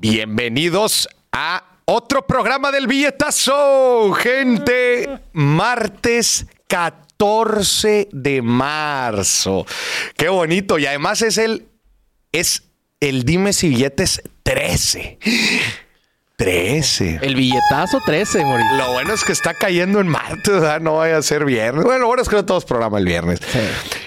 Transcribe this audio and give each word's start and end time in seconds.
Bienvenidos 0.00 1.08
a 1.32 1.80
otro 1.84 2.24
programa 2.24 2.70
del 2.70 2.86
billetazo, 2.86 4.12
gente. 4.12 5.18
Martes 5.32 6.46
14 6.68 8.08
de 8.12 8.40
marzo. 8.40 9.66
Qué 10.16 10.28
bonito. 10.28 10.78
Y 10.78 10.86
además 10.86 11.22
es 11.22 11.36
el, 11.36 11.66
es 12.30 12.62
el 13.00 13.24
Dime 13.24 13.52
si 13.52 13.70
billetes 13.70 14.22
13. 14.44 15.18
13. 16.38 17.18
El 17.22 17.34
billetazo 17.34 17.98
13, 18.06 18.44
Mauricio. 18.44 18.76
Lo 18.76 18.92
bueno 18.92 19.12
es 19.12 19.24
que 19.24 19.32
está 19.32 19.54
cayendo 19.54 19.98
en 19.98 20.06
martes, 20.06 20.52
¿verdad? 20.52 20.80
no 20.80 20.98
vaya 20.98 21.16
a 21.16 21.22
ser 21.22 21.44
viernes. 21.44 21.82
Bueno, 21.82 22.02
lo 22.02 22.06
bueno 22.06 22.22
es 22.22 22.28
que 22.28 22.36
no 22.36 22.44
todos 22.44 22.64
programa 22.64 22.98
el 22.98 23.06
viernes. 23.06 23.40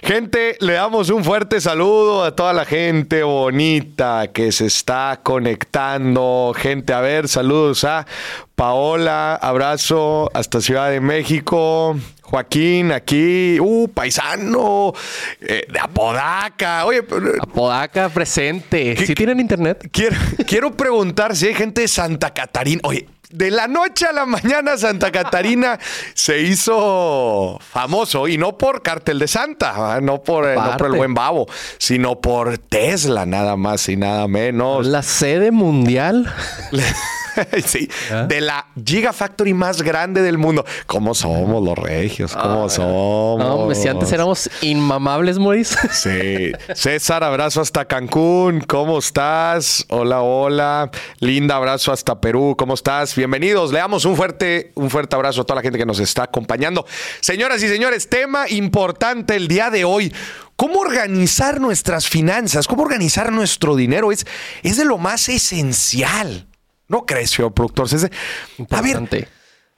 Gente, 0.02 0.55
le 0.62 0.73
damos 0.73 1.09
un 1.09 1.25
fuerte 1.25 1.59
saludo 1.59 2.23
a 2.23 2.34
toda 2.34 2.54
la 2.54 2.63
gente 2.63 3.23
bonita 3.23 4.30
que 4.31 4.54
se 4.54 4.67
está 4.67 5.20
conectando. 5.21 6.54
Gente, 6.55 6.94
a 6.94 7.02
ver, 7.02 7.27
saludos 7.27 7.84
a 7.84 8.07
Paola, 8.61 9.38
abrazo 9.38 10.29
hasta 10.35 10.61
Ciudad 10.61 10.91
de 10.91 11.01
México. 11.01 11.95
Joaquín, 12.21 12.91
aquí, 12.91 13.59
uh, 13.59 13.87
paisano, 13.87 14.93
eh, 15.41 15.65
de 15.67 15.79
Apodaca. 15.79 16.85
Oye, 16.85 17.03
Apodaca 17.39 18.09
presente. 18.09 19.03
¿Sí 19.03 19.15
tienen 19.15 19.39
internet? 19.39 19.89
Quiero, 19.91 20.15
quiero 20.45 20.77
preguntar 20.77 21.35
si 21.35 21.47
hay 21.47 21.55
gente 21.55 21.81
de 21.81 21.87
Santa 21.87 22.35
Catarina. 22.35 22.81
Oye, 22.84 23.07
de 23.31 23.49
la 23.49 23.67
noche 23.67 24.05
a 24.05 24.11
la 24.11 24.27
mañana 24.27 24.77
Santa 24.77 25.12
Catarina 25.12 25.79
se 26.13 26.41
hizo 26.41 27.57
famoso 27.67 28.27
y 28.27 28.37
no 28.37 28.59
por 28.59 28.84
Cartel 28.84 29.17
de 29.17 29.27
Santa, 29.27 29.99
no 30.01 30.21
por, 30.21 30.48
eh, 30.48 30.53
no 30.55 30.77
por 30.77 30.85
el 30.85 30.98
buen 30.98 31.15
babo, 31.15 31.48
sino 31.79 32.21
por 32.21 32.59
Tesla 32.59 33.25
nada 33.25 33.55
más 33.57 33.89
y 33.89 33.98
nada 33.98 34.27
menos. 34.27 34.85
La 34.85 35.01
sede 35.01 35.49
mundial. 35.49 36.31
sí, 37.66 37.90
de 38.27 38.41
la 38.41 38.66
Gigafactory 38.84 39.53
más 39.53 39.82
grande 39.82 40.21
del 40.21 40.37
mundo. 40.37 40.65
¿Cómo 40.85 41.13
somos 41.13 41.63
los 41.63 41.77
regios? 41.77 42.34
¿Cómo 42.34 42.70
somos? 42.70 43.40
No, 43.40 43.76
si 43.76 43.87
antes 43.87 44.12
éramos 44.12 44.49
inmamables, 44.62 45.40
Maurice. 45.40 45.77
Sí. 45.91 46.52
César, 46.74 47.24
abrazo 47.24 47.62
hasta 47.62 47.85
Cancún. 47.85 48.62
¿Cómo 48.62 48.98
estás? 48.98 49.85
Hola, 49.90 50.21
hola. 50.21 50.90
Linda, 51.20 51.57
abrazo 51.57 51.91
hasta 51.91 52.20
Perú. 52.20 52.55
¿Cómo 52.57 52.74
estás? 52.74 53.15
Bienvenidos. 53.15 53.71
Le 53.71 53.79
damos 53.79 54.05
un 54.05 54.15
fuerte, 54.15 54.71
un 54.76 54.90
fuerte 54.90 55.15
abrazo 55.15 55.41
a 55.41 55.43
toda 55.43 55.57
la 55.57 55.62
gente 55.62 55.77
que 55.77 55.85
nos 55.85 55.99
está 55.99 56.24
acompañando. 56.24 56.85
Señoras 57.20 57.62
y 57.62 57.68
señores, 57.68 58.09
tema 58.09 58.49
importante 58.49 59.35
el 59.35 59.48
día 59.48 59.70
de 59.70 59.85
hoy. 59.85 60.12
¿Cómo 60.55 60.79
organizar 60.79 61.59
nuestras 61.59 62.07
finanzas? 62.07 62.68
¿Cómo 62.68 62.84
organizar 62.84 63.32
nuestro 63.32 63.76
dinero? 63.76 64.12
Es, 64.12 64.25
es 64.63 64.78
de 64.78 64.85
lo 64.85 64.97
más 64.97 65.28
esencial. 65.29 66.47
¿No 66.91 67.06
crees, 67.06 67.31
señor 67.31 67.53
productor? 67.53 67.88
A 68.69 68.81
ver, 68.81 69.28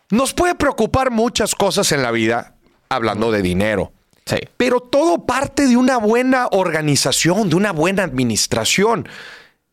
nos 0.09 0.33
puede 0.33 0.55
preocupar 0.55 1.11
muchas 1.11 1.53
cosas 1.53 1.91
en 1.91 2.01
la 2.01 2.09
vida 2.09 2.55
hablando 2.89 3.31
de 3.31 3.43
dinero. 3.43 3.93
Sí. 4.25 4.37
Pero 4.57 4.79
todo 4.79 5.27
parte 5.27 5.67
de 5.67 5.77
una 5.77 5.97
buena 5.97 6.47
organización, 6.49 7.51
de 7.51 7.55
una 7.55 7.71
buena 7.71 8.01
administración. 8.01 9.07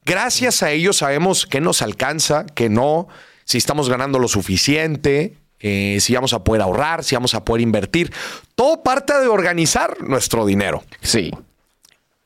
Gracias 0.04 0.62
a 0.62 0.70
ello 0.70 0.92
sabemos 0.92 1.46
qué 1.46 1.62
nos 1.62 1.80
alcanza, 1.80 2.44
qué 2.54 2.68
no, 2.68 3.08
si 3.44 3.56
estamos 3.56 3.88
ganando 3.88 4.18
lo 4.18 4.28
suficiente, 4.28 5.38
eh, 5.60 5.96
si 6.00 6.14
vamos 6.14 6.34
a 6.34 6.44
poder 6.44 6.60
ahorrar, 6.60 7.04
si 7.04 7.14
vamos 7.14 7.34
a 7.34 7.42
poder 7.42 7.62
invertir. 7.62 8.12
Todo 8.54 8.82
parte 8.82 9.18
de 9.18 9.28
organizar 9.28 10.02
nuestro 10.02 10.44
dinero. 10.44 10.84
Sí. 11.00 11.30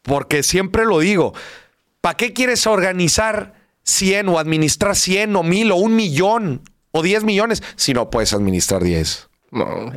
Porque 0.03 0.43
siempre 0.43 0.85
lo 0.85 0.99
digo, 0.99 1.35
¿para 2.01 2.17
qué 2.17 2.33
quieres 2.33 2.67
organizar 2.67 3.54
100 3.85 4.29
o 4.29 4.39
administrar 4.39 4.97
100 4.97 5.37
o 5.37 5.43
1000 5.43 5.73
o 5.73 5.77
un 5.77 5.97
millón 5.97 6.63
o 6.91 7.03
10 7.03 7.25
millones 7.25 7.63
si 7.77 7.95
no 7.95 8.11
puedes 8.11 8.33
administrar 8.33 8.83
10. 8.83 9.29
No. 9.53 9.93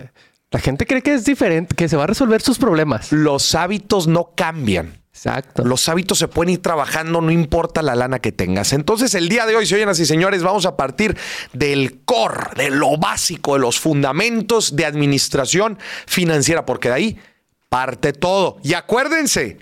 La 0.51 0.59
gente 0.59 0.85
cree 0.85 1.01
que 1.01 1.13
es 1.13 1.25
diferente, 1.25 1.75
que 1.75 1.89
se 1.89 1.97
va 1.97 2.05
a 2.05 2.07
resolver 2.07 2.41
sus 2.41 2.57
problemas. 2.57 3.11
Los 3.11 3.53
hábitos 3.53 4.07
no 4.07 4.31
cambian. 4.35 5.01
Exacto. 5.11 5.65
Los 5.65 5.89
hábitos 5.89 6.19
se 6.19 6.27
pueden 6.27 6.53
ir 6.53 6.61
trabajando, 6.61 7.21
no 7.21 7.31
importa 7.31 7.81
la 7.81 7.95
lana 7.95 8.19
que 8.19 8.31
tengas. 8.31 8.71
Entonces, 8.71 9.15
el 9.15 9.29
día 9.29 9.45
de 9.45 9.55
hoy, 9.55 9.65
señoras 9.65 9.99
y 9.99 10.05
señores, 10.05 10.43
vamos 10.43 10.65
a 10.65 10.77
partir 10.77 11.17
del 11.53 12.01
core, 12.05 12.51
de 12.55 12.69
lo 12.69 12.97
básico, 12.97 13.55
de 13.55 13.59
los 13.59 13.79
fundamentos 13.79 14.75
de 14.75 14.85
administración 14.85 15.79
financiera, 16.05 16.65
porque 16.65 16.89
de 16.89 16.93
ahí 16.93 17.19
parte 17.67 18.13
todo. 18.13 18.57
Y 18.63 18.75
acuérdense, 18.75 19.57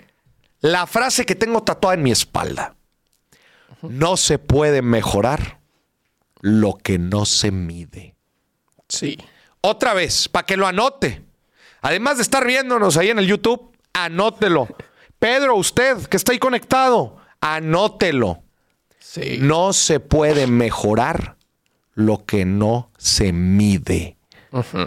la 0.60 0.86
frase 0.86 1.24
que 1.24 1.34
tengo 1.34 1.62
tatuada 1.62 1.96
en 1.96 2.02
mi 2.02 2.12
espalda. 2.12 2.75
No 3.82 4.16
se 4.16 4.38
puede 4.38 4.82
mejorar 4.82 5.60
lo 6.40 6.74
que 6.74 6.98
no 6.98 7.24
se 7.24 7.50
mide. 7.50 8.14
Sí. 8.88 9.18
Otra 9.60 9.94
vez, 9.94 10.28
para 10.28 10.46
que 10.46 10.56
lo 10.56 10.66
anote. 10.66 11.24
Además 11.82 12.16
de 12.16 12.22
estar 12.22 12.46
viéndonos 12.46 12.96
ahí 12.96 13.10
en 13.10 13.18
el 13.18 13.26
YouTube, 13.26 13.72
anótelo. 13.92 14.68
Pedro, 15.18 15.56
usted 15.56 15.98
que 16.06 16.16
está 16.16 16.32
ahí 16.32 16.38
conectado, 16.38 17.16
anótelo. 17.40 18.42
Sí. 18.98 19.38
No 19.40 19.72
se 19.72 20.00
puede 20.00 20.46
mejorar 20.46 21.36
lo 21.94 22.24
que 22.24 22.44
no 22.44 22.90
se 22.98 23.32
mide. 23.32 24.16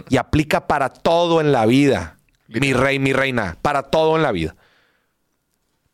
Y 0.08 0.16
aplica 0.16 0.66
para 0.66 0.88
todo 0.88 1.40
en 1.40 1.52
la 1.52 1.64
vida. 1.66 2.18
Mi 2.48 2.72
rey, 2.72 2.98
mi 2.98 3.12
reina, 3.12 3.56
para 3.62 3.84
todo 3.84 4.16
en 4.16 4.22
la 4.22 4.32
vida 4.32 4.56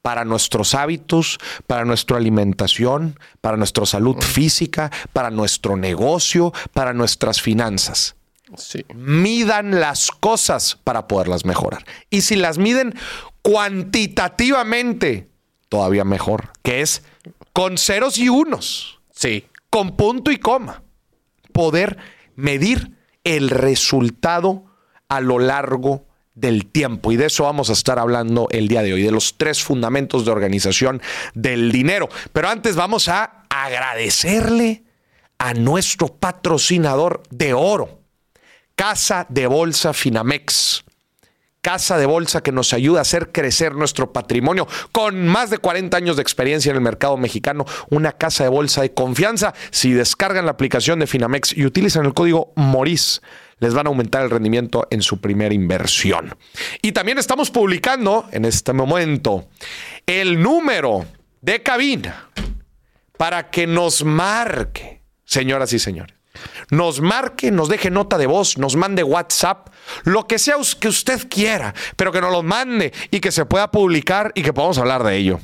para 0.06 0.24
nuestros 0.24 0.76
hábitos, 0.76 1.40
para 1.66 1.84
nuestra 1.84 2.18
alimentación, 2.18 3.18
para 3.40 3.56
nuestra 3.56 3.84
salud 3.86 4.22
física, 4.22 4.92
para 5.12 5.32
nuestro 5.32 5.76
negocio, 5.76 6.52
para 6.72 6.92
nuestras 6.92 7.42
finanzas. 7.42 8.14
Sí. 8.56 8.84
Midan 8.94 9.80
las 9.80 10.12
cosas 10.12 10.78
para 10.84 11.08
poderlas 11.08 11.44
mejorar. 11.44 11.84
Y 12.08 12.20
si 12.20 12.36
las 12.36 12.56
miden 12.56 12.94
cuantitativamente, 13.42 15.28
todavía 15.68 16.04
mejor, 16.04 16.52
que 16.62 16.82
es 16.82 17.02
con 17.52 17.76
ceros 17.76 18.16
y 18.18 18.28
unos. 18.28 19.00
Sí. 19.10 19.48
Con 19.70 19.96
punto 19.96 20.30
y 20.30 20.36
coma. 20.36 20.84
Poder 21.52 21.98
medir 22.36 22.92
el 23.24 23.50
resultado 23.50 24.66
a 25.08 25.20
lo 25.20 25.40
largo 25.40 26.06
del 26.36 26.66
tiempo. 26.66 27.10
Y 27.10 27.16
de 27.16 27.26
eso 27.26 27.44
vamos 27.44 27.70
a 27.70 27.72
estar 27.72 27.98
hablando 27.98 28.46
el 28.52 28.68
día 28.68 28.82
de 28.82 28.92
hoy, 28.92 29.02
de 29.02 29.10
los 29.10 29.36
tres 29.36 29.64
fundamentos 29.64 30.24
de 30.24 30.30
organización 30.30 31.02
del 31.34 31.72
dinero. 31.72 32.08
Pero 32.32 32.48
antes 32.48 32.76
vamos 32.76 33.08
a 33.08 33.46
agradecerle 33.48 34.84
a 35.38 35.54
nuestro 35.54 36.08
patrocinador 36.08 37.22
de 37.30 37.54
oro, 37.54 38.00
Casa 38.76 39.26
de 39.28 39.46
Bolsa 39.46 39.92
Finamex. 39.92 40.84
Casa 41.62 41.98
de 41.98 42.06
bolsa 42.06 42.44
que 42.44 42.52
nos 42.52 42.72
ayuda 42.72 43.00
a 43.00 43.02
hacer 43.02 43.32
crecer 43.32 43.74
nuestro 43.74 44.12
patrimonio 44.12 44.68
con 44.92 45.26
más 45.26 45.50
de 45.50 45.58
40 45.58 45.96
años 45.96 46.14
de 46.14 46.22
experiencia 46.22 46.70
en 46.70 46.76
el 46.76 46.82
mercado 46.82 47.16
mexicano. 47.16 47.64
Una 47.90 48.12
casa 48.12 48.44
de 48.44 48.50
bolsa 48.50 48.82
de 48.82 48.94
confianza. 48.94 49.52
Si 49.72 49.92
descargan 49.92 50.44
la 50.44 50.52
aplicación 50.52 51.00
de 51.00 51.08
Finamex 51.08 51.56
y 51.56 51.66
utilizan 51.66 52.04
el 52.04 52.14
código 52.14 52.52
MORIS, 52.54 53.20
les 53.58 53.74
van 53.74 53.86
a 53.86 53.90
aumentar 53.90 54.22
el 54.22 54.30
rendimiento 54.30 54.86
en 54.90 55.02
su 55.02 55.20
primera 55.20 55.54
inversión. 55.54 56.36
Y 56.82 56.92
también 56.92 57.18
estamos 57.18 57.50
publicando 57.50 58.28
en 58.32 58.44
este 58.44 58.72
momento 58.72 59.48
el 60.06 60.42
número 60.42 61.06
de 61.40 61.62
cabina 61.62 62.30
para 63.16 63.50
que 63.50 63.66
nos 63.66 64.04
marque, 64.04 65.02
señoras 65.24 65.72
y 65.72 65.78
señores. 65.78 66.14
Nos 66.70 67.00
marque, 67.00 67.50
nos 67.50 67.68
deje 67.68 67.90
nota 67.90 68.18
de 68.18 68.26
voz, 68.26 68.58
nos 68.58 68.76
mande 68.76 69.02
WhatsApp, 69.02 69.68
lo 70.04 70.26
que 70.26 70.38
sea 70.38 70.56
que 70.78 70.88
usted 70.88 71.28
quiera, 71.28 71.74
pero 71.96 72.12
que 72.12 72.20
nos 72.20 72.30
lo 72.30 72.42
mande 72.42 72.92
y 73.10 73.20
que 73.20 73.32
se 73.32 73.46
pueda 73.46 73.70
publicar 73.70 74.32
y 74.34 74.42
que 74.42 74.52
podamos 74.52 74.76
hablar 74.76 75.02
de 75.02 75.16
ello. 75.16 75.40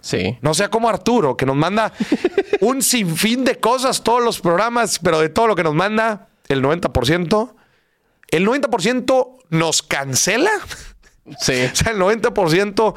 Sí. 0.00 0.38
No 0.40 0.54
sea 0.54 0.68
como 0.68 0.88
Arturo, 0.88 1.36
que 1.36 1.46
nos 1.46 1.56
manda 1.56 1.92
un 2.60 2.82
sinfín 2.82 3.44
de 3.44 3.60
cosas, 3.60 4.02
todos 4.02 4.22
los 4.22 4.40
programas, 4.40 4.98
pero 4.98 5.20
de 5.20 5.28
todo 5.28 5.46
lo 5.46 5.54
que 5.54 5.62
nos 5.62 5.74
manda, 5.74 6.28
el 6.48 6.62
90%, 6.62 7.54
el 8.32 8.46
90% 8.46 9.36
nos 9.50 9.82
cancela. 9.82 10.50
Sí. 11.38 11.52
O 11.72 11.76
sea, 11.76 11.92
el 11.92 11.98
90%, 11.98 12.94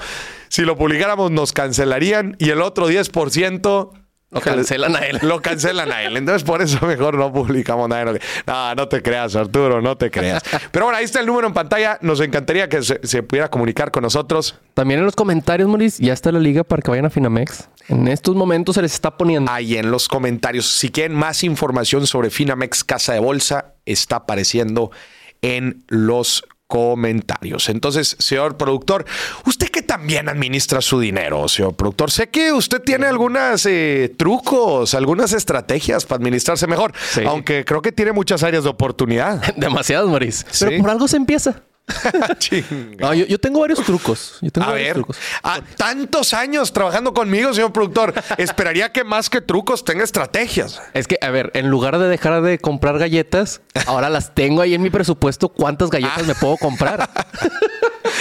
si 0.50 0.64
lo 0.64 0.76
publicáramos, 0.76 1.30
nos 1.30 1.54
cancelarían 1.54 2.36
y 2.40 2.50
el 2.50 2.62
otro 2.62 2.90
10%... 2.90 3.92
Lo 4.32 4.42
cancelan 4.42 4.96
a 4.96 5.00
él. 5.00 5.20
Lo 5.22 5.42
cancelan 5.42 5.92
a 5.92 6.02
él. 6.02 6.18
Entonces, 6.18 6.44
por 6.44 6.62
eso 6.62 6.86
mejor 6.88 7.16
no 7.16 7.32
publicamos 7.32 7.88
nada. 7.88 8.14
No, 8.48 8.76
no 8.76 8.88
te 8.88 9.02
creas, 9.02 9.36
Arturo, 9.36 9.82
no 9.82 9.96
te 9.96 10.10
creas. 10.10 10.44
Pero 10.72 10.86
bueno, 10.86 10.98
ahí 10.98 11.06
está 11.06 11.20
el 11.20 11.28
número 11.28 11.48
en 11.48 11.54
pantalla. 11.54 12.00
Nos 12.02 12.20
encantaría 12.20 12.68
que 12.68 12.82
se, 12.82 13.00
se 13.04 13.24
pudiera 13.24 13.50
comunicar 13.50 13.92
con 13.92 14.02
nosotros. 14.02 14.60
También 14.74 15.00
en 15.00 15.06
los 15.06 15.16
comentarios, 15.16 15.70
Maurice, 15.70 16.04
ya 16.04 16.12
está 16.12 16.32
la 16.32 16.40
liga 16.40 16.64
para 16.64 16.82
que 16.82 16.90
vayan 16.90 17.06
a 17.06 17.10
Finamex. 17.12 17.70
En 17.88 18.08
estos 18.08 18.36
momentos 18.36 18.76
se 18.76 18.82
les 18.82 18.94
está 18.94 19.16
poniendo. 19.16 19.50
Ahí 19.52 19.78
en 19.78 19.92
los 19.92 20.08
comentarios. 20.08 20.66
Si 20.66 20.90
quieren 20.90 21.16
más 21.16 21.44
información 21.44 22.08
sobre 22.08 22.30
Finamex 22.30 22.84
Casa 22.84 23.14
de 23.14 23.20
Bolsa, 23.20 23.76
está 23.86 24.18
apareciendo 24.18 24.92
en 25.45 25.83
los 25.88 26.44
comentarios. 26.68 27.69
Entonces, 27.69 28.15
señor 28.19 28.57
productor, 28.57 29.06
usted 29.45 29.69
que 29.69 29.83
también 29.83 30.27
administra 30.27 30.81
su 30.81 31.00
dinero, 31.00 31.47
señor 31.47 31.75
productor, 31.75 32.09
sé 32.09 32.30
que 32.30 32.51
usted 32.51 32.81
tiene 32.81 33.06
algunos 33.06 33.65
eh, 33.68 34.12
trucos, 34.18 34.95
algunas 34.95 35.31
estrategias 35.33 36.06
para 36.06 36.18
administrarse 36.18 36.65
mejor, 36.65 36.92
Sí. 37.12 37.21
aunque 37.25 37.63
creo 37.65 37.83
que 37.83 37.92
tiene 37.92 38.12
muchas 38.13 38.42
áreas 38.42 38.63
de 38.63 38.71
oportunidad. 38.71 39.42
Demasiados, 39.57 40.09
Maurice. 40.09 40.45
Sí. 40.50 40.65
Pero 40.68 40.81
por 40.81 40.89
algo 40.89 41.07
se 41.07 41.18
empieza. 41.18 41.62
No, 43.00 43.14
yo, 43.14 43.26
yo 43.26 43.38
tengo 43.40 43.60
varios 43.60 43.84
trucos. 43.84 44.38
Yo 44.42 44.52
tengo 44.52 44.68
A 44.68 44.72
varios 44.72 44.88
ver, 44.88 44.94
trucos. 44.96 45.18
a 45.44 45.62
tantos 45.78 46.34
años 46.34 46.72
trabajando 46.74 47.14
conmigo, 47.14 47.54
señor 47.54 47.72
productor, 47.74 48.14
esperaría 48.38 48.92
que 48.92 49.04
más 49.04 49.30
que 49.30 49.42
trucos 49.42 49.84
tenga 49.84 50.04
estrategias. 50.04 50.82
Es 50.94 51.08
que, 51.08 51.18
a 51.22 51.30
ver, 51.30 51.52
en 51.54 51.70
lugar 51.70 51.98
de 52.00 52.08
dejar 52.08 52.42
de 52.42 52.60
comprar 52.60 52.98
galletas, 53.00 53.62
ahora 53.86 54.10
las 54.10 54.34
tengo 54.34 54.62
ahí 54.62 54.74
en 54.74 54.82
mi 54.82 54.90
presupuesto. 54.90 55.50
¿Cuántas 55.50 55.90
galletas 55.90 56.20
Ah. 56.20 56.24
me 56.28 56.36
puedo 56.36 56.58
comprar? 56.58 57.10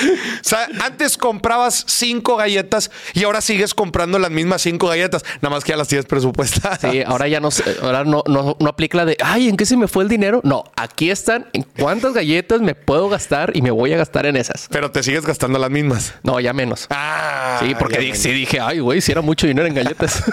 O 0.05 0.47
sea, 0.47 0.67
antes 0.83 1.17
comprabas 1.17 1.85
cinco 1.87 2.37
galletas 2.37 2.91
y 3.15 3.25
ahora 3.25 3.41
sigues 3.41 3.75
comprando 3.75 4.19
las 4.19 4.31
mismas 4.31 4.61
cinco 4.63 4.89
galletas, 4.89 5.23
nada 5.41 5.55
más 5.55 5.63
que 5.65 5.71
ya 5.71 5.77
las 5.77 5.89
tienes 5.89 6.05
presupuestadas. 6.07 6.81
Sí, 6.81 7.03
ahora 7.07 7.29
ya 7.29 7.39
no 7.41 7.49
ahora 7.83 8.05
no, 8.05 8.23
no, 8.27 8.57
no 8.59 8.69
aplica 8.69 8.99
la 8.99 9.05
de, 9.05 9.17
ay, 9.23 9.49
¿en 9.49 9.57
qué 9.57 9.65
se 9.67 9.77
me 9.77 9.87
fue 9.87 10.03
el 10.03 10.09
dinero? 10.09 10.41
No, 10.43 10.65
aquí 10.77 11.11
están, 11.11 11.47
¿en 11.53 11.63
cuántas 11.79 12.13
galletas 12.13 12.61
me 12.61 12.75
puedo 12.75 13.09
gastar 13.09 13.54
y 13.55 13.63
me 13.63 13.71
voy 13.71 13.93
a 13.93 13.97
gastar 13.97 14.27
en 14.27 14.37
esas? 14.37 14.69
Pero 14.71 14.91
te 14.91 15.03
sigues 15.03 15.25
gastando 15.25 15.59
las 15.59 15.71
mismas. 15.71 16.15
No, 16.23 16.39
ya 16.41 16.53
menos. 16.53 16.87
Ah, 16.91 17.59
Sí, 17.61 17.75
porque 17.79 18.15
sí 18.15 18.33
dije, 18.33 18.61
ay, 18.61 18.81
güey, 18.81 19.01
si 19.01 19.13
era 19.13 19.21
mucho 19.23 19.47
dinero 19.47 19.67
en 19.67 19.75
galletas. 19.75 20.23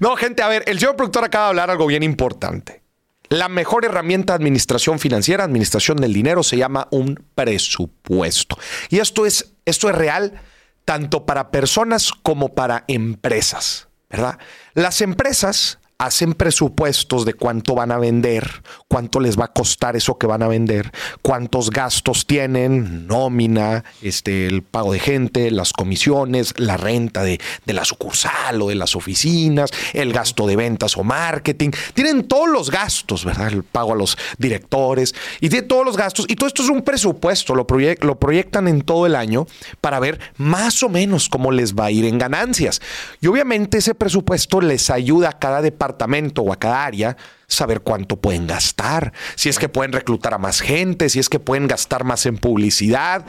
No, 0.00 0.14
gente, 0.14 0.42
a 0.42 0.48
ver, 0.48 0.62
el 0.66 0.78
señor 0.78 0.94
productor 0.94 1.24
acaba 1.24 1.46
de 1.46 1.48
hablar 1.50 1.70
algo 1.72 1.84
bien 1.86 2.04
importante. 2.04 2.82
La 3.30 3.48
mejor 3.48 3.84
herramienta 3.84 4.32
de 4.32 4.36
administración 4.36 5.00
financiera, 5.00 5.42
administración 5.42 5.96
del 5.96 6.12
dinero, 6.12 6.44
se 6.44 6.56
llama 6.56 6.86
un 6.92 7.20
presupuesto. 7.34 8.56
Y 8.90 9.00
esto 9.00 9.26
es, 9.26 9.54
esto 9.64 9.90
es 9.90 9.96
real 9.96 10.40
tanto 10.84 11.26
para 11.26 11.50
personas 11.50 12.12
como 12.12 12.54
para 12.54 12.84
empresas, 12.86 13.88
¿verdad? 14.08 14.38
Las 14.74 15.00
empresas 15.02 15.80
hacen 15.98 16.34
presupuestos 16.34 17.24
de 17.24 17.34
cuánto 17.34 17.74
van 17.74 17.90
a 17.90 17.98
vender, 17.98 18.62
cuánto 18.86 19.18
les 19.18 19.36
va 19.36 19.46
a 19.46 19.52
costar 19.52 19.96
eso 19.96 20.16
que 20.16 20.28
van 20.28 20.44
a 20.44 20.48
vender, 20.48 20.92
cuántos 21.22 21.70
gastos 21.70 22.24
tienen, 22.24 23.08
nómina, 23.08 23.82
este, 24.00 24.46
el 24.46 24.62
pago 24.62 24.92
de 24.92 25.00
gente, 25.00 25.50
las 25.50 25.72
comisiones, 25.72 26.54
la 26.56 26.76
renta 26.76 27.24
de, 27.24 27.40
de 27.66 27.72
la 27.72 27.84
sucursal 27.84 28.62
o 28.62 28.68
de 28.68 28.76
las 28.76 28.94
oficinas, 28.94 29.70
el 29.92 30.12
gasto 30.12 30.46
de 30.46 30.54
ventas 30.54 30.96
o 30.96 31.02
marketing. 31.02 31.70
Tienen 31.94 32.28
todos 32.28 32.48
los 32.48 32.70
gastos, 32.70 33.24
¿verdad? 33.24 33.48
El 33.48 33.64
pago 33.64 33.92
a 33.92 33.96
los 33.96 34.16
directores 34.38 35.16
y 35.40 35.48
tienen 35.48 35.66
todos 35.66 35.84
los 35.84 35.96
gastos. 35.96 36.26
Y 36.28 36.36
todo 36.36 36.46
esto 36.46 36.62
es 36.62 36.68
un 36.68 36.82
presupuesto, 36.82 37.56
lo, 37.56 37.66
proyec- 37.66 38.04
lo 38.04 38.20
proyectan 38.20 38.68
en 38.68 38.82
todo 38.82 39.04
el 39.04 39.16
año 39.16 39.48
para 39.80 39.98
ver 39.98 40.20
más 40.36 40.80
o 40.84 40.88
menos 40.88 41.28
cómo 41.28 41.50
les 41.50 41.74
va 41.74 41.86
a 41.86 41.90
ir 41.90 42.04
en 42.04 42.18
ganancias. 42.18 42.80
Y 43.20 43.26
obviamente 43.26 43.78
ese 43.78 43.96
presupuesto 43.96 44.60
les 44.60 44.90
ayuda 44.90 45.30
a 45.30 45.38
cada 45.40 45.60
departamento 45.60 45.87
o 46.36 46.52
a 46.52 46.56
cada 46.56 46.84
área 46.84 47.16
saber 47.46 47.80
cuánto 47.80 48.16
pueden 48.16 48.46
gastar, 48.46 49.12
si 49.34 49.48
es 49.48 49.58
que 49.58 49.68
pueden 49.68 49.92
reclutar 49.92 50.34
a 50.34 50.38
más 50.38 50.60
gente, 50.60 51.08
si 51.08 51.18
es 51.18 51.28
que 51.28 51.40
pueden 51.40 51.66
gastar 51.66 52.04
más 52.04 52.26
en 52.26 52.36
publicidad. 52.36 53.24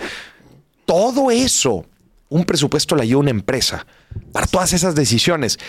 Todo 0.85 1.31
eso, 1.31 1.85
un 2.29 2.43
presupuesto 2.45 2.95
le 2.95 3.03
ayuda 3.03 3.17
a 3.17 3.21
una 3.21 3.29
empresa 3.31 3.85
para 4.31 4.47
todas 4.47 4.73
esas 4.73 4.95
decisiones. 4.95 5.59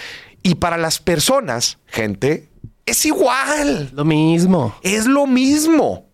Y 0.42 0.56
para 0.56 0.76
las 0.76 0.98
personas, 0.98 1.78
gente, 1.87 2.48
es 2.87 3.04
igual. 3.04 3.90
Lo 3.92 4.04
mismo. 4.04 4.75
Es 4.82 5.06
lo 5.06 5.26
mismo. 5.26 6.06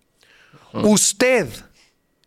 Usted 0.73 1.49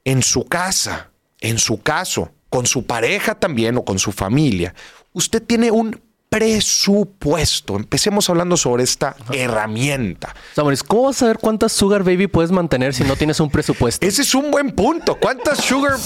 en 0.06 0.24
su 0.24 0.46
casa, 0.46 1.12
en 1.40 1.60
su 1.60 1.82
caso, 1.82 2.32
con 2.50 2.66
su 2.66 2.86
pareja 2.86 3.36
también 3.36 3.78
o 3.78 3.86
con 3.86 4.00
su 4.00 4.12
familia, 4.12 4.74
usted 5.14 5.44
tiene 5.44 5.70
un 5.70 6.02
presupuesto. 6.30 7.76
Empecemos 7.76 8.30
hablando 8.30 8.56
sobre 8.56 8.84
esta 8.84 9.16
herramienta. 9.32 10.36
Maurice, 10.56 10.84
¿cómo 10.88 11.04
vas 11.06 11.18
a 11.18 11.20
saber 11.22 11.40
cuántas 11.40 11.72
Sugar 11.72 12.04
Baby 12.04 12.28
puedes 12.28 12.52
mantener 12.52 12.94
si 12.94 13.04
no 13.04 13.16
tienes 13.16 13.40
un 13.40 13.50
presupuesto? 13.50 14.06
Ese 14.06 14.22
es 14.22 14.36
un 14.36 14.52
buen 14.52 14.72
punto. 14.72 15.16
¿Cuántas 15.16 15.60
sugar 15.60 15.98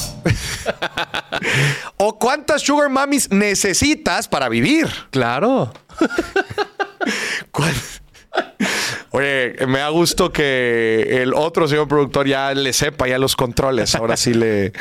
o 1.97 2.17
cuántas 2.17 2.61
sugar 2.61 2.89
mummies 2.89 3.29
necesitas 3.31 4.27
para 4.27 4.47
vivir? 4.49 4.87
Claro. 5.11 5.73
Oye, 9.11 9.55
me 9.67 9.79
da 9.79 9.89
gusto 9.89 10.31
que 10.31 11.21
el 11.21 11.33
otro 11.35 11.67
señor 11.67 11.87
productor 11.87 12.27
ya 12.27 12.53
le 12.53 12.73
sepa 12.73 13.07
ya 13.07 13.19
los 13.19 13.35
controles. 13.35 13.93
Ahora 13.93 14.17
sí 14.17 14.33
le, 14.33 14.73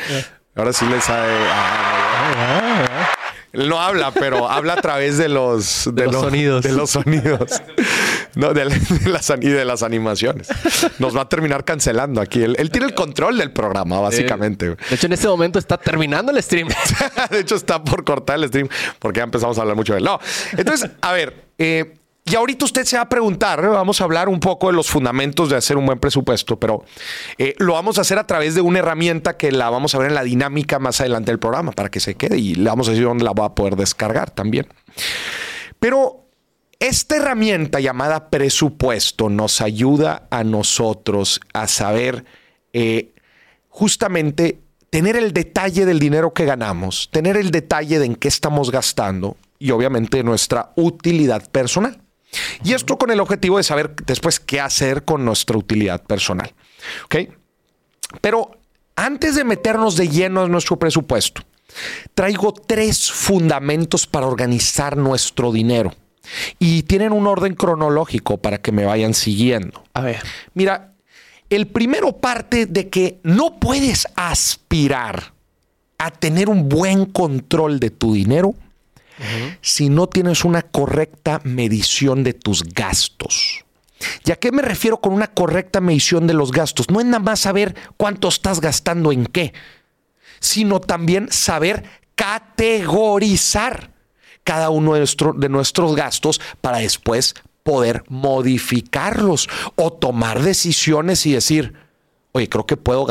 ahora 0.55 0.73
sí 0.73 0.85
le 0.87 0.99
sabe. 1.01 1.33
Ah, 1.51 3.02
Él 3.53 3.69
no 3.69 3.79
habla, 3.79 4.11
pero 4.11 4.49
habla 4.49 4.73
a 4.73 4.81
través 4.81 5.19
de 5.19 5.29
los, 5.29 5.87
De 5.93 6.05
los 6.05 6.15
sonidos. 6.15 6.63
De 6.63 6.71
los 6.71 6.89
sonidos. 6.89 7.61
No, 8.35 8.51
de, 8.51 8.65
de 8.65 9.09
las, 9.09 9.31
y 9.41 9.47
de 9.47 9.63
las 9.63 9.83
animaciones. 9.83 10.47
Nos 10.97 11.15
va 11.15 11.21
a 11.21 11.29
terminar 11.29 11.63
cancelando 11.63 12.19
aquí. 12.19 12.41
Él, 12.41 12.55
él 12.57 12.71
tiene 12.71 12.87
el 12.87 12.95
control 12.95 13.37
del 13.37 13.51
programa, 13.51 13.99
básicamente. 13.99 14.69
De 14.69 14.95
hecho, 14.95 15.05
en 15.05 15.13
este 15.13 15.27
momento 15.27 15.59
está 15.59 15.77
terminando 15.77 16.31
el 16.31 16.41
stream. 16.41 16.67
de 17.29 17.39
hecho, 17.39 17.53
está 17.53 17.83
por 17.83 18.03
cortar 18.03 18.39
el 18.39 18.47
stream 18.47 18.67
porque 18.97 19.19
ya 19.19 19.25
empezamos 19.25 19.55
a 19.59 19.61
hablar 19.61 19.75
mucho 19.75 19.93
de 19.93 19.99
él. 19.99 20.05
No. 20.05 20.19
Entonces, 20.57 20.89
a 21.01 21.11
ver, 21.11 21.45
eh, 21.59 21.93
y 22.25 22.35
ahorita 22.35 22.63
usted 22.63 22.85
se 22.85 22.95
va 22.95 23.03
a 23.03 23.09
preguntar, 23.09 23.61
vamos 23.61 23.99
a 23.99 24.05
hablar 24.05 24.29
un 24.29 24.39
poco 24.39 24.67
de 24.67 24.73
los 24.73 24.89
fundamentos 24.89 25.49
de 25.49 25.57
hacer 25.57 25.75
un 25.75 25.85
buen 25.85 25.99
presupuesto, 25.99 26.57
pero 26.57 26.85
eh, 27.37 27.53
lo 27.57 27.73
vamos 27.73 27.97
a 27.97 28.01
hacer 28.01 28.17
a 28.17 28.25
través 28.25 28.55
de 28.55 28.61
una 28.61 28.79
herramienta 28.79 29.35
que 29.35 29.51
la 29.51 29.69
vamos 29.69 29.93
a 29.93 29.97
ver 29.97 30.07
en 30.07 30.15
la 30.15 30.23
dinámica 30.23 30.79
más 30.79 31.01
adelante 31.01 31.31
del 31.31 31.39
programa 31.39 31.73
para 31.73 31.89
que 31.89 31.99
se 31.99 32.15
quede 32.15 32.37
y 32.37 32.55
le 32.55 32.69
vamos 32.69 32.87
a 32.87 32.91
decir 32.91 33.05
dónde 33.05 33.25
la 33.25 33.33
va 33.33 33.45
a 33.45 33.55
poder 33.55 33.75
descargar 33.75 34.31
también. 34.31 34.67
Pero 35.79 36.23
esta 36.79 37.17
herramienta 37.17 37.81
llamada 37.81 38.29
presupuesto 38.29 39.29
nos 39.29 39.59
ayuda 39.59 40.27
a 40.31 40.45
nosotros 40.45 41.41
a 41.53 41.67
saber 41.67 42.23
eh, 42.71 43.13
justamente 43.67 44.59
tener 44.89 45.17
el 45.17 45.33
detalle 45.33 45.85
del 45.85 45.99
dinero 45.99 46.33
que 46.33 46.45
ganamos, 46.45 47.09
tener 47.11 47.35
el 47.35 47.51
detalle 47.51 47.99
de 47.99 48.05
en 48.05 48.15
qué 48.15 48.27
estamos 48.29 48.71
gastando 48.71 49.35
y 49.59 49.71
obviamente 49.71 50.23
nuestra 50.23 50.71
utilidad 50.75 51.49
personal. 51.51 52.02
Y 52.63 52.73
esto 52.73 52.97
con 52.97 53.11
el 53.11 53.19
objetivo 53.19 53.57
de 53.57 53.63
saber 53.63 53.95
después 54.05 54.39
qué 54.39 54.59
hacer 54.59 55.03
con 55.03 55.25
nuestra 55.25 55.57
utilidad 55.57 56.01
personal. 56.03 56.53
¿Ok? 57.05 57.15
Pero 58.21 58.51
antes 58.95 59.35
de 59.35 59.43
meternos 59.43 59.95
de 59.95 60.09
lleno 60.09 60.45
en 60.45 60.51
nuestro 60.51 60.77
presupuesto, 60.77 61.41
traigo 62.13 62.53
tres 62.53 63.11
fundamentos 63.11 64.07
para 64.07 64.27
organizar 64.27 64.97
nuestro 64.97 65.51
dinero. 65.51 65.93
Y 66.57 66.83
tienen 66.83 67.11
un 67.11 67.27
orden 67.27 67.53
cronológico 67.53 68.37
para 68.37 68.59
que 68.59 68.71
me 68.71 68.85
vayan 68.85 69.13
siguiendo. 69.13 69.83
A 69.93 70.01
ver. 70.01 70.21
Mira, 70.53 70.93
el 71.49 71.67
primero 71.67 72.17
parte 72.17 72.65
de 72.65 72.89
que 72.89 73.19
no 73.23 73.59
puedes 73.59 74.07
aspirar 74.15 75.33
a 75.97 76.11
tener 76.11 76.49
un 76.49 76.69
buen 76.69 77.05
control 77.05 77.79
de 77.79 77.89
tu 77.89 78.13
dinero 78.13 78.55
si 79.61 79.89
no 79.89 80.07
tienes 80.07 80.43
una 80.45 80.61
correcta 80.61 81.41
medición 81.43 82.23
de 82.23 82.33
tus 82.33 82.63
gastos. 82.63 83.63
¿Y 84.25 84.31
a 84.31 84.35
qué 84.35 84.51
me 84.51 84.61
refiero 84.61 84.99
con 84.99 85.13
una 85.13 85.27
correcta 85.27 85.79
medición 85.79 86.27
de 86.27 86.33
los 86.33 86.51
gastos? 86.51 86.89
No 86.89 86.99
es 86.99 87.05
nada 87.05 87.19
más 87.19 87.39
saber 87.41 87.75
cuánto 87.97 88.27
estás 88.27 88.59
gastando 88.59 89.11
en 89.11 89.25
qué, 89.25 89.53
sino 90.39 90.81
también 90.81 91.31
saber 91.31 91.83
categorizar 92.15 93.91
cada 94.43 94.69
uno 94.69 94.93
de, 94.93 94.99
nuestro- 94.99 95.33
de 95.33 95.47
nuestros 95.49 95.95
gastos 95.95 96.41
para 96.61 96.79
después 96.79 97.33
poder 97.63 98.03
modificarlos 98.09 99.47
o 99.75 99.93
tomar 99.93 100.41
decisiones 100.41 101.25
y 101.25 101.31
decir, 101.33 101.73
oye, 102.33 102.49
creo 102.49 102.65
que 102.65 102.75
puedo, 102.75 103.07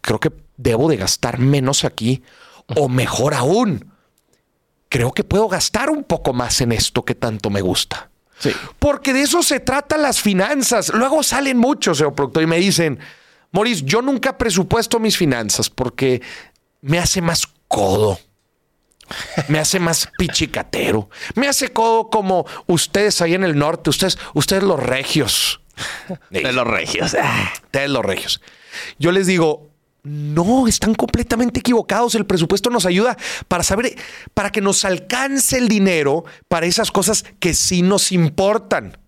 creo 0.00 0.20
que 0.20 0.30
debo 0.56 0.88
de 0.88 0.96
gastar 0.96 1.38
menos 1.40 1.84
aquí 1.84 2.22
o 2.76 2.88
mejor 2.88 3.34
aún, 3.34 3.92
creo 4.88 5.12
que 5.12 5.24
puedo 5.24 5.48
gastar 5.48 5.90
un 5.90 6.04
poco 6.04 6.32
más 6.32 6.60
en 6.60 6.72
esto 6.72 7.04
que 7.04 7.14
tanto 7.14 7.50
me 7.50 7.60
gusta. 7.60 8.10
Sí. 8.38 8.52
Porque 8.78 9.12
de 9.12 9.22
eso 9.22 9.42
se 9.42 9.60
tratan 9.60 10.02
las 10.02 10.20
finanzas. 10.20 10.90
Luego 10.90 11.22
salen 11.22 11.58
muchos, 11.58 11.98
señor 11.98 12.14
productor, 12.14 12.42
y 12.42 12.46
me 12.46 12.58
dicen, 12.58 12.98
Maurice, 13.50 13.82
yo 13.84 14.02
nunca 14.02 14.38
presupuesto 14.38 15.00
mis 15.00 15.16
finanzas 15.16 15.70
porque 15.70 16.22
me 16.80 16.98
hace 16.98 17.20
más 17.20 17.48
codo. 17.66 18.18
Me 19.48 19.58
hace 19.58 19.80
más 19.80 20.08
pichicatero. 20.18 21.08
Me 21.34 21.48
hace 21.48 21.68
codo 21.70 22.10
como 22.10 22.46
ustedes 22.66 23.22
ahí 23.22 23.34
en 23.34 23.42
el 23.42 23.58
norte, 23.58 23.90
ustedes, 23.90 24.18
ustedes 24.34 24.62
los 24.62 24.78
regios. 24.78 25.60
De 26.30 26.52
los 26.52 26.66
regios. 26.66 27.16
Ustedes 27.64 27.90
los 27.90 28.04
regios. 28.04 28.42
Yo 28.98 29.12
les 29.12 29.26
digo, 29.26 29.67
no, 30.08 30.66
están 30.66 30.94
completamente 30.94 31.60
equivocados. 31.60 32.14
El 32.14 32.26
presupuesto 32.26 32.70
nos 32.70 32.86
ayuda 32.86 33.16
para 33.46 33.62
saber, 33.62 33.94
para 34.34 34.50
que 34.50 34.60
nos 34.60 34.84
alcance 34.84 35.58
el 35.58 35.68
dinero 35.68 36.24
para 36.48 36.66
esas 36.66 36.90
cosas 36.90 37.24
que 37.38 37.54
sí 37.54 37.82
nos 37.82 38.12
importan. 38.12 38.98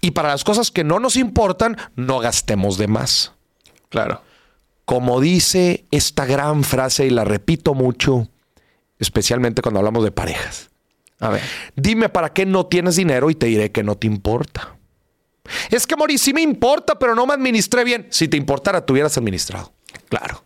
Y 0.00 0.12
para 0.12 0.28
las 0.28 0.44
cosas 0.44 0.70
que 0.70 0.84
no 0.84 1.00
nos 1.00 1.16
importan, 1.16 1.76
no 1.96 2.20
gastemos 2.20 2.78
de 2.78 2.86
más. 2.86 3.32
Claro. 3.88 4.22
como 4.84 5.20
dice 5.20 5.86
esta 5.92 6.26
gran 6.26 6.64
frase 6.64 7.06
y 7.06 7.10
la 7.10 7.24
repito 7.24 7.74
mucho, 7.74 8.28
especialmente 8.98 9.62
cuando 9.62 9.78
hablamos 9.78 10.04
de 10.04 10.10
parejas. 10.10 10.70
A 11.20 11.28
ver. 11.28 11.42
Dime 11.76 12.08
para 12.08 12.32
qué 12.32 12.44
no 12.44 12.66
tienes 12.66 12.96
dinero 12.96 13.30
y 13.30 13.34
te 13.34 13.46
diré 13.46 13.70
que 13.70 13.82
no 13.82 13.96
te 13.96 14.06
importa. 14.06 14.76
Es 15.70 15.86
que 15.86 15.96
Moris, 15.96 16.22
sí 16.22 16.32
me 16.32 16.42
importa, 16.42 16.98
pero 16.98 17.14
no 17.14 17.26
me 17.26 17.34
administré 17.34 17.84
bien. 17.84 18.06
Si 18.10 18.28
te 18.28 18.36
importara, 18.36 18.84
te 18.84 18.92
hubieras 18.92 19.16
administrado. 19.16 19.73
Claro. 20.14 20.44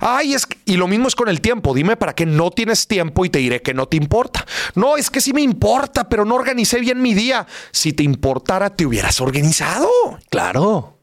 Ay, 0.00 0.34
es 0.34 0.46
que, 0.46 0.58
y 0.64 0.76
lo 0.76 0.88
mismo 0.88 1.06
es 1.06 1.14
con 1.14 1.28
el 1.28 1.40
tiempo. 1.40 1.74
Dime 1.74 1.96
para 1.96 2.12
qué 2.12 2.26
no 2.26 2.50
tienes 2.50 2.88
tiempo 2.88 3.24
y 3.24 3.30
te 3.30 3.38
diré 3.38 3.62
que 3.62 3.72
no 3.72 3.86
te 3.86 3.96
importa. 3.96 4.44
No, 4.74 4.96
es 4.96 5.10
que 5.10 5.20
sí 5.20 5.32
me 5.32 5.42
importa, 5.42 6.08
pero 6.08 6.24
no 6.24 6.34
organicé 6.34 6.80
bien 6.80 7.00
mi 7.00 7.14
día. 7.14 7.46
Si 7.70 7.92
te 7.92 8.02
importara, 8.02 8.70
te 8.70 8.84
hubieras 8.84 9.20
organizado. 9.20 9.88
Claro. 10.28 10.98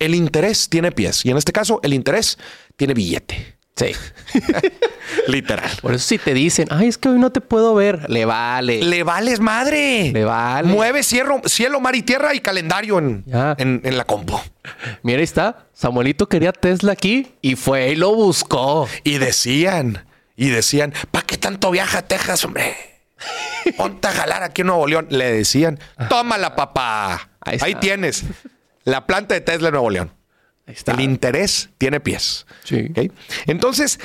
El 0.00 0.16
interés 0.16 0.68
tiene 0.68 0.90
pies 0.90 1.24
y 1.24 1.30
en 1.30 1.36
este 1.36 1.52
caso 1.52 1.78
el 1.84 1.94
interés 1.94 2.36
tiene 2.76 2.94
billete. 2.94 3.59
Sí. 3.76 3.92
Literal. 5.26 5.70
Por 5.80 5.94
eso 5.94 6.06
si 6.06 6.18
te 6.18 6.34
dicen, 6.34 6.68
ay, 6.70 6.88
es 6.88 6.98
que 6.98 7.08
hoy 7.08 7.18
no 7.18 7.32
te 7.32 7.40
puedo 7.40 7.74
ver, 7.74 8.08
le 8.10 8.24
vale. 8.24 8.82
Le 8.82 9.02
vales 9.02 9.40
madre. 9.40 10.12
Le 10.12 10.24
vale. 10.24 10.68
Mueve 10.68 11.02
cielo, 11.02 11.40
cielo, 11.46 11.80
mar 11.80 11.94
y 11.96 12.02
tierra 12.02 12.34
y 12.34 12.40
calendario 12.40 12.98
en, 12.98 13.24
en, 13.58 13.80
en 13.82 13.96
la 13.96 14.04
compu. 14.04 14.38
Mira, 15.02 15.18
ahí 15.18 15.24
está. 15.24 15.66
Samuelito 15.72 16.28
quería 16.28 16.52
Tesla 16.52 16.92
aquí 16.92 17.32
y 17.40 17.56
fue 17.56 17.90
y 17.92 17.96
lo 17.96 18.14
buscó. 18.14 18.86
Y 19.02 19.18
decían, 19.18 20.04
y 20.36 20.48
decían, 20.50 20.92
¿para 21.10 21.24
qué 21.26 21.38
tanto 21.38 21.70
viaja 21.70 21.98
a 21.98 22.02
Texas, 22.02 22.44
hombre? 22.44 22.74
Ponte 23.76 24.08
a 24.08 24.12
jalar 24.12 24.42
aquí 24.42 24.60
en 24.62 24.68
Nuevo 24.68 24.86
León. 24.86 25.06
Le 25.10 25.32
decían, 25.32 25.78
tómala, 26.08 26.54
papá. 26.54 27.30
Ahí 27.40 27.58
Ahí, 27.62 27.74
tienes. 27.76 28.24
La 28.84 29.06
planta 29.06 29.34
de 29.34 29.40
Tesla 29.40 29.68
en 29.68 29.72
Nuevo 29.74 29.90
León. 29.90 30.12
Está. 30.70 30.92
El 30.92 31.00
interés 31.00 31.70
tiene 31.78 32.00
pies. 32.00 32.46
Entonces, 33.46 34.00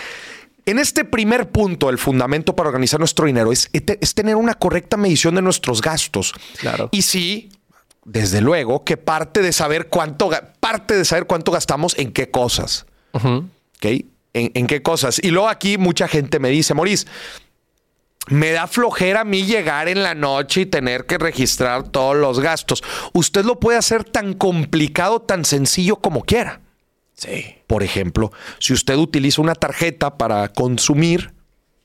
en 0.66 0.80
este 0.80 1.06
primer 1.06 1.50
punto, 1.52 1.90
el 1.90 1.98
fundamento 1.98 2.56
para 2.56 2.70
organizar 2.70 3.00
nuestro 3.00 3.28
dinero 3.28 3.52
es, 3.52 3.70
es 3.72 4.14
tener 4.14 4.36
una 4.36 4.56
correcta 4.56 4.98
medición 4.98 5.36
de 5.36 5.42
nuestros 5.42 5.82
gastos. 5.82 6.34
Claro. 6.58 6.90
Y 6.92 7.04
sí, 7.04 7.50
desde 8.04 8.42
luego, 8.42 8.84
que 8.84 8.98
parte 8.98 9.42
de 9.42 9.52
saber 9.54 9.88
cuánto, 9.88 10.30
parte 10.60 10.96
de 10.96 11.06
saber 11.06 11.26
cuánto 11.26 11.52
gastamos 11.52 11.98
en 11.98 12.12
qué 12.12 12.32
cosas. 12.32 12.86
Ujú. 13.14 13.50
¿Ok? 13.78 13.86
¿En, 14.34 14.52
en 14.54 14.68
qué 14.68 14.82
cosas? 14.82 15.20
Y 15.24 15.32
luego 15.32 15.48
aquí 15.50 15.78
mucha 15.78 16.08
gente 16.08 16.40
me 16.40 16.50
dice, 16.50 16.74
Moris, 16.74 17.08
me 18.28 18.52
da 18.52 18.68
flojera 18.68 19.22
a 19.22 19.26
mí 19.26 19.44
llegar 19.44 19.88
en 19.88 20.04
la 20.04 20.16
noche 20.16 20.62
y 20.62 20.66
tener 20.66 21.06
que 21.06 21.18
registrar 21.18 21.84
todos 21.84 22.16
los 22.16 22.40
gastos. 22.40 22.84
Usted 23.14 23.46
lo 23.46 23.60
puede 23.60 23.78
hacer 23.78 24.04
tan 24.04 24.34
complicado, 24.34 25.22
tan 25.22 25.46
sencillo 25.46 25.98
como 25.98 26.24
quiera. 26.24 26.62
Sí. 27.14 27.56
Por 27.68 27.84
ejemplo, 27.84 28.32
si 28.60 28.74
usted 28.74 28.96
utiliza 28.96 29.42
una 29.42 29.56
tarjeta 29.56 30.18
para 30.18 30.48
consumir, 30.50 31.34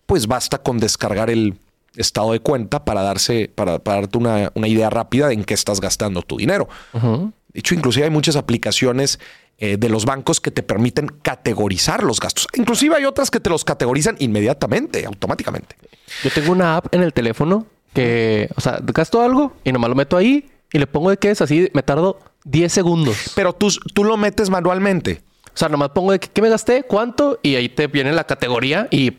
pues 0.06 0.26
basta 0.26 0.58
con 0.58 0.78
descargar 0.78 1.30
el 1.30 1.58
estado 1.94 2.32
de 2.32 2.40
cuenta 2.40 2.84
para 2.84 3.02
darse, 3.02 3.50
para, 3.54 3.78
para 3.78 4.00
darte 4.00 4.18
una, 4.18 4.50
una 4.54 4.68
idea 4.68 4.90
rápida 4.90 5.28
de 5.28 5.34
en 5.34 5.44
qué 5.44 5.54
estás 5.54 5.80
gastando 5.80 6.22
tu 6.22 6.36
dinero. 6.36 6.68
De 6.92 7.60
hecho, 7.60 7.74
inclusive 7.74 8.04
hay 8.04 8.10
muchas 8.10 8.36
aplicaciones 8.36 9.18
eh, 9.62 9.76
de 9.76 9.88
los 9.90 10.06
bancos 10.06 10.40
que 10.40 10.50
te 10.50 10.62
permiten 10.62 11.06
categorizar 11.06 12.02
los 12.02 12.18
gastos. 12.18 12.48
Inclusive 12.54 12.96
hay 12.96 13.04
otras 13.04 13.30
que 13.30 13.40
te 13.40 13.50
los 13.50 13.62
categorizan 13.62 14.16
inmediatamente, 14.18 15.04
automáticamente. 15.04 15.76
Yo 16.24 16.30
tengo 16.30 16.52
una 16.52 16.76
app 16.76 16.94
en 16.94 17.02
el 17.02 17.12
teléfono 17.12 17.66
que, 17.92 18.48
o 18.56 18.60
sea, 18.62 18.80
gasto 18.82 19.20
algo 19.20 19.52
y 19.62 19.72
nomás 19.72 19.90
lo 19.90 19.96
meto 19.96 20.16
ahí 20.16 20.50
y 20.72 20.78
le 20.78 20.86
pongo 20.86 21.10
de 21.10 21.18
qué 21.18 21.30
es 21.30 21.42
así, 21.42 21.68
me 21.74 21.82
tardo 21.82 22.18
10 22.44 22.72
segundos. 22.72 23.32
Pero 23.34 23.52
tú, 23.52 23.68
tú 23.92 24.04
lo 24.04 24.16
metes 24.16 24.48
manualmente. 24.48 25.20
O 25.52 25.58
sea, 25.58 25.68
nomás 25.68 25.90
pongo 25.90 26.12
de 26.12 26.20
qué 26.20 26.28
qué 26.28 26.40
me 26.40 26.48
gasté, 26.48 26.84
cuánto 26.84 27.38
y 27.42 27.56
ahí 27.56 27.68
te 27.68 27.86
viene 27.86 28.12
la 28.12 28.24
categoría 28.24 28.88
y 28.90 29.12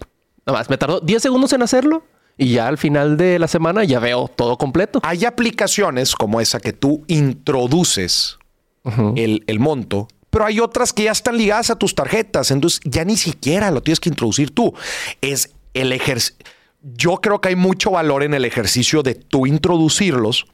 nomás 0.45 0.71
me 0.71 0.77
tardó 0.77 1.01
10 1.01 1.21
segundos 1.21 1.53
en 1.53 1.61
hacerlo 1.61 2.03
y 2.35 2.53
ya 2.53 2.67
al 2.67 2.79
final 2.79 3.15
de 3.15 3.37
la 3.37 3.47
semana 3.47 3.83
ya 3.83 3.99
veo 3.99 4.27
todo 4.27 4.57
completo. 4.57 5.01
Hay 5.03 5.25
aplicaciones 5.25 6.15
como 6.15 6.41
esa 6.41 6.59
que 6.59 6.73
tú 6.73 7.03
introduces 7.05 8.39
el, 9.15 9.43
el 9.45 9.59
monto, 9.59 10.07
pero 10.31 10.45
hay 10.45 10.59
otras 10.59 10.93
que 10.93 11.03
ya 11.03 11.11
están 11.11 11.37
ligadas 11.37 11.69
a 11.69 11.75
tus 11.75 11.93
tarjetas. 11.93 12.49
Entonces 12.49 12.79
ya 12.83 13.05
ni 13.05 13.17
siquiera 13.17 13.69
lo 13.69 13.83
tienes 13.83 13.99
que 13.99 14.09
introducir 14.09 14.49
tú. 14.55 14.73
Es 15.21 15.51
el 15.75 15.91
ejercicio. 15.93 16.37
Yo 16.81 17.17
creo 17.17 17.39
que 17.39 17.49
hay 17.49 17.55
mucho 17.55 17.91
valor 17.91 18.23
en 18.23 18.33
el 18.33 18.45
ejercicio 18.45 19.03
de 19.03 19.13
tú 19.13 19.45
introducirlos 19.45 20.47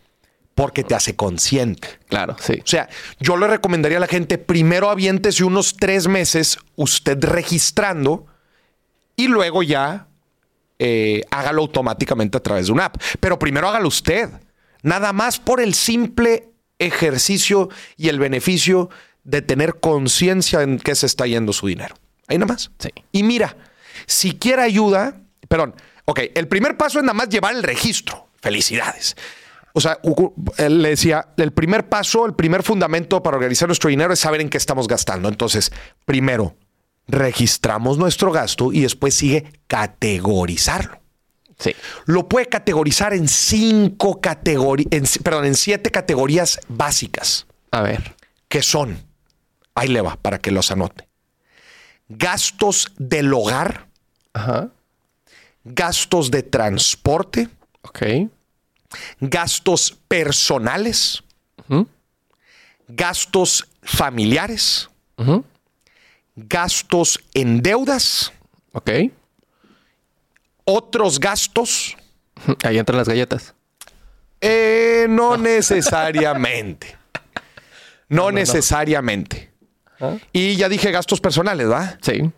porque 0.56 0.84
te 0.84 0.96
hace 0.96 1.16
consciente. 1.16 1.88
Claro, 2.10 2.36
sí. 2.40 2.60
O 2.64 2.68
sea, 2.68 2.90
yo 3.20 3.38
le 3.38 3.48
recomendaría 3.48 4.00
a 4.00 4.02
la 4.02 4.08
gente 4.08 4.38
primero 4.38 4.90
aviéntese 4.90 5.44
unos 5.44 5.78
tres 5.78 6.08
meses 6.08 6.58
usted 6.76 7.24
registrando 7.24 8.26
y 9.16 9.28
luego 9.28 9.62
ya 9.64 10.08
eh, 10.80 11.22
hágalo 11.30 11.62
automáticamente 11.62 12.38
a 12.38 12.42
través 12.42 12.66
de 12.66 12.72
una 12.74 12.86
app. 12.86 13.02
Pero 13.20 13.38
primero 13.38 13.70
hágalo 13.70 13.88
usted. 13.88 14.30
Nada 14.82 15.14
más 15.14 15.40
por 15.40 15.62
el 15.62 15.76
simple 15.76 16.50
ejercicio 16.80 17.70
y 17.96 18.10
el 18.10 18.20
beneficio 18.20 18.90
de 19.28 19.42
tener 19.42 19.80
conciencia 19.82 20.62
en 20.62 20.80
qué 20.80 20.96
se 20.96 21.06
está 21.06 21.28
yendo 21.28 21.52
su 21.52 21.68
dinero. 21.68 21.96
Ahí 22.28 22.38
nada 22.38 22.54
más. 22.54 22.72
Sí. 22.80 22.90
Y 23.12 23.24
mira, 23.24 23.56
si 24.06 24.34
quiere 24.34 24.62
ayuda, 24.62 25.20
perdón, 25.50 25.76
ok, 26.06 26.22
el 26.34 26.48
primer 26.48 26.78
paso 26.78 27.00
es 27.00 27.04
nada 27.04 27.14
más 27.14 27.28
llevar 27.28 27.54
el 27.54 27.62
registro. 27.62 28.30
Felicidades. 28.42 29.18
O 29.74 29.82
sea, 29.82 30.00
él 30.58 30.82
le 30.82 30.90
decía, 30.90 31.28
el 31.38 31.52
primer 31.52 31.90
paso, 31.90 32.26
el 32.26 32.34
primer 32.36 32.64
fundamento 32.64 33.22
para 33.22 33.36
organizar 33.38 33.68
nuestro 33.68 33.90
dinero 33.90 34.14
es 34.14 34.20
saber 34.20 34.40
en 34.42 34.50
qué 34.50 34.58
estamos 34.58 34.88
gastando. 34.88 35.28
Entonces, 35.28 35.72
primero, 36.06 36.56
registramos 37.08 37.98
nuestro 37.98 38.32
gasto 38.32 38.72
y 38.72 38.80
después 38.82 39.14
sigue 39.14 39.52
categorizarlo. 39.68 41.00
Sí. 41.60 41.76
Lo 42.06 42.30
puede 42.30 42.46
categorizar 42.46 43.14
en 43.14 43.28
cinco 43.28 44.22
categorías, 44.22 45.18
perdón, 45.22 45.46
en 45.46 45.56
siete 45.56 45.92
categorías 45.92 46.60
básicas, 46.70 47.46
A 47.72 47.82
ver. 47.82 48.16
que 48.48 48.62
son, 48.62 49.07
ahí 49.78 49.88
le 49.90 50.02
va, 50.02 50.16
para 50.18 50.40
que 50.40 50.52
los 50.52 50.72
anote. 50.72 51.08
Gastos 52.10 52.92
del 52.98 53.34
hogar, 53.34 53.88
Ajá. 54.34 54.70
gastos 55.64 56.32
de 56.32 56.44
transporte, 56.44 57.50
Ok. 57.82 58.02
gastos 59.20 59.98
personales, 60.08 61.24
Ujú. 61.68 61.88
gastos 62.88 63.68
familiares, 63.84 64.90
Ujú. 65.18 65.44
gastos 66.36 67.20
en 67.34 67.62
deudas, 67.62 68.32
Ok. 68.74 68.90
otros 70.66 71.20
gastos, 71.20 71.96
Ahí 72.64 72.78
entran 72.78 72.98
las 73.00 73.10
galletas. 73.10 73.56
Eh, 74.42 75.08
no 75.10 75.38
necesariamente. 75.38 76.96
No, 78.10 78.32
necesariamente. 78.32 79.52
Ajá. 80.00 80.18
Y 80.34 80.56
ya 80.56 80.70
dije 80.70 80.92
gastos 80.92 81.20
personales, 81.22 81.70
¿va? 81.70 81.98
Sí. 82.01 82.32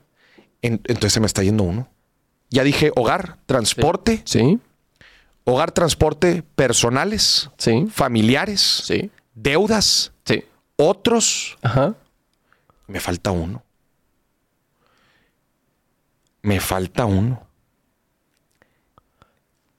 En- 0.62 0.82
entonces 0.86 1.14
se 1.14 1.20
me 1.20 1.26
está 1.28 1.44
yendo 1.44 1.64
uno. 1.64 1.88
Ya 2.50 2.64
dije 2.64 2.92
hogar, 2.96 3.38
transporte, 3.46 4.22
Sí. 4.26 4.60
hogar, 5.44 5.72
transporte, 5.72 6.44
personales, 6.56 7.50
Sí. 7.58 7.88
familiares, 7.92 8.62
Sí. 8.86 9.12
deudas, 9.36 10.12
Sí. 10.26 10.44
otros. 10.78 11.58
Ajá. 11.62 11.96
Me 12.88 13.00
falta 13.00 13.32
uno. 13.32 13.64
Me 16.42 16.60
falta 16.60 17.06
uno. 17.06 17.46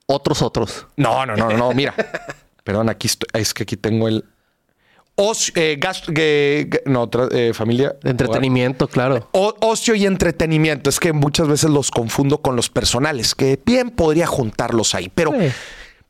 Otros, 0.05 0.41
otros. 0.41 0.87
No, 0.97 1.25
no, 1.25 1.35
no, 1.35 1.49
no, 1.49 1.57
no, 1.57 1.71
mira. 1.73 1.93
Perdón, 2.63 2.89
aquí 2.89 3.07
estoy. 3.07 3.27
Es 3.41 3.53
que 3.53 3.63
aquí 3.63 3.77
tengo 3.77 4.07
el. 4.07 4.25
Ocio, 5.15 5.53
eh, 5.57 6.69
no, 6.85 7.09
eh, 7.31 7.51
familia. 7.53 7.95
Entretenimiento, 8.03 8.87
claro. 8.87 9.27
O- 9.33 9.55
ocio 9.61 9.93
y 9.93 10.05
entretenimiento. 10.05 10.89
Es 10.89 10.99
que 10.99 11.13
muchas 11.13 11.47
veces 11.47 11.69
los 11.69 11.91
confundo 11.91 12.41
con 12.41 12.55
los 12.55 12.69
personales, 12.69 13.35
que 13.35 13.59
bien 13.65 13.91
podría 13.91 14.25
juntarlos 14.25 14.95
ahí. 14.95 15.09
Pero, 15.13 15.31
Sí. 15.31 15.49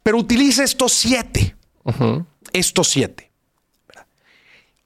pero 0.04 0.18
utilice 0.18 0.64
estos 0.64 0.94
siete. 0.94 1.56
Estos 2.54 2.88
siete. 2.90 3.32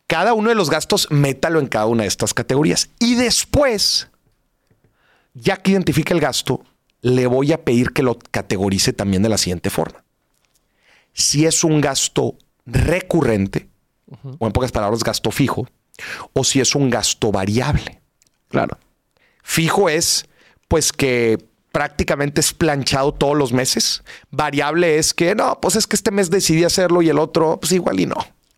Cada 0.08 0.34
uno 0.34 0.50
de 0.50 0.56
los 0.56 0.70
gastos, 0.70 1.08
métalo 1.12 1.60
en 1.60 1.68
cada 1.68 1.88
una 1.88 2.04
de 2.04 2.08
estas 2.10 2.34
categorías. 2.34 2.90
Y 3.00 3.16
después, 3.16 4.08
ya 5.34 5.58
que 5.58 5.72
identifique 5.72 6.14
el 6.14 6.20
gasto, 6.22 6.64
le 7.02 7.28
voy 7.28 7.52
a 7.52 7.64
pedir 7.64 7.92
que 7.92 8.02
lo 8.04 8.18
categorice 8.32 8.94
también 8.94 9.24
de 9.24 9.30
la 9.30 9.38
siguiente 9.38 9.70
forma. 9.70 10.04
Si 11.14 11.46
es 11.46 11.64
un 11.64 11.82
gasto 11.82 12.36
recurrente, 12.66 13.68
o 14.40 14.46
en 14.48 14.52
pocas 14.54 14.72
palabras, 14.72 15.04
gasto 15.04 15.32
fijo, 15.32 15.68
o 16.34 16.44
si 16.44 16.60
es 16.60 16.76
un 16.76 16.90
gasto 16.90 17.32
variable. 17.32 18.02
Claro. 18.50 18.78
Fijo 19.44 19.90
es, 19.90 20.26
pues 20.68 20.92
que 20.92 21.38
prácticamente 21.72 22.42
es 22.42 22.54
planchado 22.54 23.14
todos 23.14 23.36
los 23.38 23.52
meses. 23.54 24.04
Variable 24.32 24.98
es 24.98 25.14
que 25.14 25.36
no, 25.36 25.60
pues 25.62 25.76
es 25.76 25.88
que 25.88 25.96
este 25.96 26.12
mes 26.12 26.30
decidí 26.30 26.64
hacerlo 26.64 27.02
y 27.02 27.10
el 27.10 27.20
otro, 27.20 27.60
pues 27.60 27.72
igual 27.74 28.00
y 28.00 28.06
no. 28.06 28.16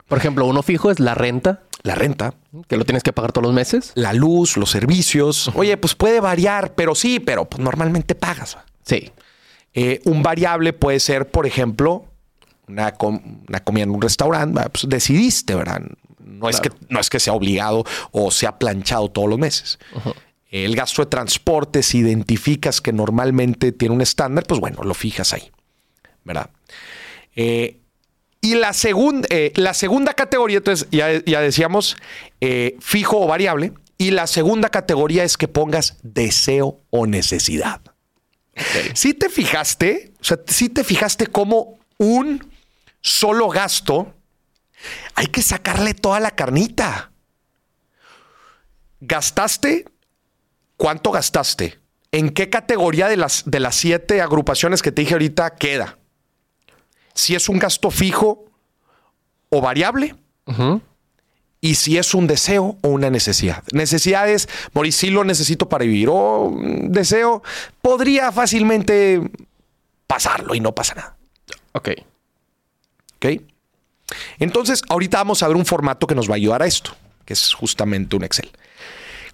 Por 0.07 0.17
ejemplo, 0.17 0.45
uno 0.45 0.61
fijo 0.63 0.89
es 0.91 0.99
la 0.99 1.15
renta. 1.15 1.63
la 1.83 1.95
renta, 1.95 2.33
Que 2.67 2.77
lo 2.77 2.85
tienes 2.85 3.03
que 3.03 3.11
pagar 3.13 3.31
todos 3.33 3.45
los 3.47 3.53
meses. 3.53 3.91
la 3.95 4.13
luz, 4.13 4.55
los 4.55 4.69
servicios. 4.71 5.49
Oye, 5.55 5.75
pues 5.77 5.95
puede 5.95 6.19
variar, 6.21 6.75
pero 6.75 6.95
sí, 6.95 7.19
pero 7.19 7.45
pues 7.45 7.61
normalmente 7.61 8.15
pagas. 8.15 8.57
Sí. 8.85 9.11
Eh, 9.73 10.01
un 10.05 10.23
variable 10.23 10.71
puede 10.73 10.99
ser, 10.99 11.29
por 11.29 11.45
ejemplo, 11.45 12.05
una, 12.67 12.93
com- 12.93 13.41
una 13.47 13.59
comida 13.63 13.83
en 13.83 13.91
un 13.91 14.01
restaurante. 14.01 14.61
Pues 14.69 14.87
decidiste, 14.87 15.55
¿verdad? 15.55 15.81
No, 16.19 16.49
es 16.49 16.59
que, 16.59 16.69
no 16.89 16.99
es 16.99 17.09
que 17.09 17.19
sea 17.19 17.33
obligado 17.33 17.85
o 18.11 18.31
sea 18.31 18.59
planchado 18.59 19.09
todos 19.09 19.29
los 19.29 19.39
meses. 19.39 19.79
El 20.49 20.75
gasto 20.75 21.01
de 21.01 21.09
transporte, 21.09 21.83
si 21.83 21.99
identificas 21.99 22.79
que 22.81 22.93
normalmente 22.93 23.71
tiene 23.71 23.95
un 23.95 24.01
estándar, 24.01 24.45
pues 24.45 24.59
bueno, 24.59 24.83
lo 24.83 24.93
fijas 24.93 25.33
ahí, 25.33 25.51
¿verdad? 26.23 26.49
Eh, 27.35 27.79
y 28.41 28.55
la, 28.55 28.73
segunda 28.73 29.27
la 29.55 29.73
segunda 29.73 30.13
categoría, 30.13 30.57
entonces 30.57 30.87
ya, 30.91 31.23
ya 31.25 31.41
decíamos, 31.41 31.97
eh, 32.39 32.77
fijo 32.79 33.19
o 33.19 33.27
variable. 33.27 33.73
Y 33.99 34.11
la 34.11 34.27
segunda 34.27 34.69
categoría 34.69 35.23
es 35.23 35.37
que 35.37 35.47
pongas 35.47 35.97
deseo 36.03 36.79
o 36.91 37.07
necesidad. 37.07 37.81
Si 38.93 39.15
te 39.15 39.27
fijaste, 39.27 40.13
o 40.21 40.23
sea, 40.23 40.37
si 40.45 40.69
te 40.69 40.83
fijaste 40.83 41.25
cómo 41.25 41.79
un 41.97 42.45
solo 43.01 43.49
gasto 43.49 44.13
hay 45.15 45.27
que 45.27 45.41
sacarle 45.41 45.93
toda 45.93 46.19
la 46.19 46.31
carnita. 46.31 47.11
¿Gastaste? 48.99 49.85
¿Cuánto 50.75 51.11
gastaste? 51.11 51.79
¿En 52.11 52.29
qué 52.29 52.49
categoría 52.49 53.07
de 53.07 53.17
las, 53.17 53.43
de 53.45 53.59
las 53.59 53.75
siete 53.75 54.21
agrupaciones 54.21 54.81
que 54.81 54.91
te 54.91 55.01
dije 55.01 55.13
ahorita 55.13 55.55
queda? 55.55 55.97
Si 57.13 57.35
es 57.35 57.49
un 57.49 57.59
gasto 57.59 57.89
fijo 57.91 58.45
o 59.49 59.61
variable, 59.61 60.15
y 61.59 61.75
si 61.75 61.97
es 61.97 62.13
un 62.13 62.27
deseo 62.27 62.77
o 62.81 62.89
una 62.89 63.09
necesidad. 63.09 63.63
Necesidad 63.73 64.29
es, 64.29 64.47
morir, 64.73 64.93
sí 64.93 65.09
lo 65.09 65.23
necesito 65.23 65.67
para 65.67 65.83
vivir, 65.83 66.09
o 66.11 66.55
deseo, 66.83 67.41
podría 67.81 68.31
fácilmente 68.31 69.21
pasarlo 70.05 70.53
y 70.55 70.59
no 70.59 70.73
pasa 70.73 70.95
nada. 70.95 71.17
Ok. 71.73 71.89
¿Ok? 73.17 73.41
Entonces, 74.39 74.81
ahorita 74.89 75.17
vamos 75.17 75.43
a 75.43 75.47
ver 75.47 75.57
un 75.57 75.65
formato 75.65 76.07
que 76.07 76.15
nos 76.15 76.29
va 76.29 76.33
a 76.33 76.37
ayudar 76.37 76.61
a 76.61 76.67
esto, 76.67 76.95
que 77.25 77.33
es 77.33 77.53
justamente 77.53 78.15
un 78.15 78.23
Excel. 78.23 78.49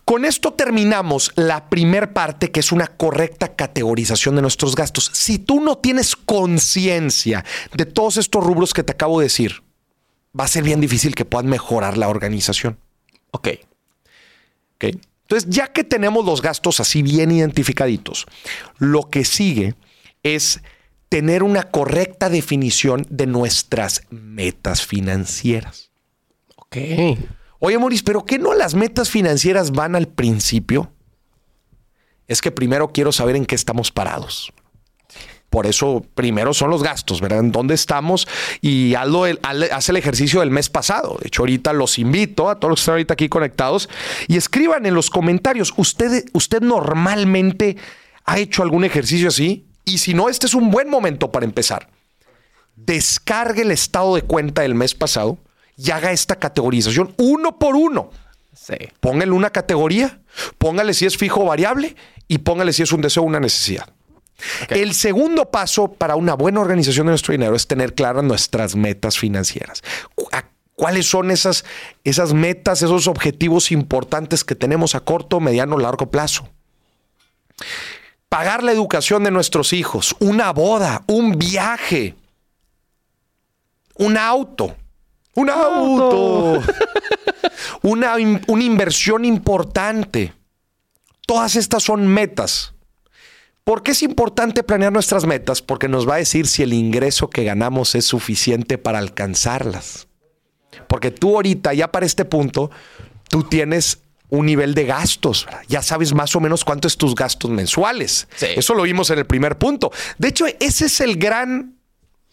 Con 0.06 0.26
esto 0.26 0.54
terminamos 0.54 1.32
la 1.36 1.70
primer 1.70 2.12
parte, 2.12 2.52
que 2.52 2.60
es 2.60 2.72
una 2.72 2.88
correcta 2.88 3.56
categorización 3.56 4.36
de 4.36 4.42
nuestros 4.42 4.76
gastos. 4.76 5.10
Si 5.14 5.40
tú 5.40 5.62
no 5.62 5.78
tienes 5.78 6.16
conciencia 6.16 7.46
de 7.74 7.86
todos 7.86 8.18
estos 8.18 8.44
rubros 8.44 8.74
que 8.74 8.84
te 8.84 8.92
acabo 8.92 9.20
de 9.20 9.26
decir, 9.26 9.64
va 10.38 10.44
a 10.44 10.50
ser 10.50 10.64
bien 10.64 10.82
difícil 10.82 11.16
que 11.16 11.24
puedan 11.24 11.48
mejorar 11.48 11.98
la 11.98 12.10
organización. 12.10 12.78
Ok. 13.32 13.50
¿ok? 14.76 14.96
Entonces, 15.22 15.50
ya 15.50 15.72
que 15.72 15.86
tenemos 15.86 16.26
los 16.26 16.42
gastos 16.42 16.82
así 16.82 17.02
bien 17.02 17.32
identificaditos, 17.32 18.26
lo 18.80 19.10
que 19.10 19.24
sigue 19.24 19.76
es 20.22 20.62
tener 21.14 21.44
una 21.44 21.70
correcta 21.70 22.28
definición 22.28 23.06
de 23.08 23.28
nuestras 23.28 24.02
metas 24.10 24.84
financieras. 24.84 25.92
Ok. 26.56 26.76
Oye, 27.60 27.78
Maurice, 27.78 28.02
¿pero 28.04 28.26
qué 28.26 28.40
no 28.40 28.56
las 28.56 28.74
metas 28.74 29.12
financieras 29.12 29.70
van 29.70 29.96
al 29.96 30.08
principio? 30.08 30.92
Es 32.28 32.42
que 32.42 32.50
primero 32.50 32.88
quiero 32.88 33.12
saber 33.12 33.36
en 33.36 33.46
qué 33.46 33.54
estamos 33.54 33.92
parados. 33.92 34.52
Por 35.52 35.68
eso 35.68 36.04
primero 36.16 36.52
son 36.56 36.72
los 36.72 36.82
gastos, 36.82 37.22
¿verdad? 37.22 37.42
En 37.42 37.52
dónde 37.52 37.76
estamos 37.76 38.28
y 38.60 38.96
hazlo 38.96 39.28
el- 39.28 39.40
haz 39.72 39.90
el 39.90 39.98
ejercicio 39.98 40.40
del 40.40 40.50
mes 40.50 40.68
pasado. 40.68 41.20
De 41.22 41.28
hecho, 41.28 41.44
ahorita 41.44 41.74
los 41.74 42.00
invito 42.00 42.50
a 42.50 42.56
todos 42.60 42.72
los 42.72 42.80
que 42.80 42.82
están 42.82 42.94
ahorita 42.94 43.14
aquí 43.14 43.30
conectados 43.30 43.88
y 44.28 44.36
escriban 44.38 44.88
en 44.88 44.96
los 44.96 45.12
comentarios. 45.12 45.76
¿Usted, 45.78 46.26
usted 46.34 46.62
normalmente 46.62 47.78
ha 48.26 48.40
hecho 48.40 48.64
algún 48.64 48.84
ejercicio 48.84 49.28
así? 49.28 49.68
Y 49.86 49.98
si 49.98 50.14
no, 50.14 50.30
este 50.30 50.46
es 50.46 50.54
un 50.54 50.72
buen 50.72 50.90
momento 50.90 51.32
para 51.32 51.46
empezar. 51.46 51.90
Descargue 52.76 53.62
el 53.64 53.72
estado 53.72 54.16
de 54.16 54.24
cuenta 54.24 54.62
del 54.62 54.76
mes 54.76 54.96
pasado 54.96 55.38
y 55.78 55.92
haga 55.92 56.12
esta 56.12 56.38
categorización 56.38 57.14
uno 57.18 57.60
por 57.60 57.76
uno. 57.76 58.12
Sí. 58.56 58.76
Póngale 59.00 59.32
una 59.32 59.50
categoría, 59.50 60.22
póngale 60.58 60.94
si 60.94 61.06
es 61.06 61.18
fijo 61.18 61.42
o 61.42 61.46
variable 61.46 61.96
y 62.28 62.40
póngale 62.40 62.74
si 62.74 62.84
es 62.84 62.92
un 62.92 63.02
deseo 63.02 63.24
o 63.24 63.26
una 63.26 63.40
necesidad. 63.40 63.88
El 64.70 64.94
segundo 64.94 65.52
paso 65.52 65.94
para 65.94 66.16
una 66.16 66.34
buena 66.34 66.62
organización 66.62 67.08
de 67.08 67.12
nuestro 67.12 67.32
dinero 67.32 67.56
es 67.56 67.68
tener 67.68 67.94
claras 67.94 68.24
nuestras 68.24 68.76
metas 68.76 69.18
financieras. 69.18 69.82
¿Cuáles 70.76 71.08
son 71.08 71.32
esas, 71.32 71.66
esas 72.04 72.34
metas, 72.34 72.82
esos 72.82 73.08
objetivos 73.08 73.72
importantes 73.72 74.44
que 74.44 74.56
tenemos 74.56 74.96
a 74.96 75.02
corto, 75.02 75.40
mediano, 75.40 75.78
largo 75.78 76.10
plazo? 76.10 76.50
Pagar 78.34 78.64
la 78.64 78.72
educación 78.72 79.24
de 79.24 79.30
nuestros 79.30 79.74
hijos, 79.74 80.16
una 80.20 80.52
boda, 80.52 81.04
un 81.06 81.38
viaje, 81.38 82.16
un 83.94 84.18
auto, 84.18 84.76
un 85.36 85.52
auto, 85.52 86.60
una, 87.84 88.16
una 88.48 88.64
inversión 88.64 89.24
importante. 89.24 90.34
Todas 91.28 91.56
estas 91.56 91.84
son 91.84 92.08
metas. 92.08 92.74
¿Por 93.64 93.84
qué 93.84 93.92
es 93.92 94.02
importante 94.02 94.64
planear 94.64 94.92
nuestras 94.92 95.28
metas? 95.28 95.62
Porque 95.62 95.88
nos 95.88 96.10
va 96.10 96.16
a 96.16 96.18
decir 96.18 96.48
si 96.48 96.64
el 96.64 96.74
ingreso 96.74 97.30
que 97.30 97.44
ganamos 97.44 97.94
es 97.94 98.06
suficiente 98.06 98.80
para 98.80 98.98
alcanzarlas. 98.98 100.08
Porque 100.88 101.12
tú 101.12 101.36
ahorita, 101.36 101.76
ya 101.76 101.92
para 101.92 102.08
este 102.08 102.26
punto, 102.26 102.72
tú 103.30 103.44
tienes 103.44 104.00
un 104.34 104.48
nivel 104.48 104.74
de 104.74 104.86
gastos. 104.86 105.46
¿verdad? 105.46 105.62
Ya 105.68 105.84
sabes 105.84 106.14
más 106.14 106.36
o 106.36 106.40
menos 106.40 106.66
cuánto 106.66 106.88
es 106.88 106.98
tus 106.98 107.14
gastos 107.14 107.52
mensuales. 107.52 108.28
Sí. 108.36 108.48
Eso 108.56 108.74
lo 108.74 108.82
vimos 108.82 109.12
en 109.12 109.20
el 109.20 109.26
primer 109.26 109.60
punto. 109.60 109.92
De 110.18 110.30
hecho, 110.30 110.46
ese 110.60 110.88
es 110.88 111.02
el 111.02 111.18
gran 111.18 111.76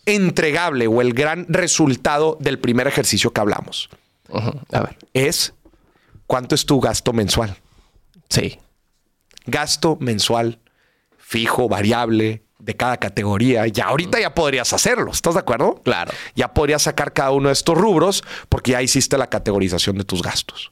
entregable 0.07 0.87
o 0.87 1.03
el 1.03 1.13
gran 1.13 1.45
resultado 1.51 2.39
del 2.41 2.59
primer 2.59 2.87
ejercicio 2.87 3.33
que 3.35 3.41
hablamos. 3.43 3.91
A 4.33 4.81
ver. 4.81 4.97
Es 5.13 5.53
cuánto 6.27 6.55
es 6.55 6.65
tu 6.65 6.81
gasto 6.81 7.13
mensual. 7.13 7.57
Sí. 8.31 8.59
gasto 9.45 9.99
mensual 10.01 10.59
fijo, 11.19 11.69
variable 11.69 12.45
de 12.59 12.77
cada 12.77 12.97
categoría. 12.97 13.67
Ya 13.67 13.87
ahorita 13.87 14.19
ya 14.21 14.35
podrías 14.35 14.73
hacerlo. 14.73 15.11
¿Estás 15.11 15.35
de 15.35 15.41
acuerdo? 15.41 15.83
Claro. 15.85 16.13
Ya 16.35 16.55
podrías 16.55 16.83
sacar 16.83 17.13
cada 17.13 17.33
uno 17.33 17.49
de 17.49 17.53
estos 17.53 17.77
rubros 17.77 18.23
porque 18.49 18.71
ya 18.71 18.81
hiciste 18.81 19.19
la 19.19 19.27
categorización 19.29 19.99
de 19.99 20.05
tus 20.05 20.23
gastos. 20.23 20.71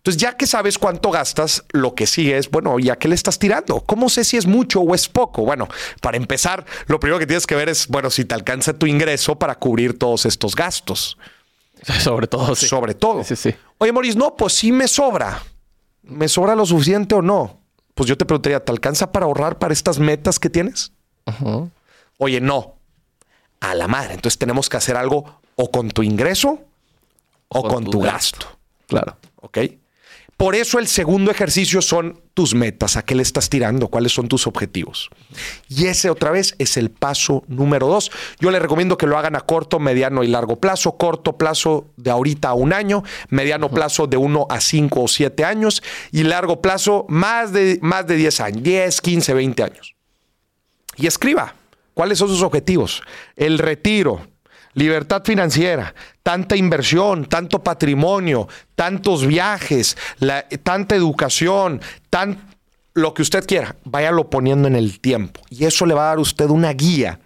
Entonces, 0.00 0.22
ya 0.22 0.34
que 0.34 0.46
sabes 0.46 0.78
cuánto 0.78 1.10
gastas, 1.10 1.62
lo 1.72 1.94
que 1.94 2.06
sigue 2.06 2.38
es, 2.38 2.50
bueno, 2.50 2.78
¿y 2.78 2.88
a 2.88 2.96
qué 2.96 3.06
le 3.06 3.14
estás 3.14 3.38
tirando? 3.38 3.80
¿Cómo 3.82 4.08
sé 4.08 4.24
si 4.24 4.38
es 4.38 4.46
mucho 4.46 4.80
o 4.80 4.94
es 4.94 5.08
poco? 5.08 5.44
Bueno, 5.44 5.68
para 6.00 6.16
empezar, 6.16 6.64
lo 6.86 6.98
primero 6.98 7.18
que 7.18 7.26
tienes 7.26 7.46
que 7.46 7.54
ver 7.54 7.68
es, 7.68 7.86
bueno, 7.86 8.08
si 8.08 8.24
te 8.24 8.34
alcanza 8.34 8.72
tu 8.72 8.86
ingreso 8.86 9.38
para 9.38 9.56
cubrir 9.56 9.98
todos 9.98 10.24
estos 10.24 10.56
gastos. 10.56 11.18
Sobre 12.00 12.28
todo, 12.28 12.54
sí. 12.54 12.66
Sobre 12.66 12.94
todo. 12.94 13.22
Sí, 13.24 13.36
sí, 13.36 13.50
sí. 13.50 13.58
Oye, 13.76 13.92
Maurice, 13.92 14.18
no, 14.18 14.34
pues 14.36 14.54
sí 14.54 14.72
me 14.72 14.88
sobra. 14.88 15.42
¿Me 16.02 16.28
sobra 16.28 16.54
lo 16.54 16.64
suficiente 16.64 17.14
o 17.14 17.20
no? 17.20 17.60
Pues 17.94 18.08
yo 18.08 18.16
te 18.16 18.24
preguntaría, 18.24 18.64
¿te 18.64 18.72
alcanza 18.72 19.12
para 19.12 19.26
ahorrar 19.26 19.58
para 19.58 19.74
estas 19.74 19.98
metas 19.98 20.38
que 20.38 20.48
tienes? 20.48 20.92
Oye, 22.16 22.40
no. 22.40 22.76
A 23.60 23.74
la 23.74 23.86
madre. 23.86 24.14
Entonces 24.14 24.38
tenemos 24.38 24.70
que 24.70 24.78
hacer 24.78 24.96
algo 24.96 25.40
o 25.56 25.70
con 25.70 25.90
tu 25.90 26.02
ingreso 26.02 26.58
o 27.48 27.68
con, 27.68 27.84
tu, 27.84 28.00
gasto. 28.00 28.46
Claro. 28.86 29.18
¿Ok? 29.36 29.58
Por 30.40 30.54
eso 30.54 30.78
el 30.78 30.86
segundo 30.86 31.30
ejercicio 31.30 31.82
son 31.82 32.18
tus 32.32 32.54
metas, 32.54 32.96
a 32.96 33.04
qué 33.04 33.14
le 33.14 33.20
estás 33.20 33.50
tirando, 33.50 33.88
cuáles 33.88 34.12
son 34.12 34.26
tus 34.26 34.46
objetivos. 34.46 35.10
Y 35.68 35.84
ese 35.84 36.08
otra 36.08 36.30
vez 36.30 36.54
es 36.56 36.78
el 36.78 36.90
paso 36.90 37.44
número 37.46 37.88
dos. 37.88 38.10
Yo 38.38 38.50
les 38.50 38.62
recomiendo 38.62 38.96
que 38.96 39.06
lo 39.06 39.18
hagan 39.18 39.36
a 39.36 39.42
corto, 39.42 39.78
mediano 39.78 40.24
y 40.24 40.28
largo 40.28 40.56
plazo. 40.56 40.92
Corto 40.92 41.36
plazo 41.36 41.88
de 41.98 42.10
ahorita 42.10 42.48
a 42.48 42.54
un 42.54 42.72
año, 42.72 43.04
mediano 43.28 43.68
plazo 43.68 44.06
de 44.06 44.16
uno 44.16 44.46
a 44.48 44.62
cinco 44.62 45.02
o 45.02 45.08
siete 45.08 45.44
años 45.44 45.82
y 46.10 46.22
largo 46.22 46.62
plazo 46.62 47.04
más 47.10 47.52
de, 47.52 47.78
más 47.82 48.06
de 48.06 48.16
10 48.16 48.40
años, 48.40 48.62
10, 48.62 48.98
15, 49.02 49.34
20 49.34 49.62
años. 49.62 49.94
Y 50.96 51.06
escriba 51.06 51.54
cuáles 51.92 52.16
son 52.16 52.28
sus 52.28 52.40
objetivos. 52.40 53.02
El 53.36 53.58
retiro, 53.58 54.26
libertad 54.74 55.22
financiera, 55.24 55.94
tanta 56.22 56.56
inversión, 56.56 57.26
tanto 57.26 57.62
patrimonio, 57.62 58.48
tantos 58.74 59.26
viajes, 59.26 59.96
la- 60.18 60.46
tanta 60.62 60.94
educación, 60.94 61.80
tan 62.08 62.48
lo 62.94 63.14
que 63.14 63.22
usted 63.22 63.44
quiera. 63.46 63.76
Váyalo 63.84 64.30
poniendo 64.30 64.68
en 64.68 64.76
el 64.76 65.00
tiempo. 65.00 65.40
Y 65.50 65.64
eso 65.64 65.86
le 65.86 65.94
va 65.94 66.02
a 66.02 66.06
dar 66.08 66.18
a 66.18 66.20
usted 66.20 66.48
una 66.50 66.72
guía 66.72 67.20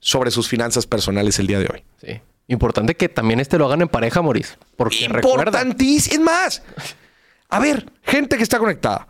sobre 0.00 0.30
sus 0.30 0.48
finanzas 0.48 0.86
personales 0.86 1.38
el 1.38 1.46
día 1.46 1.58
de 1.58 1.68
hoy. 1.72 1.84
Sí. 2.00 2.20
Importante 2.48 2.94
que 2.96 3.08
también 3.08 3.40
este 3.40 3.56
lo 3.56 3.66
hagan 3.66 3.82
en 3.82 3.88
pareja, 3.88 4.20
Moris. 4.20 4.58
Porque. 4.76 5.04
Importantísimo. 5.04 6.14
Es 6.14 6.20
más, 6.20 6.62
a 7.48 7.58
ver, 7.60 7.86
gente 8.02 8.36
que 8.36 8.42
está 8.42 8.58
conectada. 8.58 9.06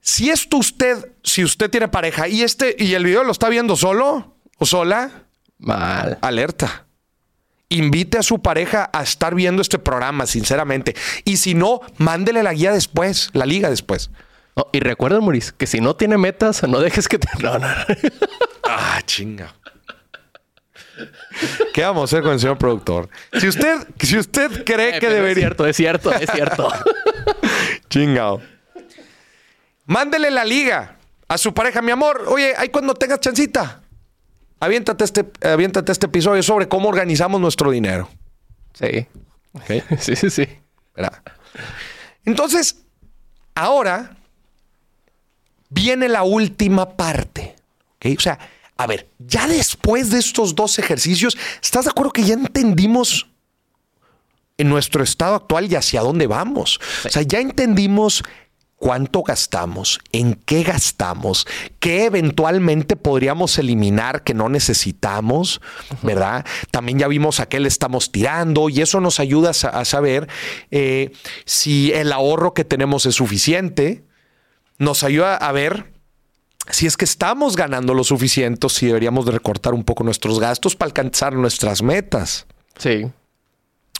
Si 0.00 0.28
esto 0.30 0.56
usted, 0.56 1.12
si 1.22 1.44
usted 1.44 1.70
tiene 1.70 1.86
pareja 1.88 2.26
y 2.28 2.42
este 2.42 2.74
y 2.78 2.94
el 2.94 3.04
video 3.04 3.22
lo 3.24 3.30
está 3.32 3.48
viendo 3.48 3.76
solo 3.76 4.34
o 4.58 4.66
sola, 4.66 5.10
Mal. 5.62 6.18
alerta. 6.20 6.86
invite 7.68 8.18
a 8.18 8.22
su 8.22 8.42
pareja 8.42 8.90
a 8.92 9.02
estar 9.02 9.34
viendo 9.34 9.62
este 9.62 9.78
programa, 9.78 10.26
sinceramente. 10.26 10.94
Y 11.24 11.38
si 11.38 11.54
no, 11.54 11.80
mándele 11.96 12.42
la 12.42 12.52
guía 12.52 12.72
después, 12.72 13.30
la 13.32 13.46
liga 13.46 13.70
después. 13.70 14.10
Y 14.72 14.80
recuerda, 14.80 15.18
Maurice, 15.20 15.52
que 15.56 15.66
si 15.66 15.80
no 15.80 15.96
tiene 15.96 16.18
metas, 16.18 16.62
no 16.64 16.80
dejes 16.80 17.08
que 17.08 17.18
te... 17.18 17.28
No, 17.42 17.58
no. 17.58 17.66
Ah, 18.64 19.00
chinga. 19.06 19.54
¿Qué 21.72 21.82
vamos 21.82 22.02
a 22.02 22.04
hacer 22.04 22.22
con 22.22 22.32
el 22.34 22.40
señor 22.40 22.58
productor? 22.58 23.08
Si 23.40 23.48
usted, 23.48 23.86
si 23.98 24.18
usted 24.18 24.64
cree 24.64 24.96
Eh, 24.96 25.00
que 25.00 25.08
debería... 25.08 25.32
Es 25.48 25.54
cierto, 25.56 25.66
es 25.66 25.76
cierto, 25.76 26.12
es 26.14 26.30
cierto. 26.30 26.68
Chingao. 27.88 28.42
Mándele 29.86 30.30
la 30.30 30.44
liga 30.44 30.96
a 31.28 31.38
su 31.38 31.54
pareja, 31.54 31.80
mi 31.82 31.90
amor. 31.90 32.24
Oye, 32.28 32.54
ahí 32.56 32.68
cuando 32.68 32.94
tengas 32.94 33.20
chancita, 33.20 33.81
aviéntate 34.62 35.02
este, 35.02 35.26
aviéntate 35.42 35.90
este 35.90 36.06
episodio 36.06 36.42
sobre 36.42 36.68
cómo 36.68 36.88
organizamos 36.88 37.40
nuestro 37.40 37.70
dinero. 37.70 38.08
Sí. 38.74 39.06
Sí, 39.98 40.16
sí, 40.16 40.30
sí. 40.30 40.48
¿verdad? 40.96 41.22
Entonces, 42.24 42.76
ahora 43.54 44.16
viene 45.68 46.08
la 46.08 46.22
última 46.22 46.96
parte. 46.96 47.54
O 48.02 48.20
sea, 48.20 48.38
a 48.78 48.86
ver, 48.86 49.08
ya 49.18 49.46
después 49.46 50.10
de 50.10 50.20
estos 50.20 50.54
dos 50.54 50.78
ejercicios, 50.78 51.36
¿estás 51.62 51.84
de 51.84 51.90
acuerdo 51.90 52.12
que 52.12 52.24
ya 52.24 52.32
entendimos 52.32 53.28
en 54.56 54.70
nuestro 54.70 55.04
estado 55.04 55.34
actual 55.34 55.70
y 55.70 55.74
hacia 55.74 56.00
dónde 56.00 56.26
vamos? 56.26 56.80
O 57.04 57.10
sea, 57.10 57.20
ya 57.22 57.40
entendimos 57.40 58.22
cuánto 58.82 59.22
gastamos, 59.22 60.00
en 60.10 60.34
qué 60.34 60.64
gastamos, 60.64 61.46
qué 61.78 62.06
eventualmente 62.06 62.96
podríamos 62.96 63.56
eliminar 63.58 64.24
que 64.24 64.34
no 64.34 64.48
necesitamos, 64.48 65.60
¿verdad? 66.02 66.44
También 66.72 66.98
ya 66.98 67.06
vimos 67.06 67.38
a 67.38 67.46
qué 67.46 67.60
le 67.60 67.68
estamos 67.68 68.10
tirando 68.10 68.68
y 68.68 68.80
eso 68.80 69.00
nos 69.00 69.20
ayuda 69.20 69.50
a, 69.50 69.54
sa- 69.54 69.68
a 69.68 69.84
saber 69.84 70.26
eh, 70.72 71.12
si 71.44 71.92
el 71.92 72.12
ahorro 72.12 72.54
que 72.54 72.64
tenemos 72.64 73.06
es 73.06 73.14
suficiente, 73.14 74.02
nos 74.78 75.04
ayuda 75.04 75.36
a 75.36 75.52
ver 75.52 75.92
si 76.68 76.88
es 76.88 76.96
que 76.96 77.04
estamos 77.04 77.54
ganando 77.54 77.94
lo 77.94 78.02
suficiente, 78.02 78.68
si 78.68 78.86
deberíamos 78.86 79.26
de 79.26 79.30
recortar 79.30 79.74
un 79.74 79.84
poco 79.84 80.02
nuestros 80.02 80.40
gastos 80.40 80.74
para 80.74 80.88
alcanzar 80.88 81.34
nuestras 81.34 81.82
metas. 81.82 82.46
Sí. 82.78 83.06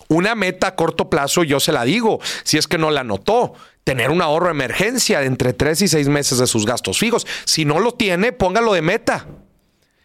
Una 0.09 0.35
meta 0.35 0.67
a 0.67 0.75
corto 0.75 1.09
plazo, 1.09 1.45
yo 1.45 1.61
se 1.61 1.71
la 1.73 1.85
digo, 1.85 2.19
si 2.43 2.59
es 2.59 2.67
que 2.67 2.79
no 2.79 2.91
la 2.91 3.05
notó, 3.05 3.55
tener 3.85 4.11
un 4.11 4.23
ahorro 4.23 4.47
de 4.47 4.53
emergencia 4.53 5.21
de 5.21 5.27
entre 5.27 5.53
tres 5.53 5.83
y 5.83 5.89
seis 5.89 6.09
meses 6.09 6.39
de 6.39 6.47
sus 6.47 6.67
gastos 6.67 6.99
fijos. 6.99 7.27
Si 7.45 7.65
no 7.65 7.81
lo 7.81 7.93
tiene, 7.95 8.33
póngalo 8.33 8.73
de 8.73 8.83
meta. 8.83 9.27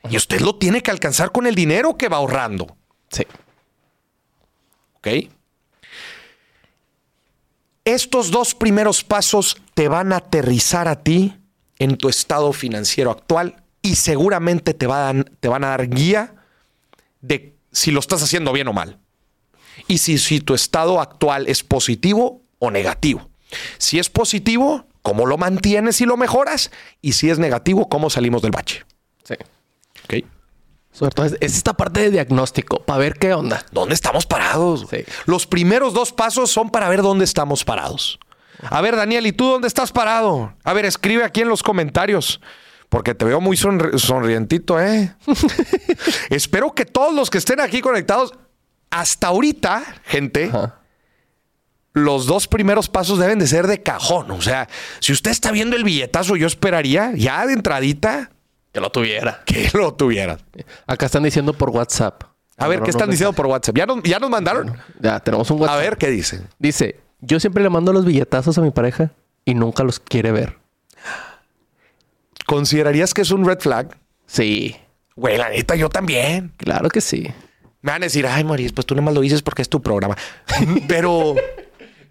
Y 0.10 0.18
usted 0.18 0.42
lo 0.42 0.56
tiene 0.56 0.82
que 0.82 0.92
alcanzar 0.92 1.32
con 1.32 1.48
el 1.48 1.56
dinero 1.56 1.98
que 1.98 2.10
va 2.10 2.18
ahorrando. 2.18 2.78
Sí. 3.10 3.24
¿Ok? 4.96 5.08
Estos 7.86 8.32
dos 8.32 8.54
primeros 8.54 9.04
pasos 9.04 9.58
te 9.74 9.88
van 9.88 10.12
a 10.12 10.18
aterrizar 10.18 10.88
a 10.88 11.04
ti 11.04 11.36
en 11.80 11.98
tu 11.98 12.10
estado 12.10 12.52
financiero 12.52 13.12
actual 13.12 13.64
y 13.82 13.96
seguramente 13.96 14.74
te, 14.74 14.88
van, 14.88 15.24
te 15.40 15.48
van 15.48 15.64
a 15.64 15.70
dar 15.70 15.88
guía 15.88 16.36
de 17.22 17.56
si 17.72 17.92
lo 17.92 18.00
estás 18.00 18.22
haciendo 18.24 18.52
bien 18.52 18.68
o 18.68 18.74
mal. 18.74 19.00
Y 19.88 20.00
si, 20.00 20.18
si 20.18 20.42
tu 20.42 20.54
estado 20.54 21.00
actual 21.00 21.48
es 21.48 21.64
positivo 21.64 22.42
o 22.60 22.72
negativo. 22.72 23.30
Si 23.78 24.00
es 24.00 24.10
positivo, 24.10 24.86
¿cómo 25.02 25.26
lo 25.26 25.38
mantienes 25.38 26.02
y 26.02 26.06
lo 26.06 26.18
mejoras? 26.18 26.72
Y 27.02 27.14
si 27.14 27.30
es 27.30 27.40
negativo, 27.40 27.88
¿cómo 27.90 28.10
salimos 28.10 28.42
del 28.42 28.52
bache? 28.52 28.86
Sí. 29.24 29.36
¿Ok? 30.06 30.26
Sobre 30.92 31.12
todo 31.12 31.26
es, 31.28 31.34
es 31.42 31.56
esta 31.56 31.74
parte 31.74 32.02
de 32.02 32.12
diagnóstico 32.12 32.84
para 32.84 33.00
ver 33.00 33.14
qué 33.14 33.34
onda. 33.34 33.64
¿Dónde 33.72 33.94
estamos 33.94 34.26
parados? 34.26 34.88
Sí. 34.90 35.04
Los 35.26 35.46
primeros 35.46 35.94
dos 35.94 36.12
pasos 36.12 36.50
son 36.52 36.72
para 36.72 36.90
ver 36.90 37.02
dónde 37.04 37.24
estamos 37.24 37.64
parados. 37.64 38.20
A 38.64 38.82
ver, 38.82 38.96
Daniel, 38.96 39.28
¿y 39.28 39.32
tú 39.32 39.46
dónde 39.46 39.68
estás 39.68 39.92
parado? 39.92 40.54
A 40.64 40.74
ver, 40.74 40.86
escribe 40.86 41.24
aquí 41.24 41.42
en 41.42 41.50
los 41.50 41.62
comentarios. 41.62 42.42
Porque 42.90 43.14
te 43.14 43.26
veo 43.26 43.40
muy 43.42 43.56
sonri- 43.58 43.98
sonrientito, 44.00 44.80
¿eh? 44.82 45.14
Espero 46.30 46.74
que 46.74 46.86
todos 46.86 47.14
los 47.14 47.30
que 47.30 47.38
estén 47.38 47.60
aquí 47.60 47.82
conectados, 47.82 48.34
hasta 48.90 49.28
ahorita, 49.28 49.84
gente, 50.06 50.46
Ajá. 50.46 50.77
Los 51.98 52.26
dos 52.26 52.48
primeros 52.48 52.90
pasos 52.90 53.20
deben 53.20 53.40
de 53.40 53.48
ser 53.48 53.68
de 53.68 53.82
cajón. 53.82 54.32
O 54.32 54.42
sea, 54.42 54.68
si 55.00 55.12
usted 55.14 55.32
está 55.32 55.52
viendo 55.52 55.76
el 55.76 55.84
billetazo, 55.84 56.36
yo 56.36 56.48
esperaría 56.48 57.12
ya 57.16 57.46
de 57.46 57.54
entradita 57.54 58.30
Que 58.72 58.80
lo 58.80 58.90
tuviera. 58.92 59.42
que 59.46 59.70
lo 59.74 59.94
tuviera. 59.94 60.38
Acá 60.86 61.08
están 61.08 61.24
diciendo 61.24 61.54
por 61.54 61.70
WhatsApp. 61.72 62.24
A 62.58 62.68
ver, 62.68 62.82
¿qué 62.82 62.90
están 62.90 63.10
diciendo 63.10 63.34
por 63.34 63.46
WhatsApp? 63.48 63.78
¿Ya 63.78 63.86
nos, 63.86 64.02
ya 64.04 64.20
nos 64.20 64.30
mandaron? 64.30 64.76
Ya, 65.00 65.20
tenemos 65.20 65.50
un 65.52 65.58
A 65.58 65.62
WhatsApp. 65.62 65.80
ver, 65.80 65.98
¿qué 65.98 66.10
dicen? 66.10 66.48
Dice, 66.58 67.00
yo 67.22 67.40
siempre 67.40 67.62
le 67.64 67.70
mando 67.70 67.94
los 67.94 68.04
billetazos 68.06 68.58
a 68.58 68.62
mi 68.62 68.72
pareja 68.72 69.12
y 69.46 69.54
nunca 69.54 69.84
los 69.84 70.00
quiere 70.00 70.32
ver. 70.32 70.58
¿Considerarías 72.46 73.14
que 73.14 73.22
es 73.22 73.32
un 73.32 73.46
red 73.46 73.60
flag? 73.60 73.98
Sí, 74.26 74.76
Güey, 75.16 75.36
la 75.38 75.50
neta, 75.50 75.76
yo 75.76 75.90
también. 75.90 76.54
claro 76.58 76.90
que 76.90 77.02
sí. 77.02 77.28
Me 77.82 77.92
van 77.92 78.04
a 78.04 78.06
decir, 78.06 78.28
ay, 78.28 78.44
Maurice, 78.44 78.72
pues 78.74 78.86
tú 78.86 78.94
nomás 78.94 79.14
lo 79.16 79.22
dices 79.22 79.42
porque 79.42 79.64
es 79.64 79.70
tu 79.70 79.82
programa. 79.82 80.16
Pero. 80.88 81.36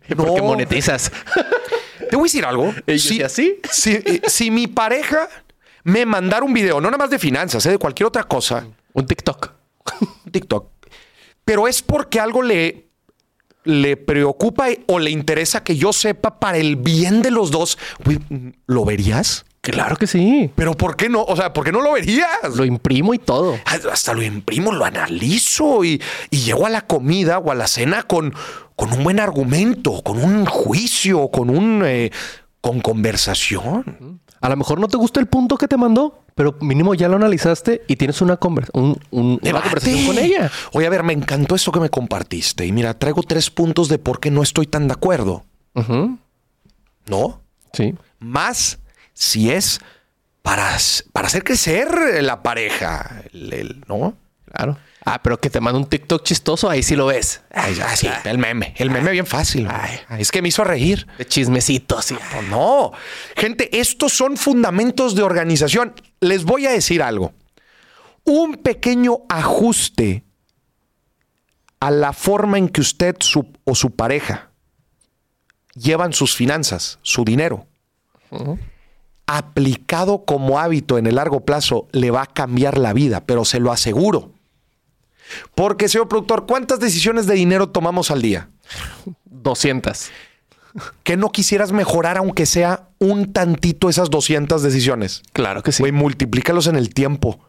Porque 0.17 0.43
monetizas. 0.43 1.11
Te 2.11 2.17
voy 2.17 2.25
a 2.25 2.29
decir 2.29 2.45
algo. 2.45 2.75
Si, 3.71 3.93
eh, 3.93 4.23
si 4.27 4.51
mi 4.51 4.67
pareja 4.67 5.29
me 5.85 6.05
mandara 6.07 6.45
un 6.45 6.53
video, 6.53 6.81
no 6.81 6.89
nada 6.89 6.99
más 6.99 7.11
de 7.11 7.19
finanzas, 7.19 7.65
eh, 7.67 7.71
de 7.71 7.79
cualquier 7.79 8.07
otra 8.07 8.25
cosa, 8.25 8.67
Un 8.93 9.07
TikTok. 9.07 9.53
TikTok, 10.31 10.71
pero 11.45 11.69
es 11.69 11.81
porque 11.81 12.19
algo 12.19 12.43
le, 12.43 12.89
le 13.65 13.97
preocupa 13.97 14.67
o 14.87 14.99
le 14.99 15.11
interesa 15.11 15.63
que 15.63 15.77
yo 15.77 15.93
sepa 15.93 16.41
para 16.41 16.59
el 16.59 16.77
bien 16.77 17.23
de 17.23 17.31
los 17.31 17.51
dos, 17.53 17.79
¿lo 18.67 18.85
verías? 18.85 19.45
Claro 19.73 19.97
que 19.97 20.07
sí. 20.07 20.51
Pero 20.55 20.75
¿por 20.75 20.97
qué 20.97 21.09
no? 21.09 21.23
O 21.23 21.37
sea, 21.37 21.53
¿por 21.53 21.65
qué 21.65 21.73
no 21.73 21.81
lo 21.81 21.93
verías? 21.93 22.55
Lo 22.57 22.65
imprimo 22.65 23.15
y 23.15 23.19
todo. 23.19 23.57
hasta 23.93 24.13
lo 24.15 24.23
imprimo, 24.23 24.73
lo 24.73 24.85
analizo 24.85 25.85
y, 25.85 26.01
y 26.31 26.39
llego 26.39 26.67
a 26.67 26.71
la 26.71 26.83
comida 26.83 27.39
o 27.39 27.51
a 27.51 27.55
la 27.55 27.67
cena 27.67 28.03
con, 28.03 28.35
con 28.77 28.93
un 28.93 29.05
buen 29.05 29.21
argumento, 29.21 30.03
con 30.03 30.23
un 30.23 30.47
juicio, 30.47 31.29
con 31.29 31.51
un 31.51 31.83
eh, 31.85 32.11
con 32.61 32.81
conversación. 32.81 34.21
A 34.41 34.49
lo 34.49 34.57
mejor 34.57 34.79
no 34.81 34.89
te 34.89 34.97
gusta 34.97 35.19
el 35.21 35.27
punto 35.27 35.57
que 35.57 35.67
te 35.67 35.77
mandó, 35.77 36.21
pero 36.35 36.57
mínimo 36.61 36.95
ya 36.95 37.09
lo 37.09 37.17
analizaste 37.17 37.83
y 37.89 37.97
tienes 37.97 38.21
una, 38.21 38.39
conver- 38.39 38.69
un- 38.75 38.99
un- 39.11 39.41
una 39.43 39.63
conversación 39.63 40.07
con 40.07 40.19
ella. 40.19 40.51
Oye, 40.73 40.87
a 40.87 40.91
ver, 40.91 41.03
me 41.03 41.13
encantó 41.15 41.55
esto 41.55 41.73
que 41.73 41.81
me 41.81 41.89
compartiste. 41.89 42.67
Y 42.67 42.73
mira, 42.73 42.95
traigo 42.99 43.23
tres 43.23 43.51
puntos 43.51 43.89
de 43.89 43.99
por 43.99 44.21
qué 44.21 44.31
no 44.31 44.43
estoy 44.43 44.67
tan 44.67 44.87
de 44.89 44.93
acuerdo. 44.95 45.45
¿No? 47.07 47.41
Sí. 47.73 47.95
Más 48.19 48.79
si 49.19 49.51
es 49.51 49.81
para, 50.43 50.77
para 51.13 51.27
hacer 51.29 51.43
crecer 51.43 52.23
la 52.23 52.43
pareja. 52.43 53.23
el- 53.33 53.53
el- 53.53 53.85
¿No? 53.89 54.15
Claro. 54.53 54.77
Ah, 55.05 55.23
pero 55.23 55.39
que 55.41 55.49
te 55.51 55.61
manda 55.61 55.79
un 55.79 55.87
TikTok 55.89 56.23
chistoso, 56.25 56.69
ahí 56.69 56.83
sí 56.83 56.97
lo 56.97 57.07
ves. 57.07 57.41
Ay, 57.53 57.79
ah, 57.83 57.97
sí, 57.97 58.09
el 58.25 58.39
meme. 58.39 58.75
El 58.77 58.91
meme 58.91 59.11
bien 59.13 59.27
fácil. 59.27 59.67
Ay, 59.71 60.01
es 60.19 60.31
que 60.33 60.43
me 60.43 60.49
hizo 60.49 60.65
reír. 60.65 61.07
De 61.17 61.25
chismecitos. 61.27 62.11
y- 62.11 62.15
No, 62.35 62.43
no. 62.43 62.93
Gente, 63.37 63.79
estos 63.81 64.13
son 64.13 64.37
fundamentos 64.37 65.15
de 65.15 65.23
organización. 65.23 65.95
Les 66.21 66.45
voy 66.45 66.67
a 66.67 66.71
decir 66.73 67.03
algo. 67.03 67.33
Un 68.25 68.57
pequeño 68.57 69.19
ajuste 69.29 70.25
a 71.81 71.91
la 71.91 72.13
forma 72.13 72.59
en 72.59 72.69
que 72.69 72.81
usted 72.81 73.17
su- 73.21 73.53
o 73.65 73.75
su 73.77 73.95
pareja 73.95 74.51
llevan 75.75 76.13
sus 76.13 76.35
finanzas, 76.35 76.99
su 77.03 77.25
dinero, 77.25 77.67
aplicado 79.27 80.25
como 80.25 80.59
hábito 80.59 80.99
en 80.99 81.07
el 81.07 81.17
largo 81.17 81.41
plazo, 81.41 81.89
le 81.93 82.11
va 82.11 82.23
a 82.23 82.27
cambiar 82.27 82.79
la 82.79 82.93
vida, 82.93 83.25
pero 83.25 83.45
se 83.45 83.61
lo 83.61 83.73
aseguro. 83.73 84.31
Porque, 85.55 85.89
señor 85.89 86.09
productor, 86.09 86.47
¿cuántas 86.47 86.79
decisiones 86.79 87.27
de 87.27 87.35
dinero 87.35 87.69
tomamos 87.69 88.11
al 88.11 88.23
día? 88.23 88.49
200. 89.25 90.11
que 91.03 91.17
no 91.17 91.31
quisieras 91.33 91.73
mejorar 91.73 92.19
aunque 92.19 92.47
sea 92.47 92.89
un 92.99 93.33
tantito 93.33 93.89
esas 93.89 94.11
200 94.11 94.63
decisiones? 94.63 95.23
Claro 95.33 95.63
que 95.63 95.73
sí. 95.73 95.83
Güey, 95.83 95.93
multiplícalos 95.93 96.67
en 96.67 96.77
el 96.77 96.93
tiempo. 96.93 97.41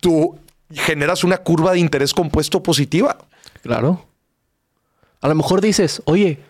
Tú 0.00 0.38
generas 0.70 1.24
una 1.24 1.38
curva 1.38 1.72
de 1.72 1.78
interés 1.78 2.12
compuesto 2.12 2.62
positiva. 2.62 3.18
Claro. 3.62 4.04
A 5.20 5.28
lo 5.28 5.34
mejor 5.34 5.60
dices, 5.60 6.02
oye, 6.04 6.40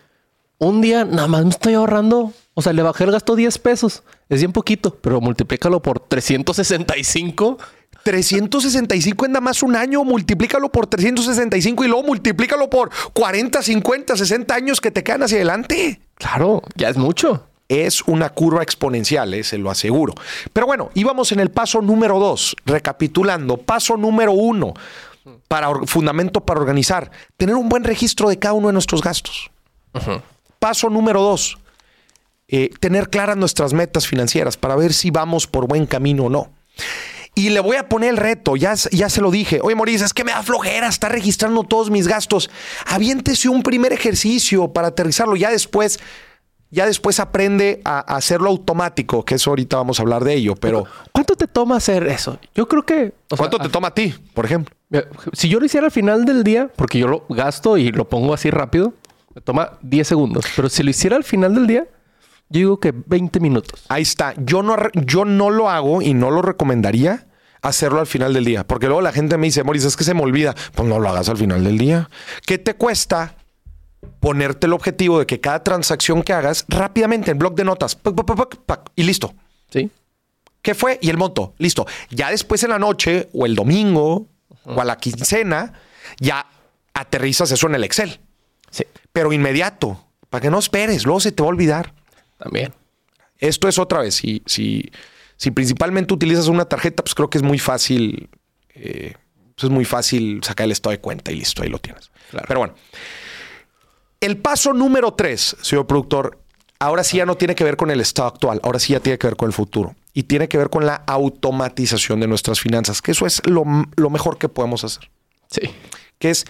un 0.59 0.81
día 0.81 1.05
nada 1.05 1.27
más 1.27 1.43
me 1.43 1.49
estoy 1.49 1.73
ahorrando. 1.73 2.33
O 2.53 2.61
sea, 2.61 2.73
le 2.73 2.83
bajé 2.83 3.05
el 3.05 3.11
gasto 3.11 3.35
10 3.35 3.57
pesos. 3.59 4.03
Es 4.27 4.41
bien 4.41 4.51
poquito, 4.51 4.95
pero 5.01 5.19
multiplícalo 5.21 5.81
por 5.81 5.99
365. 5.99 7.57
365 8.03 9.25
en 9.25 9.31
nada 9.31 9.41
más 9.41 9.61
un 9.61 9.75
año, 9.75 10.03
multiplícalo 10.03 10.69
por 10.69 10.87
365 10.87 11.83
y 11.83 11.87
luego 11.87 12.03
multiplícalo 12.03 12.69
por 12.69 12.89
40, 13.13 13.61
50, 13.61 14.15
60 14.15 14.55
años 14.55 14.81
que 14.81 14.91
te 14.91 15.03
quedan 15.03 15.23
hacia 15.23 15.37
adelante. 15.37 16.01
Claro, 16.15 16.61
ya 16.75 16.89
es 16.89 16.97
mucho. 16.97 17.45
Es 17.67 18.01
una 18.03 18.29
curva 18.29 18.63
exponencial, 18.63 19.33
eh, 19.33 19.43
se 19.43 19.57
lo 19.57 19.69
aseguro. 19.69 20.15
Pero 20.53 20.65
bueno, 20.65 20.89
íbamos 20.95 21.31
en 21.31 21.39
el 21.39 21.51
paso 21.51 21.81
número 21.81 22.19
dos, 22.19 22.55
recapitulando. 22.65 23.57
Paso 23.57 23.95
número 23.95 24.31
uno, 24.31 24.73
para 25.47 25.69
fundamento 25.85 26.41
para 26.41 26.59
organizar, 26.59 27.11
tener 27.37 27.55
un 27.55 27.69
buen 27.69 27.83
registro 27.83 28.29
de 28.29 28.39
cada 28.39 28.53
uno 28.53 28.67
de 28.67 28.73
nuestros 28.73 29.01
gastos. 29.01 29.51
Paso 30.59 30.89
número 30.89 31.21
dos, 31.21 31.57
eh, 32.47 32.69
tener 32.79 33.09
claras 33.09 33.37
nuestras 33.37 33.73
metas 33.73 34.07
financieras 34.07 34.57
para 34.57 34.75
ver 34.75 34.93
si 34.93 35.11
vamos 35.11 35.47
por 35.47 35.67
buen 35.67 35.85
camino 35.85 36.25
o 36.25 36.29
no. 36.29 36.51
Y 37.35 37.49
le 37.49 37.59
voy 37.59 37.77
a 37.77 37.87
poner 37.87 38.09
el 38.09 38.17
reto, 38.17 38.55
ya, 38.55 38.73
ya 38.91 39.09
se 39.09 39.21
lo 39.21 39.31
dije. 39.31 39.59
Oye, 39.63 39.75
Mauricio, 39.75 40.05
es 40.05 40.13
que 40.13 40.23
me 40.23 40.31
da 40.31 40.43
flojera 40.43 40.87
estar 40.87 41.11
registrando 41.11 41.63
todos 41.63 41.89
mis 41.89 42.07
gastos. 42.07 42.49
Aviéntese 42.87 43.49
un 43.49 43.63
primer 43.63 43.93
ejercicio 43.93 44.73
para 44.73 44.89
aterrizarlo. 44.89 45.35
Ya 45.35 45.51
después, 45.51 45.99
ya 46.71 46.85
después 46.85 47.19
aprende 47.19 47.81
a, 47.85 47.99
hacerlo 47.99 48.49
automático, 48.49 49.23
que 49.23 49.35
eso 49.35 49.51
ahorita 49.51 49.77
vamos 49.77 49.99
a 49.99 50.01
hablar 50.01 50.23
de 50.23 50.33
ello. 50.33 50.55
Pero. 50.55 50.85
¿Cuánto 51.13 51.35
te 51.35 51.47
toma 51.47 51.77
hacer 51.77 52.07
eso? 52.07 52.39
Yo 52.55 52.67
creo 52.67 52.83
que. 52.83 53.13
¿Cuánto 53.37 53.59
te 53.59 53.69
toma 53.69 53.89
a 53.89 53.93
ti, 53.93 54.13
por 54.33 54.45
ejemplo? 54.45 54.75
Si 55.33 55.47
yo 55.47 55.59
lo 55.59 55.65
hiciera 55.65 55.85
al 55.85 55.91
final 55.91 56.25
del 56.25 56.43
día, 56.43 56.69
porque 56.75 56.97
yo 56.97 57.07
lo 57.07 57.25
gasto 57.29 57.77
y 57.77 57.91
lo 57.91 58.09
pongo 58.09 58.33
así 58.33 58.49
rápido, 58.49 58.93
me 59.33 59.41
toma 59.41 59.77
10 59.81 60.07
segundos. 60.07 60.45
Pero 60.55 60.69
si 60.69 60.83
lo 60.83 60.89
hiciera 60.89 61.15
al 61.15 61.23
final 61.23 61.55
del 61.55 61.67
día, 61.67 61.87
yo 62.49 62.59
digo 62.59 62.79
que 62.79 62.93
20 62.93 63.39
minutos. 63.39 63.85
Ahí 63.89 64.01
está. 64.01 64.33
Yo 64.37 64.63
no, 64.63 64.75
yo 64.93 65.25
no 65.25 65.49
lo 65.49 65.69
hago 65.69 66.01
y 66.01 66.13
no 66.13 66.31
lo 66.31 66.41
recomendaría 66.41 67.27
hacerlo 67.61 67.99
al 67.99 68.07
final 68.07 68.33
del 68.33 68.45
día. 68.45 68.65
Porque 68.65 68.87
luego 68.87 69.01
la 69.01 69.11
gente 69.11 69.37
me 69.37 69.47
dice, 69.47 69.63
Moris, 69.63 69.85
es 69.85 69.95
que 69.95 70.03
se 70.03 70.13
me 70.13 70.21
olvida. 70.21 70.55
Pues 70.73 70.87
no 70.87 70.99
lo 70.99 71.09
hagas 71.09 71.29
al 71.29 71.37
final 71.37 71.63
del 71.63 71.77
día. 71.77 72.09
¿Qué 72.45 72.57
te 72.57 72.73
cuesta 72.73 73.35
ponerte 74.19 74.67
el 74.67 74.73
objetivo 74.73 75.19
de 75.19 75.25
que 75.25 75.39
cada 75.39 75.63
transacción 75.63 76.23
que 76.23 76.33
hagas 76.33 76.65
rápidamente 76.67 77.31
en 77.31 77.37
blog 77.37 77.55
de 77.55 77.65
notas 77.65 77.97
y 78.95 79.03
listo? 79.03 79.33
Sí. 79.69 79.91
¿Qué 80.61 80.73
fue? 80.73 80.97
Y 81.01 81.09
el 81.09 81.17
monto. 81.17 81.53
Listo. 81.57 81.85
Ya 82.09 82.31
después 82.31 82.63
en 82.63 82.71
la 82.71 82.79
noche 82.79 83.29
o 83.33 83.45
el 83.45 83.55
domingo 83.55 84.27
o 84.65 84.81
a 84.81 84.85
la 84.85 84.97
quincena, 84.97 85.73
ya 86.19 86.45
aterrizas 86.93 87.51
eso 87.51 87.67
en 87.67 87.75
el 87.75 87.83
Excel. 87.83 88.19
Sí. 88.71 88.85
Pero 89.11 89.33
inmediato. 89.33 90.03
Para 90.29 90.41
que 90.41 90.49
no 90.49 90.59
esperes. 90.59 91.05
Luego 91.05 91.19
se 91.19 91.31
te 91.31 91.41
va 91.41 91.47
a 91.47 91.51
olvidar. 91.51 91.93
También. 92.37 92.73
Esto 93.37 93.67
es 93.67 93.79
otra 93.79 93.99
vez. 94.01 94.15
Si, 94.15 94.43
si, 94.45 94.91
si 95.37 95.51
principalmente 95.51 96.13
utilizas 96.13 96.47
una 96.47 96.65
tarjeta, 96.65 97.03
pues 97.03 97.15
creo 97.15 97.29
que 97.29 97.37
es 97.37 97.43
muy 97.43 97.59
fácil. 97.59 98.29
Eh, 98.75 99.13
pues 99.55 99.65
es 99.65 99.69
muy 99.69 99.85
fácil 99.85 100.41
sacar 100.43 100.65
el 100.65 100.71
estado 100.71 100.91
de 100.91 100.99
cuenta 100.99 101.31
y 101.31 101.35
listo, 101.35 101.63
ahí 101.63 101.69
lo 101.69 101.79
tienes. 101.79 102.11
Pero 102.47 102.59
bueno. 102.59 102.75
El 104.21 104.37
paso 104.37 104.73
número 104.73 105.13
tres, 105.13 105.55
señor 105.61 105.87
productor, 105.87 106.39
ahora 106.79 107.03
sí 107.03 107.17
ya 107.17 107.25
no 107.25 107.35
tiene 107.35 107.55
que 107.55 107.63
ver 107.63 107.77
con 107.77 107.89
el 107.89 108.01
estado 108.01 108.27
actual, 108.27 108.59
ahora 108.63 108.79
sí 108.79 108.93
ya 108.93 108.99
tiene 108.99 109.17
que 109.17 109.27
ver 109.27 109.35
con 109.35 109.47
el 109.47 109.53
futuro. 109.53 109.95
Y 110.13 110.23
tiene 110.23 110.47
que 110.47 110.57
ver 110.57 110.69
con 110.69 110.85
la 110.85 110.95
automatización 111.07 112.19
de 112.19 112.27
nuestras 112.27 112.59
finanzas, 112.59 113.01
que 113.01 113.11
eso 113.11 113.25
es 113.25 113.41
lo, 113.45 113.63
lo 113.95 114.09
mejor 114.09 114.37
que 114.37 114.49
podemos 114.49 114.83
hacer. 114.83 115.09
Sí. 115.49 115.61
Que 116.19 116.31
es 116.31 116.45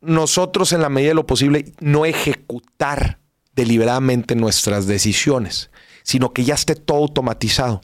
nosotros 0.00 0.72
en 0.72 0.82
la 0.82 0.88
medida 0.88 1.10
de 1.10 1.14
lo 1.14 1.26
posible 1.26 1.72
no 1.80 2.04
ejecutar 2.06 3.18
deliberadamente 3.54 4.36
nuestras 4.36 4.86
decisiones, 4.86 5.70
sino 6.04 6.32
que 6.32 6.44
ya 6.44 6.54
esté 6.54 6.74
todo 6.74 6.98
automatizado. 6.98 7.80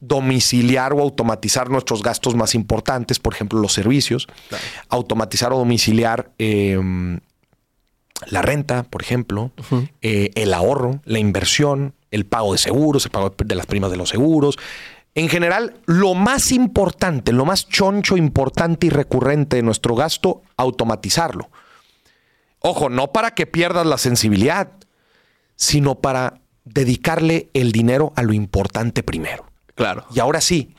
Domiciliar 0.00 0.94
o 0.94 1.00
automatizar 1.00 1.70
nuestros 1.70 2.02
gastos 2.02 2.34
más 2.34 2.54
importantes, 2.54 3.18
por 3.18 3.34
ejemplo, 3.34 3.60
los 3.60 3.72
servicios. 3.72 4.26
Automatizar 4.88 5.52
o 5.52 5.58
domiciliar 5.58 6.32
em, 6.38 7.20
la 8.26 8.42
renta, 8.42 8.84
por 8.84 9.02
ejemplo, 9.02 9.52
eh, 10.02 10.30
el 10.34 10.54
ahorro, 10.54 11.00
la 11.04 11.18
inversión, 11.18 11.94
el 12.10 12.24
pago 12.26 12.52
de 12.52 12.58
seguros, 12.58 13.04
el 13.04 13.10
pago 13.10 13.34
de 13.36 13.54
las 13.54 13.66
primas 13.66 13.90
de 13.90 13.96
los 13.96 14.08
seguros. 14.08 14.58
En 15.18 15.28
general, 15.28 15.74
lo 15.86 16.14
más 16.14 16.52
importante, 16.52 17.32
lo 17.32 17.44
más 17.44 17.68
choncho, 17.68 18.16
importante 18.16 18.86
y 18.86 18.90
recurrente 18.90 19.56
de 19.56 19.64
nuestro 19.64 19.96
gasto, 19.96 20.42
automatizarlo. 20.56 21.50
Ojo, 22.60 22.88
no 22.88 23.10
para 23.10 23.32
que 23.32 23.44
pierdas 23.44 23.84
la 23.84 23.98
sensibilidad, 23.98 24.70
sino 25.56 25.96
para 25.96 26.40
dedicarle 26.64 27.50
el 27.52 27.72
dinero 27.72 28.12
a 28.14 28.22
lo 28.22 28.32
importante 28.32 29.02
primero. 29.02 29.44
Claro. 29.74 30.06
Y 30.14 30.20
ahora 30.20 30.40
sí, 30.40 30.76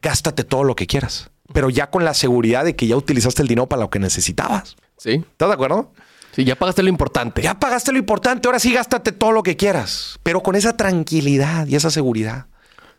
gástate 0.00 0.44
todo 0.44 0.64
lo 0.64 0.74
que 0.74 0.86
quieras, 0.86 1.30
pero 1.52 1.68
ya 1.68 1.90
con 1.90 2.06
la 2.06 2.14
seguridad 2.14 2.64
de 2.64 2.74
que 2.74 2.86
ya 2.86 2.96
utilizaste 2.96 3.42
el 3.42 3.48
dinero 3.48 3.68
para 3.68 3.82
lo 3.82 3.90
que 3.90 3.98
necesitabas. 3.98 4.76
Sí. 4.96 5.22
¿Estás 5.30 5.48
de 5.48 5.54
acuerdo? 5.54 5.92
Sí, 6.32 6.46
ya 6.46 6.56
pagaste 6.56 6.82
lo 6.82 6.88
importante. 6.88 7.42
Ya 7.42 7.60
pagaste 7.60 7.92
lo 7.92 7.98
importante, 7.98 8.48
ahora 8.48 8.60
sí 8.60 8.72
gástate 8.72 9.12
todo 9.12 9.32
lo 9.32 9.42
que 9.42 9.58
quieras, 9.58 10.18
pero 10.22 10.42
con 10.42 10.56
esa 10.56 10.74
tranquilidad 10.74 11.66
y 11.66 11.76
esa 11.76 11.90
seguridad. 11.90 12.46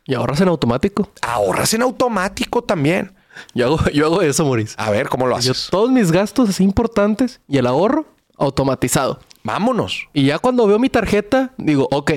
Y 0.10 0.16
ahorras 0.16 0.42
en 0.42 0.48
automático. 0.48 1.08
Ahorras 1.22 1.72
en 1.76 1.84
automático 1.84 2.64
también. 2.64 3.14
Yo 3.54 3.68
hago, 3.68 3.90
yo 3.92 4.08
hago 4.08 4.22
eso, 4.24 4.44
Maurice. 4.44 4.74
A 4.80 4.90
ver, 4.90 5.08
¿cómo 5.08 5.28
lo 5.28 5.36
haces? 5.36 5.66
Yo, 5.66 5.70
todos 5.70 5.92
mis 5.92 6.12
gastos 6.12 6.50
así 6.50 6.64
importantes 6.64 7.42
y 7.48 7.60
el 7.60 7.68
ahorro 7.68 8.08
automatizado. 8.36 9.20
Vámonos. 9.44 10.08
Y 10.12 10.26
ya 10.26 10.40
cuando 10.40 10.66
veo 10.66 10.80
mi 10.80 10.90
tarjeta, 10.90 11.54
digo, 11.58 11.88
ok, 11.92 12.12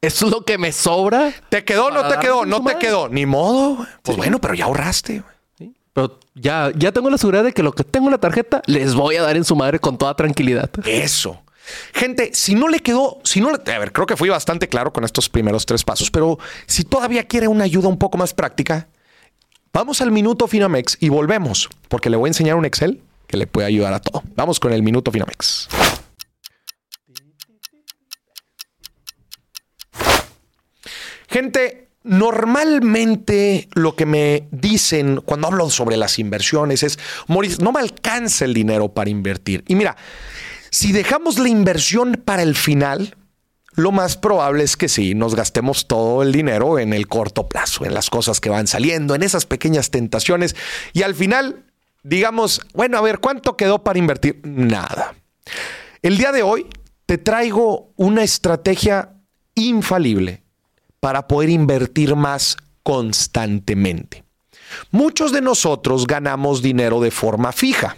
eso 0.00 0.26
es 0.26 0.32
lo 0.32 0.46
que 0.46 0.56
me 0.56 0.72
sobra. 0.72 1.34
¿Te 1.50 1.64
quedó? 1.64 1.90
No 1.90 2.08
te 2.08 2.18
quedó, 2.18 2.46
no 2.46 2.64
te 2.64 2.78
quedó. 2.78 3.10
Ni 3.10 3.26
modo. 3.26 3.86
Pues 4.02 4.16
bueno, 4.16 4.40
pero 4.40 4.54
ya 4.54 4.64
ahorraste. 4.64 5.22
Pero 5.92 6.18
ya, 6.34 6.72
ya 6.74 6.92
tengo 6.92 7.10
la 7.10 7.18
seguridad 7.18 7.44
de 7.44 7.52
que 7.52 7.62
lo 7.62 7.72
que 7.72 7.84
tengo 7.84 8.06
en 8.06 8.12
la 8.12 8.18
tarjeta 8.18 8.62
les 8.64 8.94
voy 8.94 9.16
a 9.16 9.22
dar 9.22 9.36
en 9.36 9.44
su 9.44 9.54
madre 9.54 9.78
con 9.78 9.98
toda 9.98 10.16
tranquilidad. 10.16 10.70
Eso. 10.86 11.42
Gente, 11.92 12.30
si 12.34 12.54
no 12.54 12.68
le 12.68 12.80
quedó, 12.80 13.20
si 13.24 13.40
no 13.40 13.50
le, 13.50 13.72
a 13.72 13.78
ver, 13.78 13.92
creo 13.92 14.06
que 14.06 14.16
fui 14.16 14.28
bastante 14.28 14.68
claro 14.68 14.92
con 14.92 15.04
estos 15.04 15.28
primeros 15.28 15.66
tres 15.66 15.84
pasos, 15.84 16.10
pero 16.10 16.38
si 16.66 16.84
todavía 16.84 17.26
quiere 17.26 17.48
una 17.48 17.64
ayuda 17.64 17.88
un 17.88 17.98
poco 17.98 18.18
más 18.18 18.34
práctica, 18.34 18.88
vamos 19.72 20.00
al 20.00 20.10
minuto 20.10 20.46
Finamex 20.46 20.98
y 21.00 21.08
volvemos, 21.08 21.68
porque 21.88 22.10
le 22.10 22.16
voy 22.16 22.28
a 22.28 22.30
enseñar 22.30 22.56
un 22.56 22.64
Excel 22.64 23.00
que 23.26 23.36
le 23.36 23.46
puede 23.46 23.66
ayudar 23.66 23.94
a 23.94 24.00
todo. 24.00 24.22
Vamos 24.36 24.60
con 24.60 24.72
el 24.72 24.82
minuto 24.82 25.10
Finamex. 25.10 25.68
Gente, 31.28 31.88
normalmente 32.04 33.68
lo 33.72 33.96
que 33.96 34.06
me 34.06 34.46
dicen 34.52 35.20
cuando 35.24 35.48
hablo 35.48 35.68
sobre 35.70 35.96
las 35.96 36.20
inversiones 36.20 36.84
es, 36.84 36.98
Maurice, 37.26 37.60
no 37.60 37.72
me 37.72 37.80
alcanza 37.80 38.44
el 38.44 38.54
dinero 38.54 38.92
para 38.92 39.10
invertir. 39.10 39.64
Y 39.66 39.74
mira, 39.74 39.96
si 40.74 40.90
dejamos 40.90 41.38
la 41.38 41.48
inversión 41.48 42.20
para 42.24 42.42
el 42.42 42.56
final, 42.56 43.14
lo 43.76 43.92
más 43.92 44.16
probable 44.16 44.64
es 44.64 44.76
que 44.76 44.88
sí, 44.88 45.14
nos 45.14 45.36
gastemos 45.36 45.86
todo 45.86 46.20
el 46.24 46.32
dinero 46.32 46.80
en 46.80 46.92
el 46.92 47.06
corto 47.06 47.48
plazo, 47.48 47.84
en 47.84 47.94
las 47.94 48.10
cosas 48.10 48.40
que 48.40 48.50
van 48.50 48.66
saliendo, 48.66 49.14
en 49.14 49.22
esas 49.22 49.46
pequeñas 49.46 49.92
tentaciones. 49.92 50.56
Y 50.92 51.02
al 51.02 51.14
final, 51.14 51.64
digamos, 52.02 52.60
bueno, 52.72 52.98
a 52.98 53.02
ver, 53.02 53.20
¿cuánto 53.20 53.56
quedó 53.56 53.84
para 53.84 54.00
invertir? 54.00 54.40
Nada. 54.42 55.14
El 56.02 56.18
día 56.18 56.32
de 56.32 56.42
hoy 56.42 56.66
te 57.06 57.18
traigo 57.18 57.92
una 57.94 58.24
estrategia 58.24 59.14
infalible 59.54 60.42
para 60.98 61.28
poder 61.28 61.50
invertir 61.50 62.16
más 62.16 62.56
constantemente. 62.82 64.24
Muchos 64.90 65.30
de 65.30 65.40
nosotros 65.40 66.08
ganamos 66.08 66.62
dinero 66.62 67.00
de 67.00 67.12
forma 67.12 67.52
fija. 67.52 67.96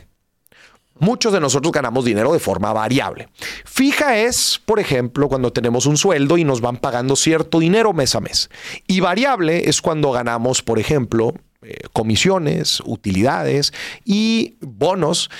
Muchos 0.98 1.32
de 1.32 1.40
nosotros 1.40 1.72
ganamos 1.72 2.04
dinero 2.04 2.32
de 2.32 2.38
forma 2.38 2.72
variable. 2.72 3.28
Fija 3.64 4.16
es, 4.18 4.61
por 4.64 4.80
ejemplo, 4.80 5.28
cuando 5.28 5.52
tenemos 5.52 5.87
un 5.87 5.96
sueldo 5.96 6.38
y 6.38 6.44
nos 6.44 6.61
van 6.61 6.78
pagando 6.78 7.16
cierto 7.16 7.59
dinero 7.59 7.92
mes 7.92 8.14
a 8.14 8.20
mes. 8.20 8.50
Y 8.87 9.00
variable 9.00 9.68
es 9.68 9.82
cuando 9.82 10.11
ganamos, 10.11 10.62
por 10.62 10.78
ejemplo, 10.78 11.35
eh, 11.62 11.76
comisiones, 11.92 12.80
utilidades 12.85 13.72
y 14.04 14.56
bonos 14.61 15.30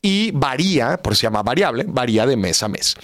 y 0.00 0.30
varía, 0.30 0.98
por 0.98 1.12
eso 1.12 1.20
se 1.20 1.26
llama 1.26 1.42
variable, 1.42 1.84
varía 1.88 2.26
de 2.26 2.36
mes 2.36 2.62
a 2.62 2.68
mes. 2.68 2.94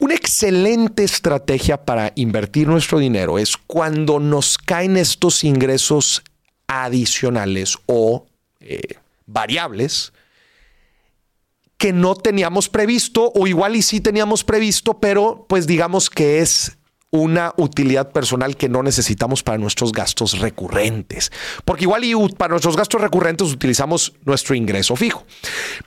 Una 0.00 0.14
excelente 0.14 1.04
estrategia 1.04 1.84
para 1.84 2.12
invertir 2.16 2.66
nuestro 2.66 2.98
dinero 2.98 3.38
es 3.38 3.56
cuando 3.56 4.18
nos 4.18 4.58
caen 4.58 4.96
estos 4.96 5.44
ingresos 5.44 6.22
adicionales 6.66 7.78
o 7.86 8.26
eh, 8.60 8.80
variables 9.26 10.12
que 11.82 11.92
no 11.92 12.14
teníamos 12.14 12.68
previsto 12.68 13.32
o 13.34 13.48
igual 13.48 13.74
y 13.74 13.82
sí 13.82 14.00
teníamos 14.00 14.44
previsto, 14.44 15.00
pero 15.00 15.46
pues 15.48 15.66
digamos 15.66 16.10
que 16.10 16.38
es 16.38 16.78
una 17.10 17.54
utilidad 17.56 18.12
personal 18.12 18.56
que 18.56 18.68
no 18.68 18.84
necesitamos 18.84 19.42
para 19.42 19.58
nuestros 19.58 19.90
gastos 19.90 20.38
recurrentes. 20.38 21.32
Porque 21.64 21.82
igual 21.82 22.04
y 22.04 22.14
para 22.38 22.52
nuestros 22.52 22.76
gastos 22.76 23.00
recurrentes 23.00 23.52
utilizamos 23.52 24.12
nuestro 24.24 24.54
ingreso 24.54 24.94
fijo. 24.94 25.24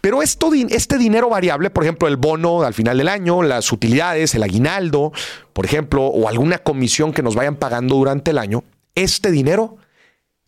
Pero 0.02 0.22
esto, 0.22 0.52
este 0.54 0.98
dinero 0.98 1.30
variable, 1.30 1.70
por 1.70 1.86
ejemplo, 1.86 2.10
el 2.10 2.18
bono 2.18 2.64
al 2.64 2.74
final 2.74 2.98
del 2.98 3.08
año, 3.08 3.42
las 3.42 3.72
utilidades, 3.72 4.36
el 4.36 4.44
aguinaldo, 4.44 5.14
por 5.54 5.64
ejemplo, 5.64 6.04
o 6.08 6.28
alguna 6.28 6.58
comisión 6.58 7.14
que 7.14 7.24
nos 7.24 7.36
vayan 7.36 7.56
pagando 7.56 7.96
durante 7.96 8.32
el 8.32 8.38
año, 8.38 8.66
este 8.96 9.32
dinero 9.32 9.78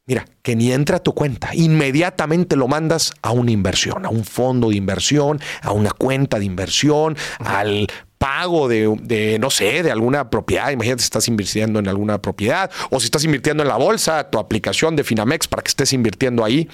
Mira, 0.08 0.26
que 0.41 0.56
ni 0.56 0.72
entra 0.72 0.98
a 0.98 1.00
tu 1.04 1.13
cuenta, 1.13 1.54
inmediatamente 1.54 2.56
lo 2.56 2.70
mandas 2.70 3.13
a 3.22 3.32
una 3.32 3.52
inversión, 3.52 4.06
a 4.06 4.10
un 4.10 4.24
fondo 4.24 4.70
de 4.70 4.78
inversión, 4.78 5.41
a 5.62 5.74
una 5.74 5.91
cuenta 5.91 6.39
de 6.39 6.46
inversión, 6.46 7.17
al 7.39 7.88
pago 8.17 8.70
de, 8.70 9.38
no 9.39 9.50
sé, 9.50 9.84
de 9.84 9.91
alguna 9.91 10.30
propiedad. 10.30 10.72
Imagínate 10.72 11.02
si 11.02 11.08
estás 11.08 11.28
invirtiendo 11.28 11.80
en 11.80 11.89
alguna 11.89 12.22
propiedad 12.22 12.72
o 12.89 13.02
si 13.02 13.06
estás 13.06 13.26
invirtiendo 13.26 13.63
en 13.63 13.70
la 13.70 13.76
bolsa, 13.76 14.30
tu 14.30 14.39
aplicación 14.39 14.96
de 14.96 15.04
Finamex 15.04 15.50
para 15.50 15.62
que 15.62 15.70
estés 15.70 15.91
invirtiendo 15.91 16.46
ahí. 16.46 16.70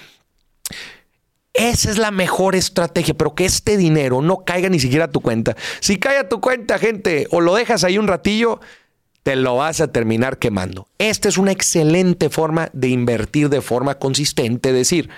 Esa 1.53 1.89
es 1.89 1.97
la 1.97 2.11
mejor 2.11 2.55
estrategia, 2.55 3.15
pero 3.15 3.33
que 3.33 3.45
este 3.45 3.77
dinero 3.77 4.21
no 4.21 4.45
caiga 4.45 4.69
ni 4.69 4.79
siquiera 4.79 5.05
a 5.05 5.11
tu 5.11 5.21
cuenta. 5.21 5.55
Si 5.81 5.97
cae 5.97 6.17
a 6.19 6.29
tu 6.29 6.39
cuenta, 6.39 6.77
gente, 6.77 7.27
o 7.31 7.41
lo 7.41 7.55
dejas 7.55 7.83
ahí 7.83 7.97
un 7.97 8.07
ratillo, 8.07 8.59
te 9.23 9.37
lo 9.37 9.55
vas 9.55 9.81
a 9.81 9.91
terminar 9.91 10.37
quemando. 10.37 10.87
Esta 10.97 11.29
es 11.29 11.37
una 11.37 11.51
excelente 11.51 12.29
forma 12.29 12.69
de 12.73 12.89
invertir 12.89 13.49
de 13.49 13.61
forma 13.61 13.95
consistente, 13.95 14.69
es 14.69 14.75
decir, 14.75 15.09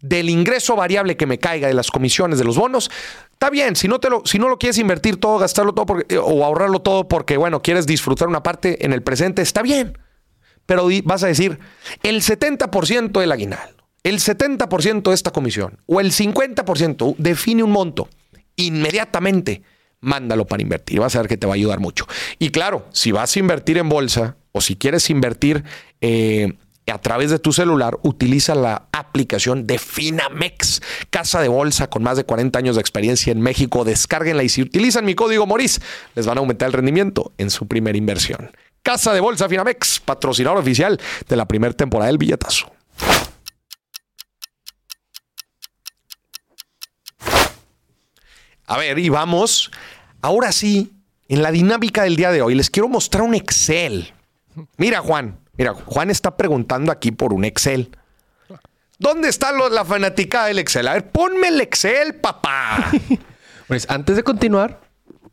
del 0.00 0.30
ingreso 0.30 0.74
variable 0.76 1.16
que 1.16 1.26
me 1.26 1.38
caiga 1.38 1.68
de 1.68 1.74
las 1.74 1.90
comisiones 1.90 2.38
de 2.38 2.44
los 2.44 2.56
bonos, 2.56 2.90
está 3.32 3.50
bien, 3.50 3.76
si 3.76 3.88
no, 3.88 4.00
te 4.00 4.10
lo, 4.10 4.22
si 4.24 4.38
no 4.38 4.48
lo 4.48 4.58
quieres 4.58 4.78
invertir 4.78 5.18
todo, 5.18 5.38
gastarlo 5.38 5.74
todo 5.74 5.98
o 6.22 6.44
ahorrarlo 6.44 6.80
todo 6.80 7.08
porque, 7.08 7.36
bueno, 7.36 7.62
quieres 7.62 7.86
disfrutar 7.86 8.28
una 8.28 8.42
parte 8.42 8.84
en 8.84 8.92
el 8.92 9.02
presente, 9.02 9.42
está 9.42 9.62
bien. 9.62 9.98
Pero 10.66 10.88
vas 11.04 11.24
a 11.24 11.26
decir, 11.26 11.58
el 12.04 12.22
70% 12.22 13.20
del 13.20 13.32
aguinaldo, 13.32 13.84
el 14.04 14.18
70% 14.18 15.02
de 15.02 15.14
esta 15.14 15.32
comisión 15.32 15.80
o 15.86 16.00
el 16.00 16.12
50%, 16.12 17.16
define 17.18 17.62
un 17.64 17.70
monto 17.70 18.08
inmediatamente 18.56 19.62
mándalo 20.02 20.46
para 20.46 20.62
invertir. 20.62 21.00
Vas 21.00 21.16
a 21.16 21.20
ver 21.20 21.28
que 21.28 21.38
te 21.38 21.46
va 21.46 21.54
a 21.54 21.56
ayudar 21.56 21.80
mucho. 21.80 22.06
Y 22.38 22.50
claro, 22.50 22.86
si 22.92 23.12
vas 23.12 23.34
a 23.34 23.38
invertir 23.38 23.78
en 23.78 23.88
bolsa 23.88 24.36
o 24.52 24.60
si 24.60 24.76
quieres 24.76 25.08
invertir 25.08 25.64
eh, 26.02 26.52
a 26.86 26.98
través 26.98 27.30
de 27.30 27.38
tu 27.38 27.52
celular, 27.52 27.98
utiliza 28.02 28.54
la 28.54 28.88
aplicación 28.92 29.66
de 29.66 29.78
Finamex, 29.78 30.82
casa 31.08 31.40
de 31.40 31.48
bolsa 31.48 31.88
con 31.88 32.02
más 32.02 32.16
de 32.16 32.24
40 32.24 32.58
años 32.58 32.74
de 32.74 32.82
experiencia 32.82 33.30
en 33.30 33.40
México. 33.40 33.84
Descárguenla 33.84 34.42
y 34.42 34.48
si 34.48 34.60
utilizan 34.60 35.04
mi 35.04 35.14
código 35.14 35.46
Moris, 35.46 35.80
les 36.14 36.26
van 36.26 36.36
a 36.36 36.40
aumentar 36.40 36.66
el 36.66 36.72
rendimiento 36.72 37.32
en 37.38 37.50
su 37.50 37.66
primera 37.66 37.96
inversión. 37.96 38.50
Casa 38.82 39.14
de 39.14 39.20
bolsa 39.20 39.48
Finamex, 39.48 40.00
patrocinador 40.00 40.58
oficial 40.58 41.00
de 41.28 41.36
la 41.36 41.46
primera 41.46 41.72
temporada 41.72 42.08
del 42.08 42.18
billetazo. 42.18 42.72
A 48.66 48.78
ver, 48.78 48.98
y 48.98 49.08
vamos. 49.10 49.70
Ahora 50.22 50.52
sí, 50.52 50.92
en 51.28 51.42
la 51.42 51.50
dinámica 51.50 52.04
del 52.04 52.14
día 52.14 52.30
de 52.30 52.42
hoy, 52.42 52.54
les 52.54 52.70
quiero 52.70 52.88
mostrar 52.88 53.24
un 53.24 53.34
Excel. 53.34 54.12
Mira, 54.76 55.00
Juan, 55.00 55.40
mira, 55.58 55.74
Juan 55.74 56.10
está 56.10 56.36
preguntando 56.36 56.92
aquí 56.92 57.10
por 57.10 57.32
un 57.32 57.44
Excel. 57.44 57.90
¿Dónde 59.00 59.28
está 59.28 59.50
la 59.52 59.84
fanática 59.84 60.46
del 60.46 60.60
Excel? 60.60 60.86
A 60.86 60.92
ver, 60.92 61.10
ponme 61.10 61.48
el 61.48 61.60
Excel, 61.60 62.14
papá. 62.14 62.92
pues 63.66 63.90
antes 63.90 64.14
de 64.14 64.22
continuar, 64.22 64.80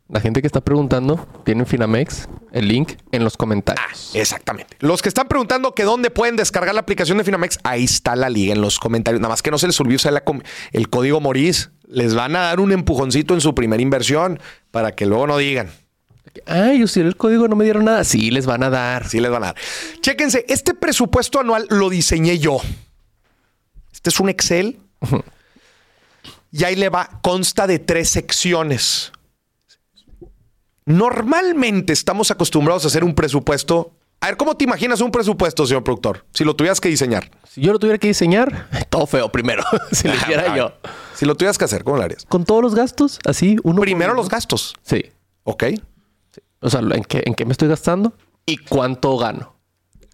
la 0.08 0.18
gente 0.20 0.40
que 0.40 0.48
está 0.48 0.60
preguntando 0.60 1.24
tiene 1.44 1.64
Finamex, 1.64 2.28
el 2.50 2.66
link 2.66 2.94
en 3.12 3.22
los 3.22 3.36
comentarios. 3.36 4.10
Ah, 4.12 4.18
exactamente. 4.18 4.76
Los 4.80 5.02
que 5.02 5.08
están 5.08 5.28
preguntando 5.28 5.72
que 5.72 5.84
dónde 5.84 6.10
pueden 6.10 6.34
descargar 6.34 6.74
la 6.74 6.80
aplicación 6.80 7.16
de 7.18 7.22
Finamex, 7.22 7.60
ahí 7.62 7.84
está 7.84 8.16
la 8.16 8.28
liga 8.28 8.52
en 8.52 8.60
los 8.60 8.80
comentarios. 8.80 9.20
Nada 9.20 9.30
más 9.30 9.40
que 9.40 9.52
no 9.52 9.58
se 9.58 9.68
les 9.68 9.78
olvide 9.78 9.96
usar 9.96 10.24
el 10.72 10.90
código 10.90 11.20
Moris. 11.20 11.70
Les 11.90 12.14
van 12.14 12.36
a 12.36 12.40
dar 12.40 12.60
un 12.60 12.70
empujoncito 12.70 13.34
en 13.34 13.40
su 13.40 13.54
primera 13.54 13.82
inversión 13.82 14.40
para 14.70 14.92
que 14.92 15.06
luego 15.06 15.26
no 15.26 15.38
digan. 15.38 15.70
Ay, 16.46 16.84
usted 16.84 17.02
el 17.02 17.16
código 17.16 17.48
no 17.48 17.56
me 17.56 17.64
dieron 17.64 17.84
nada. 17.84 18.04
Sí, 18.04 18.30
les 18.30 18.46
van 18.46 18.62
a 18.62 18.70
dar. 18.70 19.08
Sí, 19.08 19.18
les 19.18 19.30
van 19.30 19.42
a 19.42 19.46
dar. 19.46 19.56
Chéquense, 20.00 20.44
este 20.48 20.74
presupuesto 20.74 21.40
anual 21.40 21.66
lo 21.68 21.90
diseñé 21.90 22.38
yo. 22.38 22.58
Este 23.92 24.10
es 24.10 24.20
un 24.20 24.28
Excel. 24.28 24.78
y 26.52 26.64
ahí 26.64 26.76
le 26.76 26.88
va, 26.88 27.18
consta 27.22 27.66
de 27.66 27.80
tres 27.80 28.08
secciones. 28.10 29.12
Normalmente 30.84 31.92
estamos 31.92 32.30
acostumbrados 32.30 32.84
a 32.84 32.88
hacer 32.88 33.02
un 33.02 33.14
presupuesto. 33.14 33.92
A 34.22 34.26
ver, 34.26 34.36
¿cómo 34.36 34.54
te 34.54 34.64
imaginas 34.64 35.00
un 35.00 35.10
presupuesto, 35.10 35.66
señor 35.66 35.82
productor? 35.82 36.26
Si 36.34 36.44
lo 36.44 36.54
tuvieras 36.54 36.78
que 36.78 36.90
diseñar. 36.90 37.30
Si 37.48 37.62
yo 37.62 37.72
lo 37.72 37.78
tuviera 37.78 37.96
que 37.96 38.08
diseñar, 38.08 38.68
todo 38.90 39.06
feo 39.06 39.32
primero. 39.32 39.64
si 39.92 40.08
lo 40.08 40.14
hiciera 40.22 40.54
yo. 40.54 40.74
Si 41.14 41.24
lo 41.24 41.34
tuvieras 41.34 41.56
que 41.56 41.64
hacer, 41.64 41.84
¿cómo 41.84 41.96
lo 41.96 42.02
harías? 42.02 42.26
Con 42.26 42.44
todos 42.44 42.62
los 42.62 42.74
gastos, 42.74 43.18
así, 43.24 43.56
uno. 43.62 43.80
Primero 43.80 44.12
los 44.12 44.28
gastos. 44.28 44.74
Sí. 44.82 45.06
Ok. 45.44 45.64
O 46.60 46.68
sea, 46.68 46.80
¿en 46.80 47.04
qué, 47.04 47.22
¿en 47.24 47.34
qué 47.34 47.46
me 47.46 47.52
estoy 47.52 47.68
gastando? 47.68 48.12
¿Y 48.44 48.58
cuánto 48.58 49.16
gano? 49.16 49.54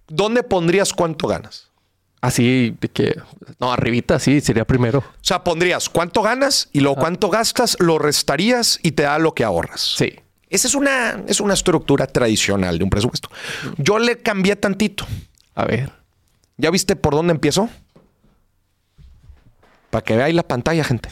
¿Dónde 0.06 0.44
pondrías 0.44 0.92
cuánto 0.92 1.26
ganas? 1.26 1.72
Así 2.20 2.76
de 2.80 2.88
que, 2.88 3.20
no, 3.58 3.72
arribita, 3.72 4.20
sí, 4.20 4.40
sería 4.40 4.64
primero. 4.64 5.00
O 5.00 5.04
sea, 5.20 5.42
pondrías 5.42 5.88
cuánto 5.88 6.22
ganas 6.22 6.68
y 6.72 6.80
luego 6.80 6.96
cuánto 6.96 7.28
gastas, 7.28 7.76
lo 7.80 7.98
restarías 7.98 8.78
y 8.82 8.92
te 8.92 9.02
da 9.02 9.18
lo 9.18 9.34
que 9.34 9.42
ahorras. 9.42 9.80
Sí. 9.80 10.14
Esa 10.48 10.68
es 10.68 10.74
una, 10.74 11.22
es 11.26 11.40
una 11.40 11.54
estructura 11.54 12.06
tradicional 12.06 12.78
de 12.78 12.84
un 12.84 12.90
presupuesto. 12.90 13.28
Yo 13.78 13.98
le 13.98 14.18
cambié 14.18 14.56
tantito. 14.56 15.06
A 15.54 15.64
ver. 15.64 15.92
¿Ya 16.56 16.70
viste 16.70 16.96
por 16.96 17.14
dónde 17.14 17.32
empiezo? 17.32 17.68
Para 19.90 20.04
que 20.04 20.16
veáis 20.16 20.34
la 20.34 20.42
pantalla, 20.42 20.84
gente. 20.84 21.08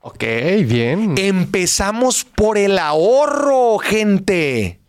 Ok, 0.00 0.24
bien. 0.64 1.14
Empezamos 1.18 2.24
por 2.24 2.56
el 2.56 2.78
ahorro, 2.78 3.78
gente. 3.78 4.80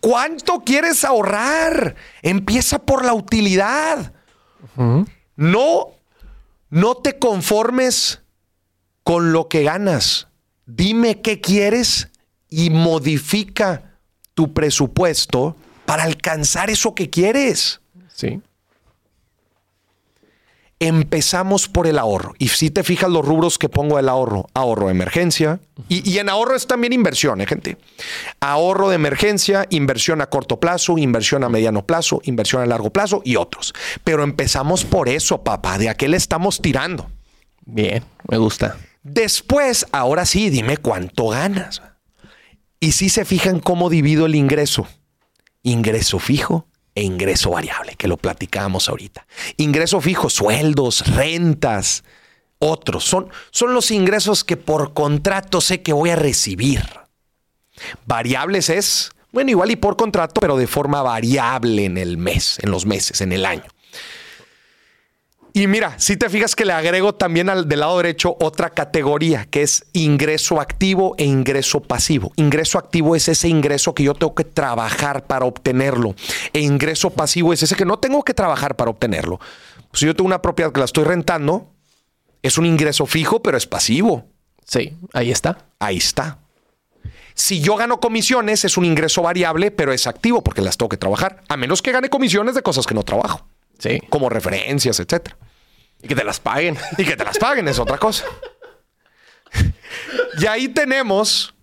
¿Cuánto 0.00 0.62
quieres 0.64 1.04
ahorrar? 1.04 1.96
Empieza 2.22 2.78
por 2.78 3.04
la 3.04 3.12
utilidad. 3.12 4.12
No, 5.36 5.88
no 6.70 6.94
te 6.96 7.18
conformes 7.18 8.22
con 9.02 9.32
lo 9.32 9.48
que 9.48 9.62
ganas. 9.62 10.28
Dime 10.64 11.20
qué 11.20 11.40
quieres 11.40 12.10
y 12.48 12.70
modifica 12.70 13.98
tu 14.34 14.52
presupuesto 14.52 15.56
para 15.86 16.02
alcanzar 16.02 16.70
eso 16.70 16.94
que 16.94 17.08
quieres. 17.10 17.80
Sí. 18.12 18.42
Empezamos 20.78 21.68
por 21.68 21.86
el 21.86 21.98
ahorro. 21.98 22.34
Y 22.38 22.48
si 22.48 22.70
te 22.70 22.82
fijas 22.82 23.08
los 23.08 23.24
rubros 23.24 23.56
que 23.56 23.70
pongo 23.70 23.96
del 23.96 24.10
ahorro, 24.10 24.46
ahorro 24.52 24.86
de 24.86 24.92
emergencia. 24.92 25.58
Y, 25.88 26.18
en 26.18 26.28
ahorro 26.28 26.54
es 26.54 26.66
también 26.66 26.92
inversión, 26.92 27.40
¿eh, 27.40 27.46
gente. 27.46 27.78
Ahorro 28.40 28.90
de 28.90 28.96
emergencia, 28.96 29.66
inversión 29.70 30.20
a 30.20 30.26
corto 30.26 30.60
plazo, 30.60 30.98
inversión 30.98 31.44
a 31.44 31.48
mediano 31.48 31.86
plazo, 31.86 32.20
inversión 32.24 32.60
a 32.60 32.66
largo 32.66 32.90
plazo 32.90 33.22
y 33.24 33.36
otros. 33.36 33.72
Pero 34.04 34.22
empezamos 34.22 34.84
por 34.84 35.08
eso, 35.08 35.42
papá. 35.42 35.78
¿De 35.78 35.88
a 35.88 35.94
qué 35.94 36.08
le 36.08 36.18
estamos 36.18 36.60
tirando? 36.60 37.10
Bien, 37.64 38.04
me 38.28 38.36
gusta. 38.36 38.76
Después, 39.02 39.86
ahora 39.92 40.26
sí, 40.26 40.50
dime 40.50 40.76
cuánto 40.76 41.28
ganas. 41.28 41.80
Y 42.86 42.92
si 42.92 43.08
se 43.08 43.24
fijan 43.24 43.58
cómo 43.58 43.90
divido 43.90 44.26
el 44.26 44.36
ingreso. 44.36 44.86
Ingreso 45.64 46.20
fijo 46.20 46.68
e 46.94 47.02
ingreso 47.02 47.50
variable, 47.50 47.96
que 47.96 48.06
lo 48.06 48.16
platicábamos 48.16 48.88
ahorita. 48.88 49.26
Ingreso 49.56 50.00
fijo, 50.00 50.30
sueldos, 50.30 51.04
rentas, 51.16 52.04
otros. 52.60 53.02
Son, 53.02 53.28
son 53.50 53.74
los 53.74 53.90
ingresos 53.90 54.44
que 54.44 54.56
por 54.56 54.94
contrato 54.94 55.60
sé 55.60 55.82
que 55.82 55.92
voy 55.92 56.10
a 56.10 56.16
recibir. 56.16 56.84
Variables 58.06 58.70
es, 58.70 59.10
bueno, 59.32 59.50
igual 59.50 59.72
y 59.72 59.76
por 59.76 59.96
contrato, 59.96 60.40
pero 60.40 60.56
de 60.56 60.68
forma 60.68 61.02
variable 61.02 61.86
en 61.86 61.98
el 61.98 62.18
mes, 62.18 62.60
en 62.62 62.70
los 62.70 62.86
meses, 62.86 63.20
en 63.20 63.32
el 63.32 63.46
año. 63.46 63.66
Y 65.56 65.68
mira, 65.68 65.98
si 65.98 66.18
te 66.18 66.28
fijas 66.28 66.54
que 66.54 66.66
le 66.66 66.74
agrego 66.74 67.14
también 67.14 67.48
al 67.48 67.66
del 67.66 67.80
lado 67.80 67.96
derecho 67.96 68.36
otra 68.40 68.68
categoría 68.68 69.46
que 69.46 69.62
es 69.62 69.86
ingreso 69.94 70.60
activo 70.60 71.14
e 71.16 71.24
ingreso 71.24 71.80
pasivo. 71.80 72.30
Ingreso 72.36 72.76
activo 72.78 73.16
es 73.16 73.26
ese 73.26 73.48
ingreso 73.48 73.94
que 73.94 74.02
yo 74.02 74.12
tengo 74.12 74.34
que 74.34 74.44
trabajar 74.44 75.26
para 75.26 75.46
obtenerlo. 75.46 76.14
E 76.52 76.60
ingreso 76.60 77.08
pasivo 77.08 77.54
es 77.54 77.62
ese 77.62 77.74
que 77.74 77.86
no 77.86 77.98
tengo 77.98 78.22
que 78.22 78.34
trabajar 78.34 78.76
para 78.76 78.90
obtenerlo. 78.90 79.40
Si 79.94 80.04
yo 80.04 80.14
tengo 80.14 80.26
una 80.26 80.42
propiedad 80.42 80.72
que 80.72 80.80
la 80.80 80.84
estoy 80.84 81.04
rentando, 81.04 81.72
es 82.42 82.58
un 82.58 82.66
ingreso 82.66 83.06
fijo, 83.06 83.40
pero 83.40 83.56
es 83.56 83.66
pasivo. 83.66 84.26
Sí, 84.66 84.92
ahí 85.14 85.30
está. 85.30 85.70
Ahí 85.78 85.96
está. 85.96 86.40
Si 87.32 87.62
yo 87.62 87.76
gano 87.76 87.98
comisiones, 87.98 88.66
es 88.66 88.76
un 88.76 88.84
ingreso 88.84 89.22
variable, 89.22 89.70
pero 89.70 89.94
es 89.94 90.06
activo 90.06 90.44
porque 90.44 90.60
las 90.60 90.76
tengo 90.76 90.90
que 90.90 90.98
trabajar, 90.98 91.44
a 91.48 91.56
menos 91.56 91.80
que 91.80 91.92
gane 91.92 92.10
comisiones 92.10 92.54
de 92.54 92.60
cosas 92.60 92.86
que 92.86 92.92
no 92.92 93.04
trabajo. 93.04 93.48
Sí. 93.78 94.00
Como 94.10 94.28
referencias, 94.28 95.00
etcétera. 95.00 95.38
Y 96.02 96.08
que 96.08 96.14
te 96.14 96.24
las 96.24 96.40
paguen. 96.40 96.76
Y 96.98 97.04
que 97.04 97.16
te 97.16 97.24
las 97.24 97.38
paguen 97.38 97.66
es 97.68 97.78
otra 97.78 97.98
cosa. 97.98 98.24
y 100.38 100.46
ahí 100.46 100.68
tenemos, 100.68 101.54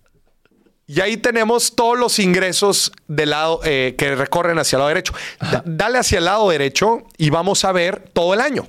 y 0.86 1.00
ahí 1.00 1.16
tenemos 1.16 1.74
todos 1.74 1.98
los 1.98 2.18
ingresos 2.18 2.92
del 3.06 3.30
lado 3.30 3.60
eh, 3.64 3.94
que 3.96 4.14
recorren 4.14 4.58
hacia 4.58 4.76
el 4.76 4.80
lado 4.80 4.88
derecho. 4.88 5.14
dale 5.64 5.98
hacia 5.98 6.18
el 6.18 6.24
lado 6.24 6.48
derecho 6.48 7.04
y 7.16 7.30
vamos 7.30 7.64
a 7.64 7.72
ver 7.72 8.10
todo 8.12 8.34
el 8.34 8.40
año. 8.40 8.68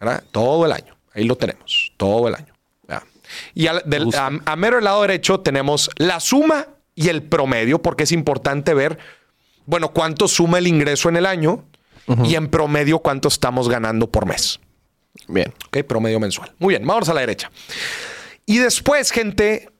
¿verdad? 0.00 0.24
Todo 0.32 0.66
el 0.66 0.72
año. 0.72 0.96
Ahí 1.14 1.24
lo 1.24 1.36
tenemos. 1.36 1.92
Todo 1.96 2.28
el 2.28 2.34
año. 2.34 2.52
Y 3.54 3.66
a, 3.66 4.56
mero 4.56 4.78
el 4.78 4.84
lado 4.84 5.02
derecho 5.02 5.40
tenemos 5.40 5.90
la 5.96 6.20
suma 6.20 6.66
y 6.94 7.08
el 7.08 7.22
promedio, 7.22 7.80
porque 7.80 8.02
es 8.02 8.12
importante 8.12 8.74
ver, 8.74 8.98
bueno, 9.64 9.92
cuánto 9.92 10.28
suma 10.28 10.58
el 10.58 10.66
ingreso 10.66 11.08
en 11.08 11.16
el 11.16 11.24
año 11.24 11.64
y 12.24 12.34
en 12.34 12.48
promedio 12.48 12.98
cuánto 12.98 13.28
estamos 13.28 13.68
ganando 13.68 14.10
por 14.10 14.26
mes. 14.26 14.60
Bien. 15.28 15.52
Ok, 15.66 15.78
promedio 15.84 16.18
mensual. 16.20 16.52
Muy 16.58 16.74
bien, 16.74 16.86
vamos 16.86 17.08
a 17.08 17.14
la 17.14 17.20
derecha. 17.20 17.50
Y 18.46 18.58
después, 18.58 19.10
gente, 19.10 19.70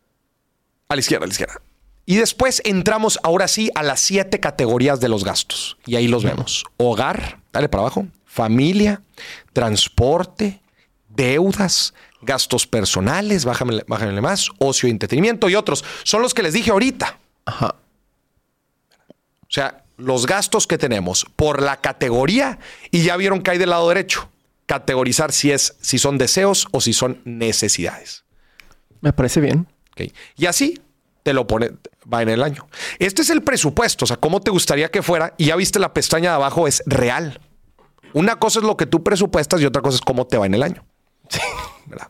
a 0.89 0.95
la 0.95 1.01
izquierda, 1.01 1.25
a 1.25 1.27
la 1.27 1.33
izquierda. 1.33 1.61
Y 2.05 2.17
después 2.17 2.61
entramos 2.65 3.19
ahora 3.23 3.49
sí 3.49 3.71
a 3.75 3.83
las 3.83 4.01
siete 4.01 4.41
categorías 4.41 5.01
de 5.01 5.09
los 5.09 5.25
gastos. 5.25 5.79
Y 5.87 5.97
ahí 5.97 6.09
los 6.09 6.25
vemos. 6.25 6.65
Hogar, 6.77 7.41
dale 7.53 7.69
para 7.69 7.83
abajo. 7.83 8.07
Familia, 8.25 9.03
transporte, 9.53 10.63
deudas, 11.09 11.95
gastos 12.23 12.67
personales, 12.67 13.45
bájame, 13.45 13.83
bájame 13.87 14.21
más, 14.21 14.49
ocio, 14.59 14.89
entretenimiento 14.89 15.49
y 15.49 15.55
otros. 15.55 15.85
Son 16.03 16.23
los 16.23 16.35
que 16.35 16.43
les 16.43 16.55
dije 16.55 16.71
ahorita. 16.71 17.19
Ajá. 17.45 17.77
O 19.43 19.55
sea, 19.55 19.82
los 19.97 20.27
gastos 20.27 20.67
que 20.67 20.79
tenemos 20.79 21.27
por 21.37 21.63
la 21.63 21.81
categoría 21.81 22.59
y 22.91 23.03
ya 23.03 23.17
vieron 23.17 23.43
que 23.43 23.53
hay 23.53 23.59
del 23.59 23.71
lado 23.71 23.89
derecho. 23.89 24.29
Categorizar 24.67 25.33
si 25.33 25.51
es, 25.51 25.77
si 25.81 25.99
son 25.99 26.19
deseos 26.19 26.69
o 26.71 26.81
si 26.81 26.93
son 26.93 27.21
necesidades. 27.25 28.25
Me 29.01 29.13
parece 29.13 29.41
bien. 29.41 29.67
Y 30.37 30.47
así 30.47 30.81
te 31.23 31.33
lo 31.33 31.47
pone, 31.47 31.73
va 32.13 32.23
en 32.23 32.29
el 32.29 32.43
año. 32.43 32.67
Este 32.99 33.23
es 33.23 33.31
el 33.31 33.43
presupuesto, 33.43 34.05
o 34.05 34.09
sea, 34.09 34.17
cómo 34.17 34.41
te 34.41 34.51
gustaría 34.51 34.91
que 34.91 35.03
fuera. 35.03 35.35
Y 35.37 35.47
ya 35.47 35.57
viste 35.57 35.79
la 35.79 35.93
pestaña 35.93 36.31
de 36.31 36.37
abajo, 36.37 36.67
es 36.67 36.83
real. 36.87 37.41
Una 38.13 38.37
cosa 38.39 38.61
es 38.61 38.65
lo 38.65 38.77
que 38.77 38.87
tú 38.87 39.03
presupuestas 39.03 39.61
y 39.61 39.67
otra 39.67 39.83
cosa 39.83 39.97
es 39.97 40.01
cómo 40.01 40.27
te 40.27 40.37
va 40.37 40.47
en 40.47 40.55
el 40.55 40.63
año. 40.63 40.85
¿Verdad? 41.87 42.09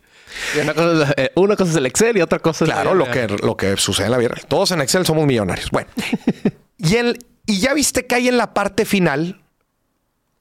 Y 0.57 0.61
una, 0.61 0.75
cosa 0.75 1.05
es, 1.05 1.15
eh, 1.17 1.33
una 1.37 1.57
cosa 1.57 1.71
es 1.71 1.77
el 1.77 1.87
Excel 1.87 2.17
y 2.17 2.21
otra 2.21 2.39
cosa 2.39 2.65
es... 2.65 2.71
Claro, 2.71 2.95
lo 2.95 3.11
que, 3.11 3.29
lo 3.29 3.57
que 3.57 3.77
sucede 3.77 4.07
en 4.07 4.13
la 4.13 4.19
vida. 4.19 4.31
real. 4.31 4.47
Todos 4.47 4.71
en 4.73 4.81
Excel 4.81 5.07
somos 5.07 5.27
millonarios. 5.27 5.71
Bueno, 5.71 5.89
y, 6.79 6.97
el, 6.97 7.25
y 7.47 7.61
ya 7.61 7.75
viste 7.75 8.07
que 8.07 8.15
hay 8.15 8.29
en 8.29 8.37
la 8.37 8.55
parte 8.55 8.85
final 8.85 9.43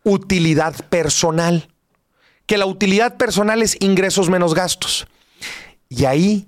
utilidad 0.03 0.75
personal. 0.89 1.67
Que 2.45 2.57
la 2.57 2.65
utilidad 2.65 3.17
personal 3.17 3.61
es 3.61 3.77
ingresos 3.79 4.29
menos 4.29 4.53
gastos. 4.53 5.07
Y 5.89 6.05
ahí, 6.05 6.47